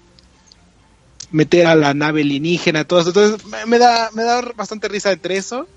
meter 1.31 1.68
a 1.68 1.76
la 1.76 1.93
nave 1.93 2.22
alienígena 2.22 2.85
todo 2.85 2.99
esto. 2.99 3.09
Entonces 3.09 3.45
me, 3.45 3.65
me 3.65 3.77
da 3.77 4.09
me 4.14 4.23
da 4.23 4.41
bastante 4.55 4.88
risa 4.88 5.11
entre 5.11 5.35
eso 5.35 5.68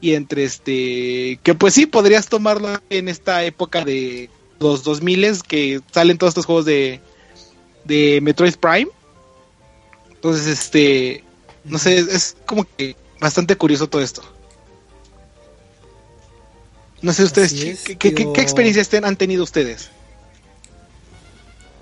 y 0.00 0.14
entre 0.14 0.44
este 0.44 1.40
que 1.42 1.54
pues 1.54 1.74
sí 1.74 1.86
podrías 1.86 2.28
tomarlo 2.28 2.80
en 2.90 3.08
esta 3.08 3.44
época 3.44 3.84
de 3.84 4.30
los 4.60 4.82
2000 4.84 5.42
que 5.42 5.80
salen 5.92 6.18
todos 6.18 6.32
estos 6.32 6.46
juegos 6.46 6.64
de 6.64 7.00
de 7.84 8.20
Metroid 8.22 8.54
Prime. 8.56 8.88
Entonces 10.10 10.46
este 10.46 11.24
no 11.64 11.78
sé 11.78 11.98
es, 11.98 12.36
como 12.46 12.66
que 12.76 12.96
bastante 13.20 13.56
curioso 13.56 13.88
todo 13.88 14.02
esto. 14.02 14.22
No 17.02 17.12
sé 17.12 17.24
ustedes 17.24 17.52
Así 17.52 17.60
¿qué, 17.64 17.70
es, 17.70 17.82
qué- 17.82 17.96
qué- 18.14 18.32
qué 18.32 18.40
experiencias 18.40 18.92
han 18.94 19.16
tenido 19.16 19.44
ustedes 19.44 19.90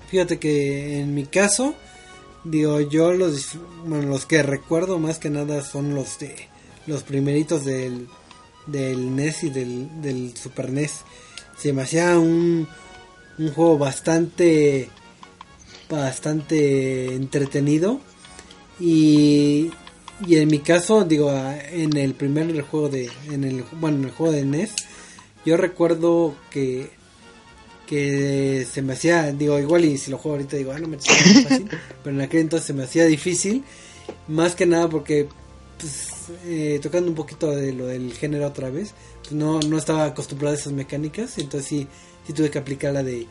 Fíjate 0.09 0.39
que 0.39 0.99
en 0.99 1.13
mi 1.15 1.25
caso, 1.25 1.73
digo, 2.45 2.79
yo 2.79 3.11
los, 3.11 3.57
bueno, 3.85 4.07
los 4.07 4.25
que 4.25 4.41
recuerdo 4.41 4.99
más 4.99 5.19
que 5.19 5.29
nada 5.29 5.61
son 5.65 5.95
los 5.95 6.17
de 6.19 6.47
los 6.87 7.03
primeritos 7.03 7.65
del, 7.65 8.07
del 8.65 9.15
NES 9.15 9.43
y 9.43 9.49
del, 9.49 10.01
del 10.01 10.35
Super 10.35 10.71
NES. 10.71 11.01
Se 11.57 11.73
me 11.73 11.83
hacía 11.83 12.17
un, 12.17 12.67
un 13.37 13.51
juego 13.51 13.77
bastante, 13.77 14.89
bastante 15.89 17.13
entretenido. 17.13 17.99
Y, 18.79 19.71
y 20.25 20.37
en 20.37 20.47
mi 20.49 20.59
caso, 20.59 21.03
digo, 21.03 21.31
en 21.71 21.95
el 21.97 22.13
primer 22.13 22.59
juego 22.61 22.89
de, 22.89 23.09
en 23.31 23.43
el, 23.43 23.63
bueno, 23.79 23.97
en 23.97 24.03
el 24.05 24.11
juego 24.11 24.33
de 24.33 24.45
NES, 24.45 24.71
yo 25.45 25.57
recuerdo 25.57 26.35
que 26.49 26.97
que 27.87 28.67
se 28.71 28.81
me 28.81 28.93
hacía, 28.93 29.31
digo, 29.31 29.57
igual 29.57 29.85
y 29.85 29.97
si 29.97 30.11
lo 30.11 30.17
juego 30.17 30.35
ahorita 30.35 30.57
digo, 30.57 30.73
ah, 30.73 30.79
no 30.79 30.89
me 30.89 30.99
fácil, 30.99 31.69
pero 32.03 32.15
en 32.15 32.21
aquel 32.21 32.41
entonces 32.41 32.67
se 32.67 32.73
me 32.73 32.83
hacía 32.83 33.05
difícil, 33.05 33.63
más 34.27 34.53
que 34.53 34.65
nada 34.67 34.89
porque, 34.89 35.27
pues, 35.79 36.09
eh, 36.45 36.79
tocando 36.81 37.09
un 37.09 37.15
poquito 37.15 37.51
de 37.51 37.73
lo 37.73 37.87
del 37.87 38.13
género 38.13 38.47
otra 38.47 38.69
vez, 38.69 38.93
pues 39.21 39.31
no, 39.33 39.59
no 39.59 39.77
estaba 39.77 40.05
acostumbrado 40.05 40.55
a 40.55 40.59
esas 40.59 40.73
mecánicas, 40.73 41.37
entonces 41.37 41.67
sí, 41.67 41.87
sí 42.25 42.33
tuve 42.33 42.49
que 42.49 42.57
aplicar 42.59 42.93
la 42.93 43.03
de, 43.03 43.25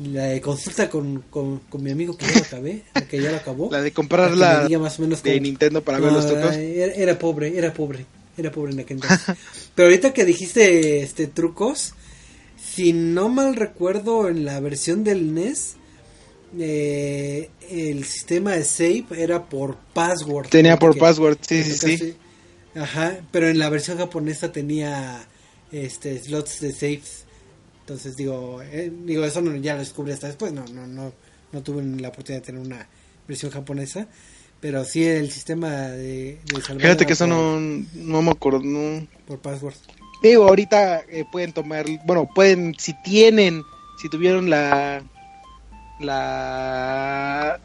la 0.00 0.24
de 0.24 0.40
consulta 0.40 0.88
con, 0.90 1.22
con, 1.30 1.58
con 1.68 1.82
mi 1.82 1.90
amigo 1.90 2.16
que 2.16 2.26
ya 2.26 2.32
lo 2.38 2.44
acabé, 2.44 2.82
que 3.10 3.20
ya 3.22 3.30
lo 3.30 3.36
acabó. 3.38 3.70
la 3.70 3.80
de 3.82 3.92
comprar 3.92 4.36
la 4.36 4.68
más 4.78 4.98
o 4.98 5.02
menos 5.02 5.22
de 5.22 5.40
Nintendo 5.40 5.82
para 5.82 5.98
ver 5.98 6.10
No, 6.12 6.18
los 6.18 6.26
trucos 6.26 6.54
Era, 6.56 6.92
era 6.94 7.18
pobre, 7.18 7.56
era 7.56 7.72
pobre. 7.72 8.04
era 8.36 8.50
pobre 8.50 8.72
en 8.72 8.80
aquel 8.80 8.96
entonces. 9.02 9.36
Pero 9.74 9.88
ahorita 9.88 10.12
que 10.12 10.24
dijiste 10.24 11.02
este 11.02 11.26
trucos, 11.26 11.94
si 12.62 12.92
no 12.92 13.28
mal 13.28 13.56
recuerdo 13.56 14.28
en 14.28 14.44
la 14.44 14.60
versión 14.60 15.04
del 15.04 15.34
NES, 15.34 15.74
eh, 16.58 17.48
el 17.70 18.04
sistema 18.04 18.52
de 18.52 18.64
save 18.64 19.04
era 19.16 19.44
por 19.44 19.76
password. 19.94 20.48
Tenía 20.48 20.78
por 20.78 20.94
Que- 20.94 21.00
password, 21.00 21.38
sí, 21.40 21.62
sí, 21.64 21.96
sí. 21.98 22.14
Ajá, 22.74 23.18
pero 23.30 23.48
en 23.48 23.58
la 23.58 23.68
versión 23.68 23.98
japonesa 23.98 24.52
tenía 24.52 25.26
este 25.70 26.18
slots 26.18 26.60
de 26.60 26.72
saves. 26.72 27.24
Entonces 27.80 28.16
digo, 28.16 28.62
eh, 28.62 28.92
digo 29.04 29.24
eso 29.24 29.40
no, 29.40 29.54
ya 29.56 29.74
lo 29.74 29.80
descubrí 29.80 30.12
hasta 30.12 30.28
después, 30.28 30.52
no 30.52 30.64
no 30.66 30.86
no 30.86 31.12
no 31.52 31.62
tuve 31.62 31.82
la 31.82 32.08
oportunidad 32.08 32.42
de 32.42 32.46
tener 32.46 32.60
una 32.60 32.88
versión 33.28 33.50
japonesa, 33.50 34.06
pero 34.60 34.84
sí 34.84 35.04
el 35.04 35.30
sistema 35.30 35.70
de, 35.70 36.38
de 36.44 36.62
salvar 36.62 36.82
Fíjate 36.82 37.06
que 37.06 37.12
eso 37.12 37.26
no, 37.26 37.58
no 37.60 38.22
me 38.22 38.30
acuerdo. 38.30 38.60
No. 38.62 39.06
por 39.26 39.38
password. 39.40 39.74
Digo, 40.22 40.48
ahorita 40.48 41.00
eh, 41.08 41.24
pueden 41.30 41.52
tomar, 41.52 41.84
bueno, 42.06 42.28
pueden, 42.32 42.74
si 42.78 42.94
tienen, 43.02 43.64
si 44.00 44.08
tuvieron 44.08 44.48
la, 44.48 45.02
la, 45.98 47.60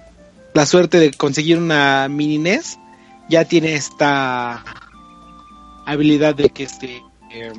la 0.53 0.65
suerte 0.65 0.97
de 0.97 1.13
conseguir 1.13 1.59
una 1.59 2.07
mini 2.09 2.39
NES, 2.39 2.79
ya 3.29 3.45
tiene 3.45 3.75
esta 3.75 4.63
habilidad 5.87 6.35
de 6.35 6.49
que 6.49 6.63
este, 6.63 7.01
eh, 7.31 7.51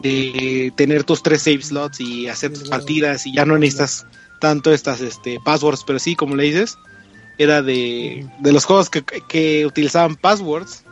de 0.00 0.72
tener 0.76 1.04
tus 1.04 1.22
tres 1.22 1.42
save 1.42 1.62
slots 1.62 2.00
y 2.00 2.28
hacer 2.28 2.52
tus 2.52 2.68
partidas 2.68 3.26
y 3.26 3.34
ya 3.34 3.44
no 3.44 3.56
necesitas 3.56 4.06
tanto 4.40 4.72
estas 4.72 5.00
este 5.00 5.38
passwords, 5.44 5.84
pero 5.86 5.98
sí, 5.98 6.16
como 6.16 6.36
le 6.36 6.44
dices, 6.44 6.76
era 7.38 7.62
de, 7.62 8.26
de 8.40 8.52
los 8.52 8.64
juegos 8.64 8.90
que, 8.90 9.02
que 9.02 9.64
utilizaban 9.66 10.16
passwords 10.16 10.84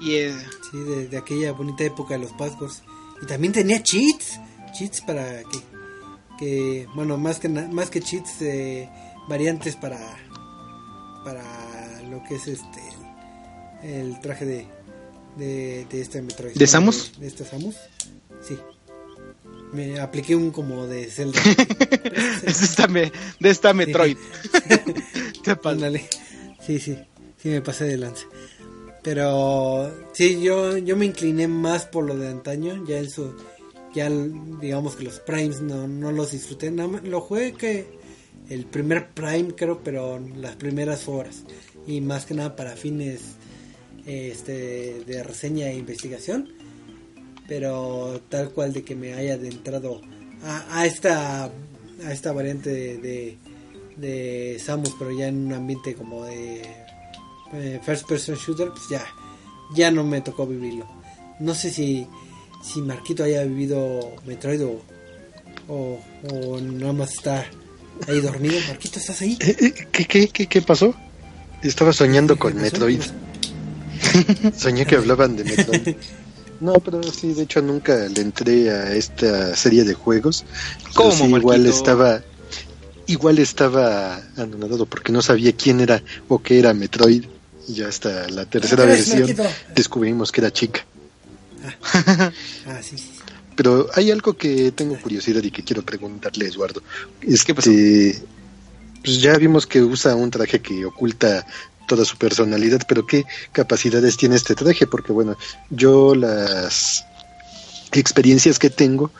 y 0.00 0.14
eh, 0.14 0.34
Sí, 0.70 0.78
de, 0.78 1.08
de 1.08 1.18
aquella 1.18 1.52
bonita 1.52 1.84
época 1.84 2.14
de 2.14 2.20
los 2.20 2.32
passwords. 2.32 2.82
Y 3.22 3.26
también 3.26 3.52
tenía 3.52 3.82
cheats, 3.82 4.38
cheats 4.72 5.00
para 5.00 5.42
que, 5.42 5.58
que 6.38 6.88
bueno, 6.94 7.18
más 7.18 7.38
que 7.38 7.48
más 7.48 7.90
que 7.90 8.00
cheats, 8.00 8.40
eh, 8.42 8.88
variantes 9.28 9.76
para 9.76 9.98
para 11.24 11.42
lo 12.08 12.22
que 12.24 12.36
es 12.36 12.48
este 12.48 12.80
el 13.82 14.20
traje 14.20 14.44
de 14.44 14.66
de, 15.36 15.86
de 15.90 16.00
este 16.00 16.20
Metroid. 16.22 16.54
¿De 16.56 16.66
Samus? 16.66 17.12
De, 17.14 17.20
de 17.20 17.26
este 17.28 17.44
Samus. 17.44 17.76
Sí. 18.46 18.58
Me 19.72 20.00
apliqué 20.00 20.34
un 20.34 20.50
como 20.50 20.86
de 20.86 21.06
Zelda. 21.06 21.40
Es 22.44 22.62
esta 22.62 22.88
me- 22.88 23.12
de 23.38 23.50
esta 23.50 23.72
Metroid. 23.72 24.16
Te 25.44 25.54
pasa. 25.56 25.70
Ándale. 25.70 26.08
Sí, 26.66 26.78
sí. 26.80 26.98
Sí 27.40 27.48
me 27.48 27.62
pasé 27.62 27.84
de 27.84 27.96
lanza. 27.96 28.24
Pero 29.02 29.90
sí, 30.12 30.40
yo, 30.42 30.76
yo 30.76 30.96
me 30.96 31.06
incliné 31.06 31.48
más 31.48 31.86
por 31.86 32.04
lo 32.04 32.16
de 32.16 32.28
antaño. 32.28 32.84
Ya 32.86 32.98
en 32.98 33.08
su. 33.08 33.34
Ya 33.94 34.10
digamos 34.10 34.96
que 34.96 35.04
los 35.04 35.20
primes 35.20 35.60
no, 35.62 35.88
no 35.88 36.12
los 36.12 36.32
disfruté. 36.32 36.70
Nada 36.70 36.88
más, 36.88 37.04
lo 37.04 37.20
jugué 37.20 37.52
que 37.52 37.86
el 38.48 38.66
primer 38.66 39.10
prime 39.10 39.54
creo, 39.54 39.80
pero 39.82 40.20
las 40.36 40.56
primeras 40.56 41.08
horas. 41.08 41.44
Y 41.86 42.00
más 42.00 42.26
que 42.26 42.34
nada 42.34 42.56
para 42.56 42.76
fines 42.76 43.20
este 44.06 45.04
de 45.04 45.22
reseña 45.22 45.68
e 45.68 45.76
investigación. 45.76 46.48
Pero 47.48 48.20
tal 48.28 48.50
cual 48.50 48.72
de 48.72 48.84
que 48.84 48.94
me 48.94 49.14
haya 49.14 49.34
adentrado 49.34 50.00
a, 50.44 50.80
a 50.80 50.86
esta 50.86 51.50
a 52.04 52.12
esta 52.12 52.32
variante 52.32 52.70
de, 52.70 52.98
de, 52.98 53.38
de 53.96 54.58
Samus, 54.58 54.94
pero 54.98 55.10
ya 55.10 55.28
en 55.28 55.46
un 55.46 55.52
ambiente 55.52 55.94
como 55.94 56.24
de 56.24 56.62
eh, 57.52 57.80
first 57.84 58.08
person 58.08 58.36
shooter, 58.36 58.70
pues 58.70 58.84
ya, 58.90 59.04
ya 59.74 59.90
no 59.90 60.04
me 60.04 60.20
tocó 60.20 60.46
vivirlo. 60.46 60.86
No 61.40 61.54
sé 61.54 61.70
si, 61.70 62.06
si 62.62 62.80
Marquito 62.80 63.24
haya 63.24 63.44
vivido 63.44 64.14
Metroid 64.26 64.64
o, 64.64 64.80
o, 65.68 66.00
o 66.32 66.60
nada 66.60 66.92
más 66.92 67.12
está 67.12 67.44
ahí 68.08 68.20
dormido. 68.20 68.58
Marquito, 68.68 68.98
¿estás 68.98 69.20
ahí? 69.20 69.36
Eh, 69.40 69.56
eh, 69.60 69.74
¿Qué, 69.90 70.04
qué, 70.06 70.28
qué, 70.28 70.46
qué 70.46 70.62
pasó? 70.62 70.94
Estaba 71.62 71.92
soñando 71.92 72.38
con 72.38 72.54
¿Qué 72.54 72.70
pasó? 72.70 72.86
Soñé 74.56 74.86
que 74.86 74.96
hablaban 74.96 75.36
de 75.36 75.44
Metroid. 75.44 75.96
No, 76.60 76.74
pero 76.74 77.02
sí, 77.02 77.32
de 77.32 77.44
hecho 77.44 77.62
nunca 77.62 77.96
le 77.96 78.20
entré 78.20 78.70
a 78.70 78.92
esta 78.92 79.56
serie 79.56 79.82
de 79.82 79.94
juegos. 79.94 80.44
¿Cómo, 80.92 81.10
sí, 81.10 81.24
igual 81.24 81.64
estaba 81.64 82.20
igual 83.06 83.38
estaba 83.38 84.20
anonadado 84.36 84.84
porque 84.84 85.10
no 85.10 85.22
sabía 85.22 85.52
quién 85.52 85.80
era 85.80 86.02
o 86.28 86.42
qué 86.42 86.58
era 86.58 86.74
Metroid. 86.74 87.24
Y 87.66 87.72
ya 87.72 87.88
hasta 87.88 88.28
la 88.28 88.44
tercera 88.44 88.84
¿Qué 88.84 88.92
eres, 88.92 89.08
versión 89.08 89.38
Marquito? 89.38 89.44
descubrimos 89.74 90.30
que 90.30 90.40
era 90.42 90.52
chica. 90.52 90.84
Ah, 91.94 92.30
sí. 92.82 92.98
sí. 92.98 93.10
Pero 93.56 93.88
hay 93.94 94.10
algo 94.10 94.36
que 94.36 94.72
tengo 94.72 94.98
curiosidad 94.98 95.42
y 95.42 95.50
que 95.50 95.62
quiero 95.62 95.82
preguntarle, 95.82 96.46
Eduardo. 96.46 96.82
¿Qué 97.20 97.54
pasó? 97.54 97.70
Este, 97.70 98.22
pues 99.02 99.20
ya 99.20 99.36
vimos 99.36 99.66
que 99.66 99.82
usa 99.82 100.14
un 100.14 100.30
traje 100.30 100.60
que 100.60 100.84
oculta 100.84 101.46
toda 101.90 102.04
su 102.04 102.16
personalidad, 102.16 102.82
pero 102.86 103.04
¿qué 103.04 103.24
capacidades 103.50 104.16
tiene 104.16 104.36
este 104.36 104.54
traje? 104.54 104.86
Porque 104.86 105.10
bueno, 105.10 105.36
yo 105.70 106.14
las 106.14 107.04
experiencias 107.90 108.60
que 108.60 108.70
tengo 108.70 109.10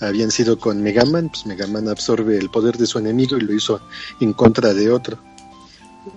habían 0.00 0.32
sido 0.32 0.58
con 0.58 0.82
Mega 0.82 1.04
Man, 1.04 1.28
pues 1.28 1.46
Mega 1.46 1.68
Man 1.68 1.88
absorbe 1.88 2.36
el 2.36 2.50
poder 2.50 2.76
de 2.76 2.86
su 2.86 2.98
enemigo 2.98 3.36
y 3.36 3.42
lo 3.42 3.54
hizo 3.54 3.80
en 4.20 4.32
contra 4.32 4.74
de 4.74 4.90
otro, 4.90 5.16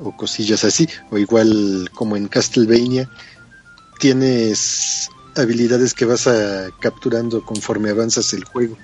o 0.03 0.18
cosillas 0.18 0.64
así, 0.64 0.90
o 1.11 1.19
igual 1.19 1.88
como 1.94 2.18
en 2.18 2.28
Castlevania, 2.28 3.07
tienes 3.99 5.07
habilidades 5.36 5.94
que 5.94 6.06
vas 6.06 6.26
a 6.26 6.72
capturando 6.80 7.45
conforme 7.45 7.91
avanzas 7.91 8.34
el 8.34 8.44
juego. 8.44 8.76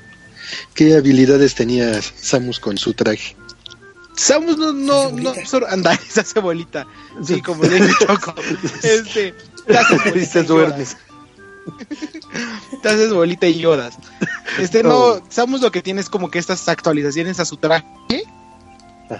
¿Qué 0.75 0.95
habilidades 0.95 1.55
tenía 1.55 1.99
Samus 1.99 2.59
con 2.59 2.77
su 2.77 2.93
traje? 2.93 3.35
Samus 4.17 4.57
no, 4.57 4.73
no, 4.73 5.11
no, 5.11 5.33
anda, 5.69 5.95
se 6.09 6.21
hace 6.21 6.39
bolita. 6.39 6.87
Sí, 7.23 7.41
como 7.41 7.63
le 7.63 7.75
dije 7.75 7.93
Choco. 8.05 8.33
Este, 8.83 9.33
te 9.67 9.77
haces 9.77 10.47
bolita 10.47 10.75
Y 10.81 12.77
te 12.81 12.89
haces 12.89 13.13
bolita 13.13 13.47
y 13.47 13.59
lloras. 13.59 13.97
Este, 14.59 14.81
no, 14.81 14.97
Oh. 14.97 15.21
Samus 15.29 15.61
lo 15.61 15.71
que 15.71 15.83
tiene 15.83 16.01
es 16.01 16.09
como 16.09 16.31
que 16.31 16.39
estas 16.39 16.67
actualizaciones 16.67 17.39
a 17.39 17.45
su 17.45 17.57
traje 17.57 17.85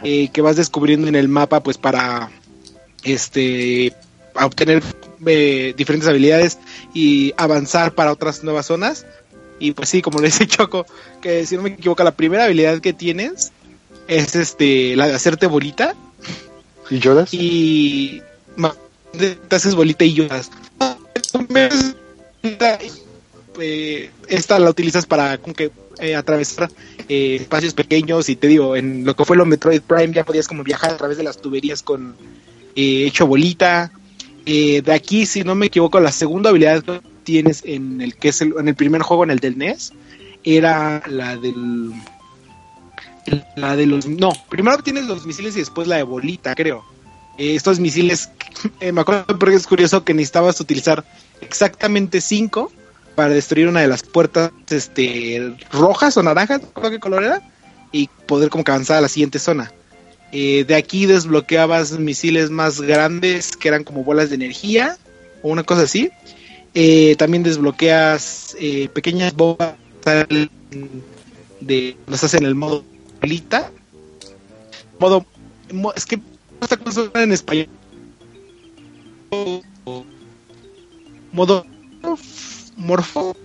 eh, 0.03 0.29
que 0.29 0.41
vas 0.41 0.55
descubriendo 0.55 1.07
en 1.07 1.15
el 1.15 1.27
mapa, 1.27 1.61
pues 1.61 1.77
para 1.77 2.31
este 3.03 3.93
obtener 4.33 4.83
eh, 5.25 5.73
diferentes 5.77 6.09
habilidades 6.09 6.57
y 6.93 7.33
avanzar 7.37 7.93
para 7.93 8.11
otras 8.11 8.43
nuevas 8.43 8.65
zonas. 8.65 9.05
Y 9.59 9.73
pues 9.73 9.89
sí, 9.89 10.01
como 10.01 10.19
le 10.19 10.27
dice 10.27 10.47
Choco, 10.47 10.87
que 11.21 11.45
si 11.45 11.55
no 11.55 11.61
me 11.61 11.69
equivoco, 11.69 12.03
la 12.03 12.15
primera 12.15 12.45
habilidad 12.45 12.79
que 12.79 12.93
tienes 12.93 13.51
es 14.07 14.35
este 14.35 14.95
la 14.95 15.07
de 15.07 15.15
hacerte 15.15 15.47
bolita 15.47 15.95
¿Y 16.89 16.99
lloras? 16.99 17.33
y 17.33 18.21
te 19.17 19.55
haces 19.55 19.75
bolita 19.75 20.05
y 20.05 20.13
lloras. 20.13 20.51
Eh, 23.59 24.11
esta 24.27 24.59
la 24.59 24.69
utilizas 24.69 25.05
para 25.07 25.37
como 25.39 25.55
que 25.55 25.71
eh, 25.99 26.15
atravesar 26.15 26.69
eh, 27.09 27.37
espacios 27.39 27.73
pequeños 27.73 28.29
y 28.29 28.35
te 28.35 28.47
digo, 28.47 28.75
en 28.75 29.03
lo 29.03 29.15
que 29.15 29.25
fue 29.25 29.35
lo 29.35 29.45
Metroid 29.45 29.81
Prime 29.81 30.13
ya 30.13 30.23
podías 30.23 30.47
como 30.47 30.63
viajar 30.63 30.91
a 30.91 30.97
través 30.97 31.17
de 31.17 31.23
las 31.23 31.37
tuberías 31.37 31.81
con 31.81 32.15
eh, 32.75 33.05
hecho 33.07 33.25
bolita. 33.25 33.91
Eh, 34.45 34.81
de 34.81 34.93
aquí, 34.93 35.25
si 35.25 35.43
no 35.43 35.55
me 35.55 35.65
equivoco, 35.65 35.99
la 35.99 36.11
segunda 36.11 36.51
habilidad 36.51 36.83
que 36.83 37.01
tienes 37.23 37.63
en 37.65 38.01
el 38.01 38.15
que 38.15 38.29
es 38.29 38.41
el, 38.41 38.53
en 38.59 38.67
el 38.67 38.75
primer 38.75 39.01
juego, 39.01 39.23
en 39.23 39.31
el 39.31 39.39
del 39.39 39.57
NES, 39.57 39.93
era 40.43 41.01
la 41.07 41.35
del 41.35 41.91
la 43.55 43.75
de 43.75 43.85
los 43.85 44.07
no, 44.07 44.31
primero 44.49 44.77
tienes 44.79 45.05
los 45.05 45.25
misiles 45.25 45.55
y 45.55 45.59
después 45.59 45.87
la 45.87 45.97
de 45.97 46.03
bolita, 46.03 46.55
creo. 46.55 46.83
Eh, 47.37 47.55
estos 47.55 47.79
misiles, 47.79 48.29
eh, 48.79 48.91
me 48.91 49.01
acuerdo 49.01 49.37
porque 49.37 49.55
es 49.55 49.67
curioso 49.67 50.03
que 50.03 50.13
necesitabas 50.13 50.59
utilizar 50.59 51.05
exactamente 51.41 52.21
cinco 52.21 52.71
para 53.15 53.29
destruir 53.29 53.67
una 53.67 53.81
de 53.81 53.87
las 53.87 54.03
puertas 54.03 54.51
este 54.69 55.55
rojas 55.71 56.17
o 56.17 56.23
naranjas, 56.23 56.61
no 56.61 56.67
recuerdo 56.67 56.91
qué 56.91 56.99
color 56.99 57.23
era, 57.23 57.41
y 57.91 58.09
poder 58.27 58.49
como 58.49 58.63
que 58.63 58.71
avanzar 58.71 58.97
a 58.97 59.01
la 59.01 59.07
siguiente 59.07 59.39
zona. 59.39 59.71
Eh, 60.31 60.65
de 60.67 60.75
aquí 60.75 61.05
desbloqueabas 61.05 61.93
misiles 61.93 62.49
más 62.49 62.81
grandes 62.81 63.55
que 63.55 63.69
eran 63.69 63.83
como 63.83 64.03
bolas 64.03 64.29
de 64.29 64.35
energía 64.35 64.97
o 65.41 65.49
una 65.49 65.63
cosa 65.63 65.83
así. 65.83 66.11
Eh, 66.73 67.15
también 67.17 67.43
desbloqueas 67.43 68.55
eh, 68.59 68.89
pequeñas 68.93 69.33
bombas 69.33 69.73
de 71.59 71.97
no 72.05 72.15
estás 72.15 72.33
en 72.35 72.45
el 72.45 72.55
modo 72.55 72.83
bolita. 73.21 73.71
Modo, 74.99 75.25
mo- 75.71 75.93
es 75.93 76.05
que 76.05 76.19
esta 76.61 76.77
cosa 76.77 77.09
en 77.15 77.31
español. 77.31 77.67
Modo 81.31 81.65
morfo. 82.77 83.35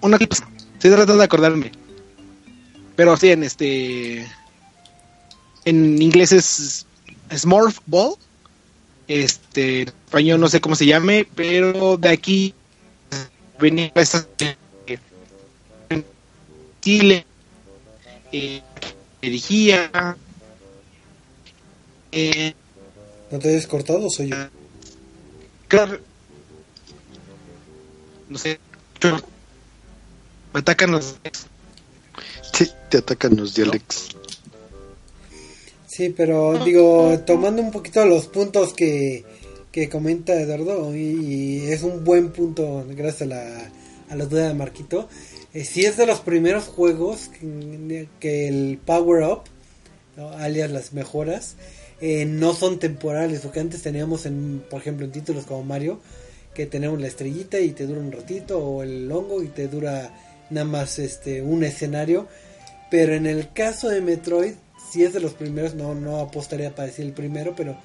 Una 0.00 0.18
cosa. 0.18 0.48
Estoy 0.74 0.90
tratando 0.90 1.18
de 1.18 1.24
acordarme. 1.24 1.72
Pero 2.96 3.16
sí, 3.16 3.30
en 3.30 3.42
este. 3.42 4.26
En 5.64 6.00
inglés 6.00 6.32
es 6.32 6.86
Smurf 7.34 7.78
Ball. 7.86 8.14
Este, 9.08 9.82
en 9.82 9.88
español 9.88 10.40
no 10.40 10.48
sé 10.48 10.60
cómo 10.60 10.76
se 10.76 10.86
llame, 10.86 11.26
pero 11.34 11.96
de 11.98 12.08
aquí 12.08 12.54
venía 13.58 13.92
esta 13.94 14.26
Chile, 16.80 17.24
eh, 18.32 18.60
dirigía. 19.24 20.16
Eh, 22.12 22.54
¿No 23.30 23.38
te 23.38 23.48
hayas 23.50 23.66
cortado 23.66 24.06
o 24.06 24.10
soy 24.10 24.28
yo? 24.30 24.36
claro, 25.68 25.98
no 28.28 28.38
sé, 28.38 28.58
yo- 29.00 29.16
me 30.52 30.60
atacan 30.60 30.92
los 30.92 31.16
Sí, 32.52 32.70
te 32.88 32.98
atacan 32.98 33.34
los 33.36 33.54
dialectos. 33.54 34.16
Sí, 35.88 36.10
pero 36.16 36.64
digo, 36.64 37.18
tomando 37.26 37.60
un 37.62 37.72
poquito 37.72 38.04
los 38.06 38.26
puntos 38.26 38.72
que, 38.74 39.24
que 39.72 39.88
comenta 39.88 40.40
Eduardo, 40.40 40.94
y, 40.94 41.00
y 41.00 41.66
es 41.72 41.82
un 41.82 42.04
buen 42.04 42.30
punto 42.32 42.84
gracias 42.90 43.22
a 43.22 43.26
la, 43.26 43.70
a 44.10 44.14
la 44.16 44.26
duda 44.26 44.48
de 44.48 44.54
Marquito, 44.54 45.08
eh, 45.54 45.64
si 45.64 45.84
es 45.86 45.96
de 45.96 46.06
los 46.06 46.20
primeros 46.20 46.64
juegos 46.64 47.30
que, 48.20 48.48
el 48.48 48.78
Power 48.84 49.22
Up, 49.24 49.40
alias 50.38 50.70
las 50.70 50.92
mejoras, 50.92 51.56
eh, 52.00 52.24
no 52.26 52.54
son 52.54 52.78
temporales, 52.78 53.40
porque 53.40 53.60
antes 53.60 53.82
teníamos, 53.82 54.26
en, 54.26 54.62
por 54.68 54.80
ejemplo, 54.80 55.06
en 55.06 55.12
títulos 55.12 55.44
como 55.46 55.62
Mario, 55.62 56.00
que 56.54 56.66
tenemos 56.66 57.00
la 57.00 57.06
estrellita 57.08 57.58
y 57.60 57.70
te 57.70 57.86
dura 57.86 58.00
un 58.00 58.12
ratito, 58.12 58.58
o 58.58 58.82
el 58.82 59.10
hongo 59.10 59.42
y 59.42 59.48
te 59.48 59.68
dura 59.68 60.12
nada 60.50 60.66
más 60.66 60.98
este 60.98 61.40
un 61.42 61.64
escenario, 61.64 62.28
pero 62.90 63.14
en 63.14 63.26
el 63.26 63.52
caso 63.52 63.88
de 63.88 64.00
Metroid, 64.00 64.52
si 64.92 65.02
es 65.02 65.12
de 65.12 65.20
los 65.20 65.32
primeros, 65.32 65.74
no, 65.74 65.94
no 65.94 66.18
apostaría 66.20 66.74
para 66.74 66.86
decir 66.86 67.06
el 67.06 67.12
primero, 67.12 67.54
pero 67.56 67.76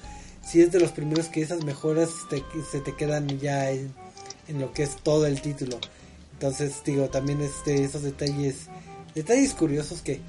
si 0.46 0.60
es 0.60 0.70
de 0.70 0.78
los 0.78 0.92
primeros 0.92 1.26
que 1.28 1.42
esas 1.42 1.64
mejoras 1.64 2.10
te- 2.28 2.42
se 2.70 2.80
te 2.80 2.94
quedan 2.94 3.26
ya 3.40 3.70
en, 3.70 3.92
en 4.48 4.60
lo 4.60 4.72
que 4.72 4.84
es 4.84 4.96
todo 5.02 5.26
el 5.26 5.40
título. 5.40 5.78
Entonces, 6.40 6.80
digo, 6.86 7.10
también 7.10 7.42
este, 7.42 7.84
esos 7.84 8.00
detalles, 8.00 8.68
detalles 9.14 9.52
curiosos 9.52 10.00
que, 10.00 10.20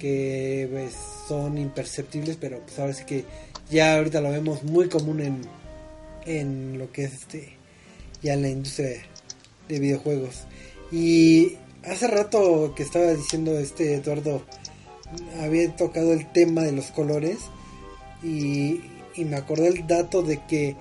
que 0.00 0.68
pues, 0.68 0.94
son 1.28 1.58
imperceptibles, 1.58 2.36
pero 2.40 2.58
pues 2.58 2.76
ahora 2.80 2.92
sí 2.92 3.04
que 3.04 3.24
ya 3.70 3.94
ahorita 3.94 4.20
lo 4.20 4.32
vemos 4.32 4.64
muy 4.64 4.88
común 4.88 5.20
en, 5.20 5.42
en 6.26 6.76
lo 6.76 6.90
que 6.90 7.04
es 7.04 7.12
este 7.12 7.56
ya 8.20 8.32
en 8.34 8.42
la 8.42 8.48
industria 8.48 9.06
de 9.68 9.78
videojuegos. 9.78 10.42
Y 10.90 11.52
hace 11.84 12.08
rato 12.08 12.74
que 12.74 12.82
estaba 12.82 13.12
diciendo 13.12 13.56
este 13.56 13.94
Eduardo, 13.94 14.42
había 15.40 15.76
tocado 15.76 16.14
el 16.14 16.32
tema 16.32 16.62
de 16.62 16.72
los 16.72 16.86
colores 16.86 17.38
y, 18.24 18.80
y 19.14 19.24
me 19.24 19.36
acordé 19.36 19.68
el 19.68 19.86
dato 19.86 20.22
de 20.22 20.44
que 20.48 20.74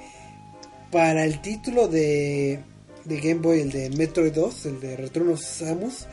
para 0.90 1.26
el 1.26 1.42
título 1.42 1.88
de, 1.88 2.73
de 3.06 3.20
Game 3.20 3.42
Boy, 3.42 3.62
el 3.62 3.72
de 3.72 3.90
Metroid 3.90 4.34
2, 4.34 4.66
el 4.68 4.80
de 4.80 4.98
Return 4.98 5.30
of 5.30 5.42
Samus, 5.42 6.06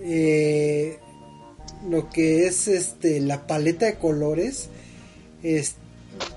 eh, 0.00 0.98
lo 1.88 2.10
que 2.10 2.46
es 2.46 2.68
este 2.68 3.20
la 3.20 3.46
paleta 3.46 3.86
de 3.86 3.96
colores 3.96 4.68
es, 5.42 5.76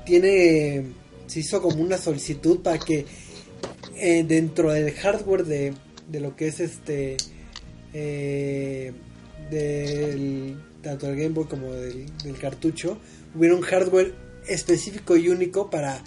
tiene 0.06 0.86
se 1.28 1.40
hizo 1.40 1.62
como 1.62 1.82
una 1.82 1.98
solicitud 1.98 2.62
para 2.62 2.80
que 2.80 3.06
eh, 3.96 4.24
dentro 4.28 4.72
del 4.72 4.92
hardware 4.92 5.46
de, 5.46 5.74
de 6.08 6.20
lo 6.20 6.36
que 6.36 6.48
es 6.48 6.60
este 6.60 7.18
eh, 7.94 8.94
del 9.50 10.58
tanto 10.82 11.08
del 11.08 11.16
Game 11.18 11.30
Boy 11.36 11.46
como 11.46 11.72
del, 11.74 12.06
del 12.24 12.38
cartucho 12.38 12.98
hubiera 13.36 13.56
un 13.56 13.62
hardware 13.62 14.14
específico 14.48 15.18
y 15.18 15.30
único 15.30 15.70
para 15.70 16.02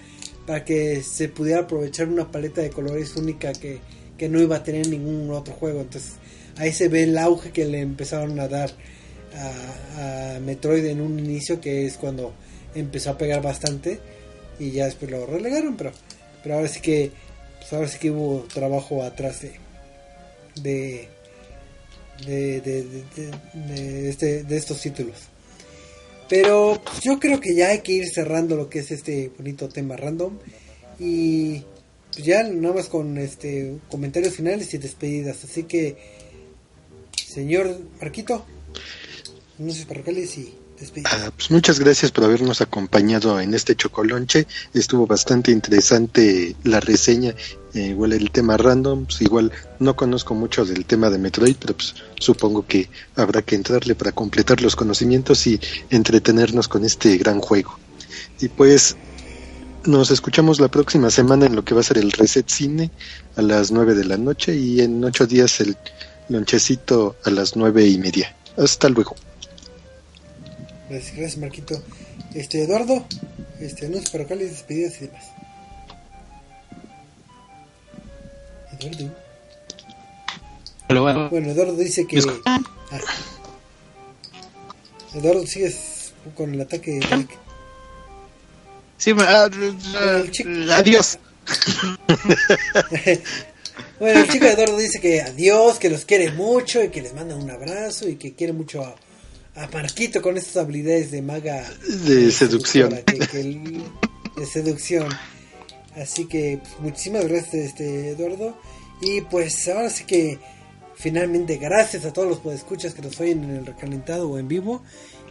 para 0.46 0.64
que 0.64 1.02
se 1.02 1.28
pudiera 1.28 1.60
aprovechar 1.62 2.08
una 2.08 2.30
paleta 2.30 2.60
de 2.62 2.70
colores 2.70 3.14
única 3.16 3.52
que, 3.52 3.78
que 4.18 4.28
no 4.28 4.40
iba 4.40 4.56
a 4.56 4.62
tener 4.64 4.88
ningún 4.88 5.30
otro 5.30 5.54
juego. 5.54 5.80
Entonces 5.80 6.14
ahí 6.56 6.72
se 6.72 6.88
ve 6.88 7.04
el 7.04 7.16
auge 7.18 7.50
que 7.50 7.64
le 7.66 7.80
empezaron 7.80 8.38
a 8.40 8.48
dar 8.48 8.70
a, 9.34 10.38
Metroid 10.40 10.84
en 10.86 11.00
un 11.00 11.18
inicio 11.18 11.60
que 11.60 11.86
es 11.86 11.96
cuando 11.96 12.32
empezó 12.74 13.10
a 13.10 13.18
pegar 13.18 13.40
bastante 13.42 14.00
y 14.58 14.70
ya 14.72 14.84
después 14.86 15.10
lo 15.10 15.24
relegaron 15.26 15.76
pero 15.76 15.92
pero 16.42 16.56
ahora 16.56 16.68
sí 16.68 16.80
que 16.80 17.10
pues 17.58 17.72
ahora 17.72 17.88
sí 17.88 17.98
que 17.98 18.10
hubo 18.10 18.40
trabajo 18.52 19.02
atrás 19.02 19.40
de, 19.42 19.52
de, 22.26 22.60
de- 22.60 22.60
de- 22.82 23.02
de 23.54 24.08
este, 24.10 24.44
de 24.44 24.56
estos 24.56 24.80
títulos 24.80 25.16
pero 26.32 26.80
yo 27.02 27.20
creo 27.20 27.40
que 27.40 27.54
ya 27.54 27.68
hay 27.68 27.80
que 27.80 27.92
ir 27.92 28.08
cerrando 28.08 28.56
lo 28.56 28.70
que 28.70 28.78
es 28.78 28.90
este 28.90 29.30
bonito 29.36 29.68
tema 29.68 29.98
random. 29.98 30.38
Y 30.98 31.62
pues, 32.10 32.24
ya 32.24 32.42
nada 32.42 32.76
más 32.76 32.86
con 32.86 33.18
este 33.18 33.76
comentarios 33.90 34.32
finales 34.32 34.72
y 34.72 34.78
despedidas. 34.78 35.44
Así 35.44 35.64
que 35.64 35.98
señor 37.14 37.78
Marquito 38.00 38.46
anuncios 39.58 39.84
parroquiales 39.84 40.38
y 40.38 40.54
despedidas 40.54 40.61
Ah, 41.04 41.30
pues 41.36 41.50
muchas 41.50 41.78
gracias 41.78 42.10
por 42.10 42.24
habernos 42.24 42.60
acompañado 42.60 43.40
en 43.40 43.54
este 43.54 43.76
chocolonche. 43.76 44.46
Estuvo 44.74 45.06
bastante 45.06 45.50
interesante 45.52 46.56
la 46.64 46.80
reseña. 46.80 47.34
eh, 47.74 47.88
igual 47.88 48.12
el 48.12 48.30
tema 48.30 48.56
random, 48.56 49.06
pues 49.06 49.22
igual 49.22 49.50
no 49.78 49.96
conozco 49.96 50.34
mucho 50.34 50.64
del 50.64 50.84
tema 50.84 51.08
de 51.08 51.18
Metroid, 51.18 51.56
pero 51.58 51.74
pues 51.74 51.94
supongo 52.18 52.66
que 52.66 52.88
habrá 53.16 53.42
que 53.42 53.54
entrarle 53.54 53.94
para 53.94 54.12
completar 54.12 54.60
los 54.60 54.76
conocimientos 54.76 55.46
y 55.46 55.58
entretenernos 55.90 56.68
con 56.68 56.84
este 56.84 57.16
gran 57.16 57.40
juego. 57.40 57.78
Y 58.40 58.48
pues 58.48 58.96
nos 59.84 60.10
escuchamos 60.10 60.60
la 60.60 60.68
próxima 60.68 61.10
semana 61.10 61.46
en 61.46 61.56
lo 61.56 61.64
que 61.64 61.74
va 61.74 61.80
a 61.80 61.84
ser 61.84 61.98
el 61.98 62.12
Reset 62.12 62.48
Cine 62.48 62.90
a 63.36 63.42
las 63.42 63.70
9 63.70 63.94
de 63.94 64.04
la 64.04 64.16
noche 64.16 64.54
y 64.56 64.80
en 64.80 65.02
ocho 65.04 65.26
días 65.26 65.60
el 65.60 65.76
lonchecito 66.28 67.16
a 67.24 67.30
las 67.30 67.56
nueve 67.56 67.86
y 67.86 67.98
media. 67.98 68.34
Hasta 68.56 68.88
luego. 68.88 69.16
Gracias, 70.92 71.16
gracias 71.16 71.38
Marquito. 71.38 71.82
Este 72.34 72.62
Eduardo, 72.64 73.06
este 73.58 73.86
anuncios 73.86 74.10
parroquiales, 74.10 74.50
despedidas 74.50 74.96
y 75.00 75.06
demás. 75.06 75.24
Eduardo. 78.78 79.14
Pero 80.88 81.02
bueno, 81.02 81.30
Bueno, 81.30 81.50
Eduardo 81.50 81.76
dice 81.76 82.06
que. 82.06 82.16
¿Me 82.16 82.20
escuchan? 82.20 82.66
Ah. 82.90 83.00
Eduardo, 85.14 85.46
sigues 85.46 86.12
con 86.36 86.52
el 86.52 86.60
ataque. 86.60 86.90
de- 86.92 87.26
sí, 88.98 89.14
me- 89.14 89.22
ah, 89.22 89.48
adiós. 90.76 91.18
bueno, 93.98 94.20
el 94.20 94.28
chico 94.30 94.44
Eduardo 94.44 94.76
dice 94.76 95.00
que 95.00 95.22
adiós, 95.22 95.78
que 95.78 95.88
los 95.88 96.04
quiere 96.04 96.32
mucho 96.32 96.84
y 96.84 96.90
que 96.90 97.00
les 97.00 97.14
manda 97.14 97.34
un 97.34 97.50
abrazo 97.50 98.10
y 98.10 98.16
que 98.16 98.34
quiere 98.34 98.52
mucho 98.52 98.84
a, 98.84 98.94
a 99.54 99.68
Marquito 99.68 100.22
con 100.22 100.36
estas 100.38 100.56
habilidades 100.56 101.10
de 101.10 101.22
maga 101.22 101.68
De 102.04 102.30
seducción. 102.32 102.90
que- 103.06 103.18
que 103.18 103.40
el- 103.40 103.82
de 104.36 104.46
seducción. 104.46 105.08
Así 105.94 106.26
que 106.26 106.58
pues, 106.62 106.80
muchísimas 106.80 107.26
gracias, 107.26 107.54
este 107.54 108.10
Eduardo. 108.10 108.56
Y 109.02 109.20
pues 109.22 109.68
ahora 109.68 109.90
sí 109.90 110.04
que 110.04 110.38
finalmente 110.94 111.56
gracias 111.58 112.04
a 112.04 112.12
todos 112.12 112.28
los 112.28 112.38
podescuchas 112.38 112.94
que 112.94 113.02
nos 113.02 113.18
oyen 113.20 113.44
en 113.44 113.56
el 113.56 113.66
recalentado 113.66 114.30
o 114.30 114.38
en 114.38 114.48
vivo. 114.48 114.82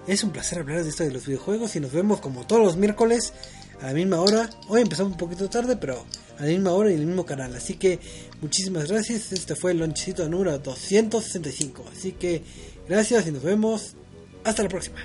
Es 0.07 0.23
un 0.23 0.31
placer 0.31 0.59
hablar 0.59 0.83
de 0.83 0.89
esto 0.89 1.03
de 1.03 1.11
los 1.11 1.25
videojuegos 1.25 1.75
y 1.75 1.79
nos 1.79 1.91
vemos 1.91 2.19
como 2.21 2.45
todos 2.45 2.63
los 2.63 2.75
miércoles 2.77 3.33
a 3.81 3.87
la 3.87 3.93
misma 3.93 4.19
hora. 4.21 4.49
Hoy 4.67 4.81
empezamos 4.81 5.13
un 5.13 5.17
poquito 5.17 5.49
tarde, 5.49 5.77
pero 5.77 6.05
a 6.37 6.41
la 6.43 6.47
misma 6.47 6.71
hora 6.73 6.91
y 6.91 6.95
en 6.95 7.01
el 7.01 7.05
mismo 7.07 7.25
canal. 7.25 7.55
Así 7.55 7.75
que 7.75 7.99
muchísimas 8.41 8.87
gracias. 8.91 9.31
Este 9.31 9.55
fue 9.55 9.71
el 9.71 9.77
lonchecito 9.79 10.27
número 10.29 10.57
265. 10.59 11.85
Así 11.95 12.11
que 12.11 12.43
gracias 12.87 13.25
y 13.27 13.31
nos 13.31 13.41
vemos. 13.43 13.95
Hasta 14.43 14.63
la 14.63 14.69
próxima. 14.69 14.97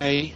Ahí. 0.00 0.34